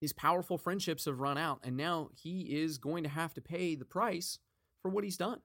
His 0.00 0.12
powerful 0.12 0.56
friendships 0.56 1.04
have 1.04 1.20
run 1.20 1.38
out 1.38 1.60
and 1.62 1.76
now 1.76 2.10
he 2.14 2.42
is 2.62 2.78
going 2.78 3.02
to 3.04 3.08
have 3.08 3.34
to 3.34 3.40
pay 3.40 3.74
the 3.74 3.84
price 3.84 4.38
for 4.82 4.90
what 4.90 5.04
he's 5.04 5.16
done. 5.16 5.40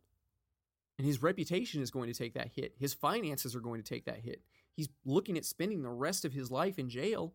And 0.97 1.05
his 1.05 1.21
reputation 1.21 1.81
is 1.81 1.91
going 1.91 2.07
to 2.07 2.17
take 2.17 2.35
that 2.35 2.51
hit. 2.55 2.73
His 2.77 2.93
finances 2.93 3.55
are 3.55 3.59
going 3.59 3.81
to 3.81 3.89
take 3.89 4.05
that 4.05 4.19
hit. 4.19 4.41
He's 4.73 4.89
looking 5.03 5.37
at 5.37 5.45
spending 5.45 5.81
the 5.81 5.89
rest 5.89 6.23
of 6.23 6.33
his 6.33 6.51
life 6.51 6.79
in 6.79 6.89
jail 6.89 7.33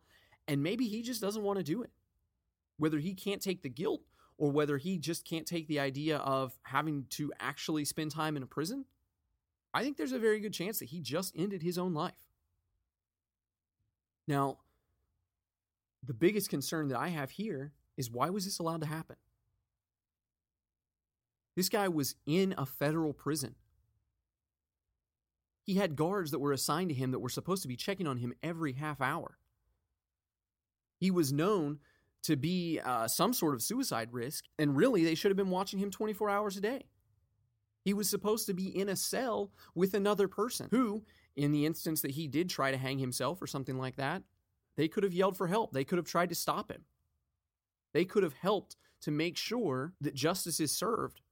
and 0.49 0.63
maybe 0.63 0.87
he 0.87 1.03
just 1.03 1.21
doesn't 1.21 1.43
want 1.43 1.59
to 1.59 1.65
do 1.65 1.83
it. 1.83 1.91
Whether 2.79 2.99
he 2.99 3.15
can't 3.15 3.43
take 3.43 3.63
the 3.63 3.69
guilt 3.69 4.03
or 4.41 4.51
whether 4.51 4.79
he 4.79 4.97
just 4.97 5.27
can't 5.27 5.47
take 5.47 5.69
the 5.69 5.79
idea 5.79 6.17
of 6.17 6.59
having 6.63 7.05
to 7.11 7.31
actually 7.39 7.85
spend 7.85 8.11
time 8.11 8.39
in 8.39 8.43
a 8.43 8.47
prison, 8.47 8.87
I 9.75 9.83
think 9.83 9.99
there's 9.99 10.13
a 10.13 10.19
very 10.19 10.41
good 10.41 10.55
chance 10.55 10.79
that 10.79 10.87
he 10.87 10.99
just 10.99 11.35
ended 11.37 11.63
his 11.63 11.77
own 11.77 11.93
life. 11.93 12.15
Now, 14.27 14.57
the 16.03 16.15
biggest 16.15 16.49
concern 16.49 16.89
that 16.89 16.99
I 16.99 17.09
have 17.09 17.33
here 17.33 17.75
is 17.99 18.11
why 18.11 18.31
was 18.31 18.47
this 18.47 18.59
allowed 18.59 18.81
to 18.81 18.87
happen? 18.87 19.17
This 21.55 21.69
guy 21.69 21.89
was 21.89 22.15
in 22.25 22.55
a 22.57 22.65
federal 22.65 23.13
prison. 23.13 23.57
He 25.65 25.75
had 25.75 25.97
guards 25.97 26.31
that 26.31 26.39
were 26.39 26.53
assigned 26.53 26.89
to 26.89 26.95
him 26.95 27.11
that 27.11 27.19
were 27.19 27.29
supposed 27.29 27.61
to 27.63 27.69
be 27.69 27.77
checking 27.77 28.07
on 28.07 28.17
him 28.17 28.33
every 28.43 28.73
half 28.73 29.03
hour. 29.03 29.37
He 30.99 31.11
was 31.11 31.31
known 31.31 31.81
to 32.25 32.37
be 32.37 32.81
uh, 32.85 33.09
some 33.09 33.33
sort 33.33 33.55
of 33.55 33.63
suicide 33.63 34.09
risk, 34.13 34.45
and 34.59 34.77
really 34.77 35.05
they 35.05 35.15
should 35.15 35.31
have 35.31 35.37
been 35.37 35.51
watching 35.51 35.79
him 35.79 35.91
24 35.91 36.31
hours 36.31 36.57
a 36.57 36.61
day. 36.61 36.85
He 37.85 37.95
was 37.95 38.11
supposed 38.11 38.47
to 38.47 38.55
be 38.55 38.69
in 38.69 38.89
a 38.91 38.97
cell 38.97 39.53
with 39.75 39.95
another 39.95 40.29
person 40.29 40.69
who, 40.71 41.05
in 41.37 41.53
the 41.53 41.67
instance 41.67 42.03
that 42.03 42.13
he 42.13 42.29
did 42.29 42.51
try 42.51 42.71
to 42.71 42.77
hang 42.77 42.99
himself 42.99 43.41
or 43.43 43.47
something 43.47 43.79
like 43.79 43.97
that, 43.97 44.23
they 44.77 44.89
could 44.89 45.05
have 45.05 45.15
yelled 45.15 45.37
for 45.37 45.47
help. 45.47 45.73
They 45.73 45.85
could 45.85 45.99
have 45.99 46.07
tried 46.07 46.29
to 46.31 46.35
stop 46.35 46.71
him. 46.71 46.85
They 47.95 48.05
could 48.05 48.23
have 48.23 48.35
helped 48.35 48.77
to 49.03 49.11
make 49.11 49.37
sure 49.37 49.95
that 50.01 50.15
justice 50.15 50.61
is 50.61 50.73
served. 50.73 51.23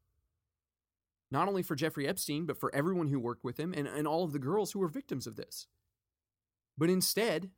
not 1.31 1.49
only 1.49 1.63
for 1.63 1.75
Jeffrey 1.77 2.09
Epstein, 2.09 2.47
but 2.47 2.59
for 2.59 2.75
everyone 2.75 3.09
who 3.09 3.21
worked 3.21 3.45
with 3.45 3.59
him 3.59 3.75
and, 3.77 3.87
and 3.87 4.07
all 4.07 4.25
of 4.25 4.33
the 4.33 4.39
girls 4.39 4.73
who 4.73 4.79
were 4.79 4.89
victims 4.89 5.27
of 5.27 5.37
this. 5.37 5.67
But 6.79 6.91
instead, 6.91 7.51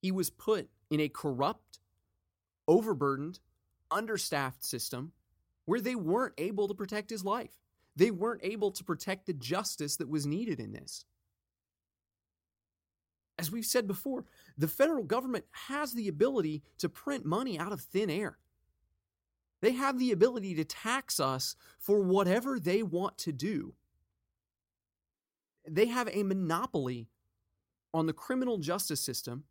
he 0.00 0.12
was 0.12 0.30
put 0.30 0.70
in 0.90 1.00
a 1.00 1.08
corrupt, 1.08 1.80
overburdened, 2.72 3.38
understaffed 3.90 4.64
system 4.64 5.12
where 5.66 5.80
they 5.80 5.94
weren't 5.94 6.32
able 6.38 6.66
to 6.66 6.74
protect 6.74 7.10
his 7.10 7.22
life. 7.22 7.52
They 7.94 8.10
weren't 8.10 8.40
able 8.42 8.70
to 8.70 8.82
protect 8.82 9.26
the 9.26 9.34
justice 9.34 9.96
that 9.96 10.08
was 10.08 10.26
needed 10.26 10.58
in 10.58 10.72
this. 10.72 11.04
As 13.38 13.52
we've 13.52 13.66
said 13.66 13.86
before, 13.86 14.24
the 14.56 14.68
federal 14.68 15.04
government 15.04 15.44
has 15.68 15.92
the 15.92 16.08
ability 16.08 16.62
to 16.78 16.88
print 16.88 17.26
money 17.26 17.58
out 17.58 17.72
of 17.72 17.80
thin 17.82 18.08
air. 18.08 18.38
They 19.60 19.72
have 19.72 19.98
the 19.98 20.10
ability 20.10 20.54
to 20.54 20.64
tax 20.64 21.20
us 21.20 21.54
for 21.78 22.00
whatever 22.00 22.58
they 22.58 22.82
want 22.82 23.18
to 23.18 23.32
do. 23.32 23.74
They 25.68 25.86
have 25.86 26.08
a 26.10 26.22
monopoly 26.22 27.08
on 27.92 28.06
the 28.06 28.12
criminal 28.14 28.56
justice 28.58 29.00
system 29.00 29.44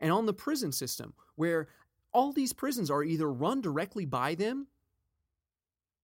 and 0.00 0.10
on 0.10 0.26
the 0.26 0.34
prison 0.34 0.72
system, 0.72 1.14
where 1.36 1.68
all 2.12 2.32
these 2.32 2.52
prisons 2.52 2.90
are 2.90 3.02
either 3.02 3.30
run 3.30 3.60
directly 3.60 4.04
by 4.04 4.34
them 4.34 4.66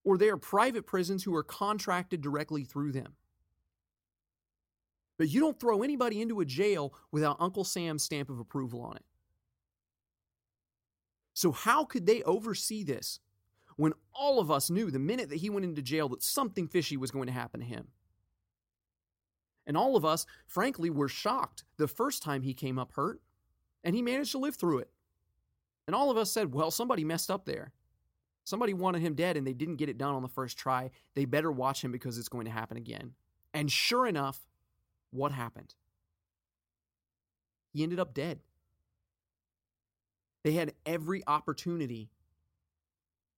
or 0.05 0.17
they 0.17 0.29
are 0.29 0.37
private 0.37 0.87
prisons 0.87 1.25
who 1.25 1.35
are 1.35 1.43
contracted 1.43 2.21
directly 2.21 2.65
through 2.65 2.93
them. 2.93 3.15
But 5.19 5.29
you 5.29 5.41
don't 5.41 5.59
throw 5.59 5.83
anybody 5.83 6.23
into 6.23 6.41
a 6.41 6.45
jail 6.45 6.95
without 7.11 7.37
Uncle 7.41 7.65
Sam's 7.65 8.05
stamp 8.05 8.31
of 8.31 8.39
approval 8.39 8.81
on 8.81 8.97
it. 8.97 9.05
So, 11.35 11.53
how 11.53 11.85
could 11.85 12.07
they 12.07 12.23
oversee 12.23 12.83
this 12.85 13.21
when 13.77 13.93
all 14.13 14.41
of 14.41 14.51
us 14.51 14.71
knew 14.71 14.91
the 14.91 14.99
minute 14.99 15.29
that 15.29 15.37
he 15.37 15.51
went 15.51 15.65
into 15.65 15.83
jail 15.83 16.09
that 16.09 16.23
something 16.23 16.69
fishy 16.69 16.97
was 16.97 17.11
going 17.11 17.27
to 17.27 17.33
happen 17.33 17.61
to 17.61 17.67
him? 17.67 17.89
And 19.67 19.77
all 19.77 19.97
of 19.97 20.05
us, 20.05 20.25
frankly, 20.47 20.89
were 20.89 21.09
shocked 21.09 21.65
the 21.77 21.87
first 21.87 22.23
time 22.23 22.43
he 22.43 22.55
came 22.55 22.79
up 22.79 22.93
hurt, 22.93 23.21
and 23.85 23.95
he 23.95 24.03
managed 24.03 24.33
to 24.33 24.39
live 24.39 24.57
through 24.57 24.79
it. 24.79 24.91
And 25.89 25.95
all 25.97 26.11
of 26.11 26.19
us 26.19 26.31
said, 26.31 26.53
well, 26.53 26.71
somebody 26.71 27.03
messed 27.03 27.31
up 27.31 27.47
there. 27.47 27.73
Somebody 28.45 28.75
wanted 28.75 29.01
him 29.01 29.15
dead 29.15 29.39
and 29.39 29.47
they 29.47 29.55
didn't 29.55 29.77
get 29.77 29.89
it 29.89 29.97
done 29.97 30.15
on 30.15 30.21
the 30.21 30.29
first 30.29 30.59
try. 30.59 30.91
They 31.15 31.25
better 31.25 31.51
watch 31.51 31.83
him 31.83 31.93
because 31.93 32.19
it's 32.19 32.29
going 32.29 32.45
to 32.45 32.51
happen 32.51 32.77
again. 32.77 33.15
And 33.55 33.73
sure 33.73 34.07
enough, 34.07 34.39
what 35.13 35.33
happened? 35.33 35.75
He 37.73 37.83
ended 37.83 37.99
up 37.99 38.13
dead. 38.13 38.41
They 40.45 40.53
had 40.53 40.75
every 40.85 41.23
opportunity 41.27 42.11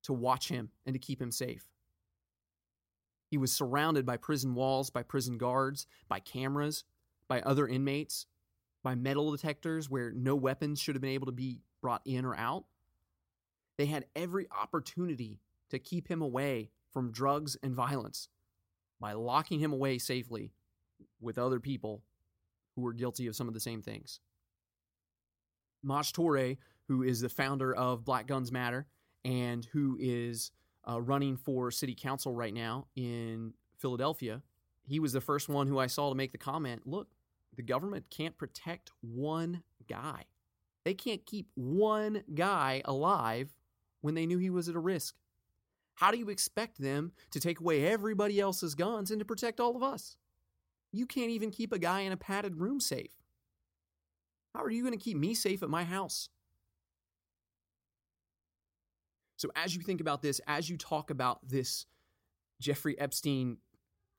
to 0.02 0.12
watch 0.12 0.48
him 0.48 0.70
and 0.84 0.94
to 0.94 0.98
keep 0.98 1.22
him 1.22 1.30
safe. 1.30 1.64
He 3.30 3.38
was 3.38 3.52
surrounded 3.52 4.04
by 4.04 4.16
prison 4.16 4.54
walls, 4.54 4.90
by 4.90 5.04
prison 5.04 5.38
guards, 5.38 5.86
by 6.08 6.18
cameras, 6.18 6.82
by 7.28 7.42
other 7.42 7.68
inmates, 7.68 8.26
by 8.82 8.96
metal 8.96 9.30
detectors 9.30 9.88
where 9.88 10.10
no 10.10 10.34
weapons 10.34 10.80
should 10.80 10.96
have 10.96 11.02
been 11.02 11.10
able 11.10 11.26
to 11.26 11.32
be 11.32 11.60
brought 11.80 12.02
in 12.04 12.24
or 12.24 12.36
out. 12.36 12.64
They 13.76 13.86
had 13.86 14.06
every 14.14 14.46
opportunity 14.50 15.40
to 15.70 15.78
keep 15.78 16.08
him 16.08 16.20
away 16.20 16.70
from 16.92 17.12
drugs 17.12 17.56
and 17.62 17.74
violence 17.74 18.28
by 19.00 19.12
locking 19.12 19.60
him 19.60 19.72
away 19.72 19.98
safely 19.98 20.52
with 21.20 21.38
other 21.38 21.60
people 21.60 22.02
who 22.74 22.82
were 22.82 22.92
guilty 22.92 23.26
of 23.26 23.36
some 23.36 23.48
of 23.48 23.54
the 23.54 23.60
same 23.60 23.82
things. 23.82 24.20
Maj 25.82 26.12
Toure, 26.12 26.58
who 26.88 27.02
is 27.02 27.20
the 27.20 27.28
founder 27.28 27.74
of 27.74 28.04
Black 28.04 28.26
Guns 28.26 28.52
Matter 28.52 28.86
and 29.24 29.66
who 29.72 29.96
is 30.00 30.50
uh, 30.88 31.00
running 31.00 31.36
for 31.36 31.70
city 31.70 31.94
council 31.94 32.34
right 32.34 32.52
now 32.52 32.86
in 32.96 33.54
Philadelphia, 33.78 34.42
he 34.86 35.00
was 35.00 35.12
the 35.12 35.20
first 35.20 35.48
one 35.48 35.66
who 35.66 35.78
I 35.78 35.86
saw 35.86 36.08
to 36.10 36.14
make 36.14 36.32
the 36.32 36.38
comment 36.38 36.82
look, 36.86 37.08
the 37.56 37.62
government 37.62 38.06
can't 38.10 38.36
protect 38.36 38.90
one 39.00 39.62
guy. 39.88 40.24
They 40.90 40.94
can't 40.94 41.24
keep 41.24 41.46
one 41.54 42.24
guy 42.34 42.82
alive 42.84 43.54
when 44.00 44.16
they 44.16 44.26
knew 44.26 44.38
he 44.38 44.50
was 44.50 44.68
at 44.68 44.74
a 44.74 44.80
risk. 44.80 45.14
How 45.94 46.10
do 46.10 46.18
you 46.18 46.30
expect 46.30 46.80
them 46.80 47.12
to 47.30 47.38
take 47.38 47.60
away 47.60 47.86
everybody 47.86 48.40
else's 48.40 48.74
guns 48.74 49.12
and 49.12 49.20
to 49.20 49.24
protect 49.24 49.60
all 49.60 49.76
of 49.76 49.84
us? 49.84 50.16
You 50.90 51.06
can't 51.06 51.30
even 51.30 51.52
keep 51.52 51.72
a 51.72 51.78
guy 51.78 52.00
in 52.00 52.10
a 52.10 52.16
padded 52.16 52.56
room 52.56 52.80
safe. 52.80 53.12
How 54.52 54.64
are 54.64 54.70
you 54.70 54.82
going 54.82 54.98
to 54.98 55.04
keep 55.04 55.16
me 55.16 55.32
safe 55.32 55.62
at 55.62 55.70
my 55.70 55.84
house? 55.84 56.28
So, 59.36 59.48
as 59.54 59.76
you 59.76 59.82
think 59.82 60.00
about 60.00 60.22
this, 60.22 60.40
as 60.48 60.68
you 60.68 60.76
talk 60.76 61.10
about 61.10 61.38
this 61.48 61.86
Jeffrey 62.60 62.98
Epstein 62.98 63.58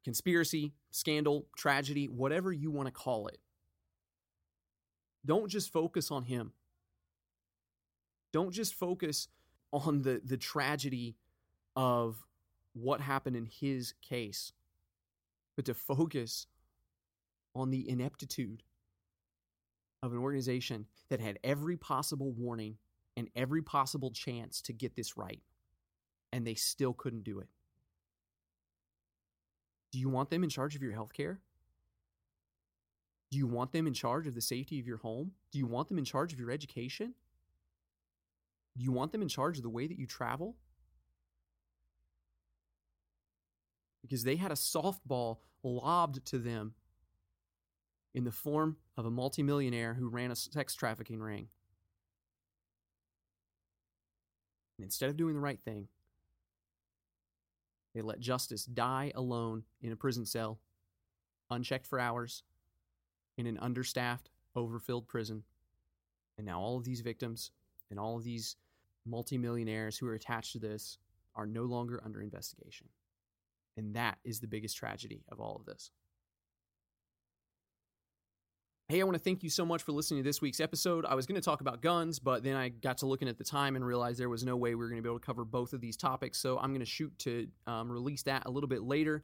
conspiracy, 0.06 0.72
scandal, 0.92 1.48
tragedy, 1.58 2.06
whatever 2.06 2.54
you 2.54 2.72
want 2.72 2.88
to 2.88 2.94
call 2.94 3.28
it, 3.28 3.40
don't 5.26 5.50
just 5.50 5.74
focus 5.74 6.12
on 6.12 6.24
him. 6.24 6.54
Don't 8.34 8.52
just 8.52 8.74
focus 8.74 9.28
on 9.74 10.02
the, 10.02 10.22
the 10.24 10.38
tragedy 10.38 11.16
of 11.76 12.26
what 12.74 13.02
happened 13.02 13.36
in 13.36 13.46
his 13.46 13.94
case, 14.02 14.54
but 15.56 15.66
to 15.66 15.74
focus 15.74 16.48
on 17.56 17.70
the 17.70 17.90
ineptitude 17.90 18.64
of 20.04 20.14
an 20.14 20.18
organization 20.18 20.86
that 21.10 21.20
had 21.20 21.38
every 21.44 21.78
possible 21.78 22.32
warning 22.32 22.78
and 23.18 23.30
every 23.36 23.62
possible 23.62 24.12
chance 24.12 24.62
to 24.62 24.74
get 24.74 24.96
this 24.96 25.18
right, 25.18 25.42
and 26.32 26.48
they 26.48 26.56
still 26.56 26.94
couldn't 26.94 27.24
do 27.24 27.40
it. 27.40 27.48
Do 29.92 30.00
you 30.00 30.10
want 30.10 30.30
them 30.30 30.44
in 30.44 30.50
charge 30.50 30.76
of 30.76 30.82
your 30.82 30.94
health 30.94 31.12
care? 31.14 31.42
Do 33.30 33.38
you 33.38 33.48
want 33.48 33.74
them 33.74 33.88
in 33.88 33.94
charge 33.94 34.28
of 34.28 34.36
the 34.36 34.42
safety 34.42 34.80
of 34.80 34.88
your 34.88 34.98
home? 34.98 35.32
Do 35.52 35.60
you 35.60 35.66
want 35.66 35.90
them 35.90 35.98
in 35.98 36.06
charge 36.06 36.34
of 36.34 36.40
your 36.40 36.52
education? 36.52 37.14
Do 38.78 38.84
you 38.84 38.92
want 38.92 39.12
them 39.12 39.22
in 39.22 39.28
charge 39.28 39.58
of 39.58 39.64
the 39.64 39.70
way 39.70 39.88
that 39.88 40.00
you 40.00 40.06
travel? 40.06 40.56
Because 44.02 44.24
they 44.24 44.36
had 44.36 44.52
a 44.52 44.56
softball 44.56 45.38
lobbed 45.64 46.26
to 46.28 46.38
them 46.38 46.74
in 48.14 48.24
the 48.24 48.32
form 48.32 48.78
of 48.98 49.06
a 49.06 49.12
multimillionaire 49.12 49.94
who 49.94 50.10
ran 50.10 50.32
a 50.32 50.36
sex 50.36 50.76
trafficking 50.76 51.20
ring. 51.20 51.48
And 54.78 54.86
instead 54.86 55.10
of 55.10 55.18
doing 55.18 55.36
the 55.36 55.42
right 55.42 55.60
thing, 55.64 55.88
they 57.94 58.02
let 58.02 58.20
justice 58.20 58.66
die 58.66 59.12
alone 59.16 59.64
in 59.82 59.92
a 59.92 59.98
prison 59.98 60.26
cell, 60.26 60.60
unchecked 61.50 61.86
for 61.86 62.00
hours, 62.00 62.44
in 63.38 63.48
an 63.48 63.58
understaffed, 63.60 64.30
overfilled 64.56 65.08
prison. 65.08 65.44
And 66.38 66.48
now 66.48 66.60
all 66.60 66.78
of 66.78 66.84
these 66.84 67.02
victims 67.02 67.52
and 67.92 68.00
all 68.00 68.18
of 68.18 68.24
these 68.24 68.56
multimillionaires 69.06 69.98
who 69.98 70.08
are 70.08 70.16
attached 70.16 70.54
to 70.54 70.60
this 70.60 70.98
are 71.36 71.46
no 71.46 71.64
longer 71.64 72.02
under 72.04 72.22
investigation. 72.22 72.88
And 73.78 73.96
that 73.96 74.18
is 74.24 74.40
the 74.40 74.48
biggest 74.48 74.76
tragedy 74.76 75.24
of 75.30 75.40
all 75.40 75.56
of 75.56 75.66
this. 75.66 75.92
Hey, 78.90 79.00
I 79.00 79.06
want 79.06 79.16
to 79.16 79.24
thank 79.24 79.42
you 79.42 79.50
so 79.50 79.64
much 79.64 79.84
for 79.84 79.94
listening 79.94 80.22
to 80.22 80.28
this 80.28 80.42
week's 80.42 80.60
episode. 80.60 81.06
I 81.06 81.16
was 81.16 81.26
going 81.26 81.40
to 81.40 81.46
talk 81.46 81.62
about 81.62 81.82
guns, 81.82 82.20
but 82.20 82.44
then 82.44 82.58
I 82.58 82.68
got 82.68 82.98
to 82.98 83.06
looking 83.06 83.30
at 83.30 83.38
the 83.38 83.44
time 83.46 83.78
and 83.78 83.86
realized 83.86 84.20
there 84.20 84.28
was 84.28 84.44
no 84.44 84.58
way 84.58 84.72
we 84.72 84.76
were 84.76 84.90
going 84.90 84.98
to 84.98 85.02
be 85.02 85.08
able 85.08 85.20
to 85.20 85.26
cover 85.26 85.46
both 85.46 85.72
of 85.72 85.80
these 85.80 85.96
topics. 85.96 86.38
So 86.40 86.60
I'm 86.60 86.72
going 86.72 86.82
to 86.82 86.86
shoot 86.86 87.18
to 87.20 87.48
um, 87.68 87.90
release 87.90 88.24
that 88.24 88.44
a 88.48 88.52
little 88.52 88.68
bit 88.68 88.84
later. 88.84 89.24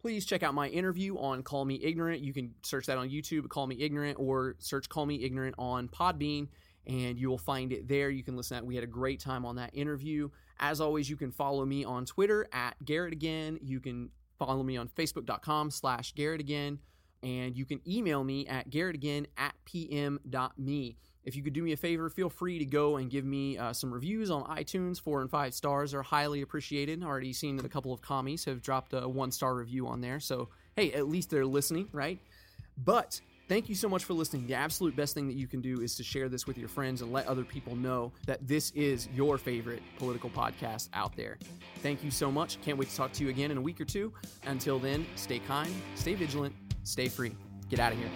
Please 0.00 0.26
check 0.26 0.42
out 0.42 0.52
my 0.52 0.66
interview 0.66 1.16
on 1.16 1.44
Call 1.44 1.64
Me 1.64 1.80
Ignorant. 1.80 2.22
You 2.22 2.32
can 2.32 2.54
search 2.64 2.86
that 2.86 2.98
on 2.98 3.08
YouTube, 3.08 3.48
Call 3.48 3.68
Me 3.68 3.76
Ignorant, 3.78 4.18
or 4.18 4.56
search 4.58 4.88
Call 4.88 5.06
Me 5.06 5.22
Ignorant 5.22 5.54
on 5.58 5.86
Podbean, 5.88 6.48
and 6.86 7.18
you 7.18 7.28
will 7.28 7.38
find 7.38 7.72
it 7.72 7.88
there. 7.88 8.10
You 8.10 8.22
can 8.22 8.36
listen 8.36 8.56
to 8.56 8.62
that. 8.62 8.66
We 8.66 8.74
had 8.74 8.84
a 8.84 8.88
great 8.88 9.20
time 9.20 9.44
on 9.44 9.56
that 9.56 9.70
interview. 9.74 10.30
As 10.60 10.80
always, 10.80 11.08
you 11.10 11.16
can 11.16 11.30
follow 11.30 11.64
me 11.64 11.84
on 11.84 12.04
Twitter 12.04 12.46
at 12.52 12.76
Garrett 12.84 13.12
Again. 13.12 13.58
You 13.62 13.80
can 13.80 14.10
follow 14.38 14.62
me 14.62 14.76
on 14.76 14.88
Facebook.com 14.88 15.70
slash 15.70 16.12
Garrett 16.14 16.40
Again 16.40 16.78
and 17.24 17.56
you 17.56 17.64
can 17.64 17.80
email 17.88 18.22
me 18.22 18.46
at 18.46 18.70
garrettagain 18.70 19.26
at 19.38 19.54
pm.me. 19.64 20.96
If 21.24 21.34
you 21.34 21.42
could 21.42 21.54
do 21.54 21.62
me 21.62 21.72
a 21.72 21.76
favor, 21.76 22.10
feel 22.10 22.28
free 22.28 22.58
to 22.58 22.66
go 22.66 22.96
and 22.96 23.10
give 23.10 23.24
me 23.24 23.56
uh, 23.56 23.72
some 23.72 23.92
reviews 23.92 24.30
on 24.30 24.44
iTunes. 24.44 25.00
Four 25.00 25.22
and 25.22 25.30
five 25.30 25.54
stars 25.54 25.94
are 25.94 26.02
highly 26.02 26.42
appreciated. 26.42 27.02
Already 27.02 27.32
seen 27.32 27.56
that 27.56 27.64
a 27.64 27.68
couple 27.70 27.94
of 27.94 28.02
commies 28.02 28.44
have 28.44 28.60
dropped 28.60 28.92
a 28.92 29.08
one 29.08 29.32
star 29.32 29.54
review 29.54 29.86
on 29.86 30.02
there. 30.02 30.20
So, 30.20 30.50
hey, 30.76 30.92
at 30.92 31.08
least 31.08 31.30
they're 31.30 31.46
listening, 31.46 31.88
right? 31.92 32.20
But 32.76 33.22
thank 33.48 33.68
you 33.68 33.74
so 33.74 33.88
much 33.88 34.04
for 34.04 34.14
listening. 34.14 34.46
The 34.46 34.54
absolute 34.54 34.96
best 34.96 35.14
thing 35.14 35.26
that 35.28 35.36
you 35.36 35.46
can 35.46 35.60
do 35.60 35.80
is 35.80 35.94
to 35.96 36.02
share 36.02 36.28
this 36.28 36.46
with 36.46 36.58
your 36.58 36.68
friends 36.68 37.02
and 37.02 37.12
let 37.12 37.26
other 37.26 37.44
people 37.44 37.76
know 37.76 38.12
that 38.26 38.46
this 38.46 38.70
is 38.72 39.08
your 39.14 39.38
favorite 39.38 39.82
political 39.98 40.30
podcast 40.30 40.88
out 40.94 41.16
there. 41.16 41.38
Thank 41.82 42.04
you 42.04 42.10
so 42.10 42.30
much. 42.30 42.60
Can't 42.62 42.78
wait 42.78 42.88
to 42.90 42.96
talk 42.96 43.12
to 43.12 43.24
you 43.24 43.30
again 43.30 43.50
in 43.50 43.58
a 43.58 43.62
week 43.62 43.80
or 43.80 43.84
two. 43.84 44.12
Until 44.46 44.78
then, 44.78 45.06
stay 45.16 45.38
kind, 45.40 45.72
stay 45.94 46.14
vigilant, 46.14 46.54
Stay 46.84 47.08
free. 47.08 47.34
Get 47.68 47.80
out 47.80 47.92
of 47.92 47.98
here. 47.98 48.10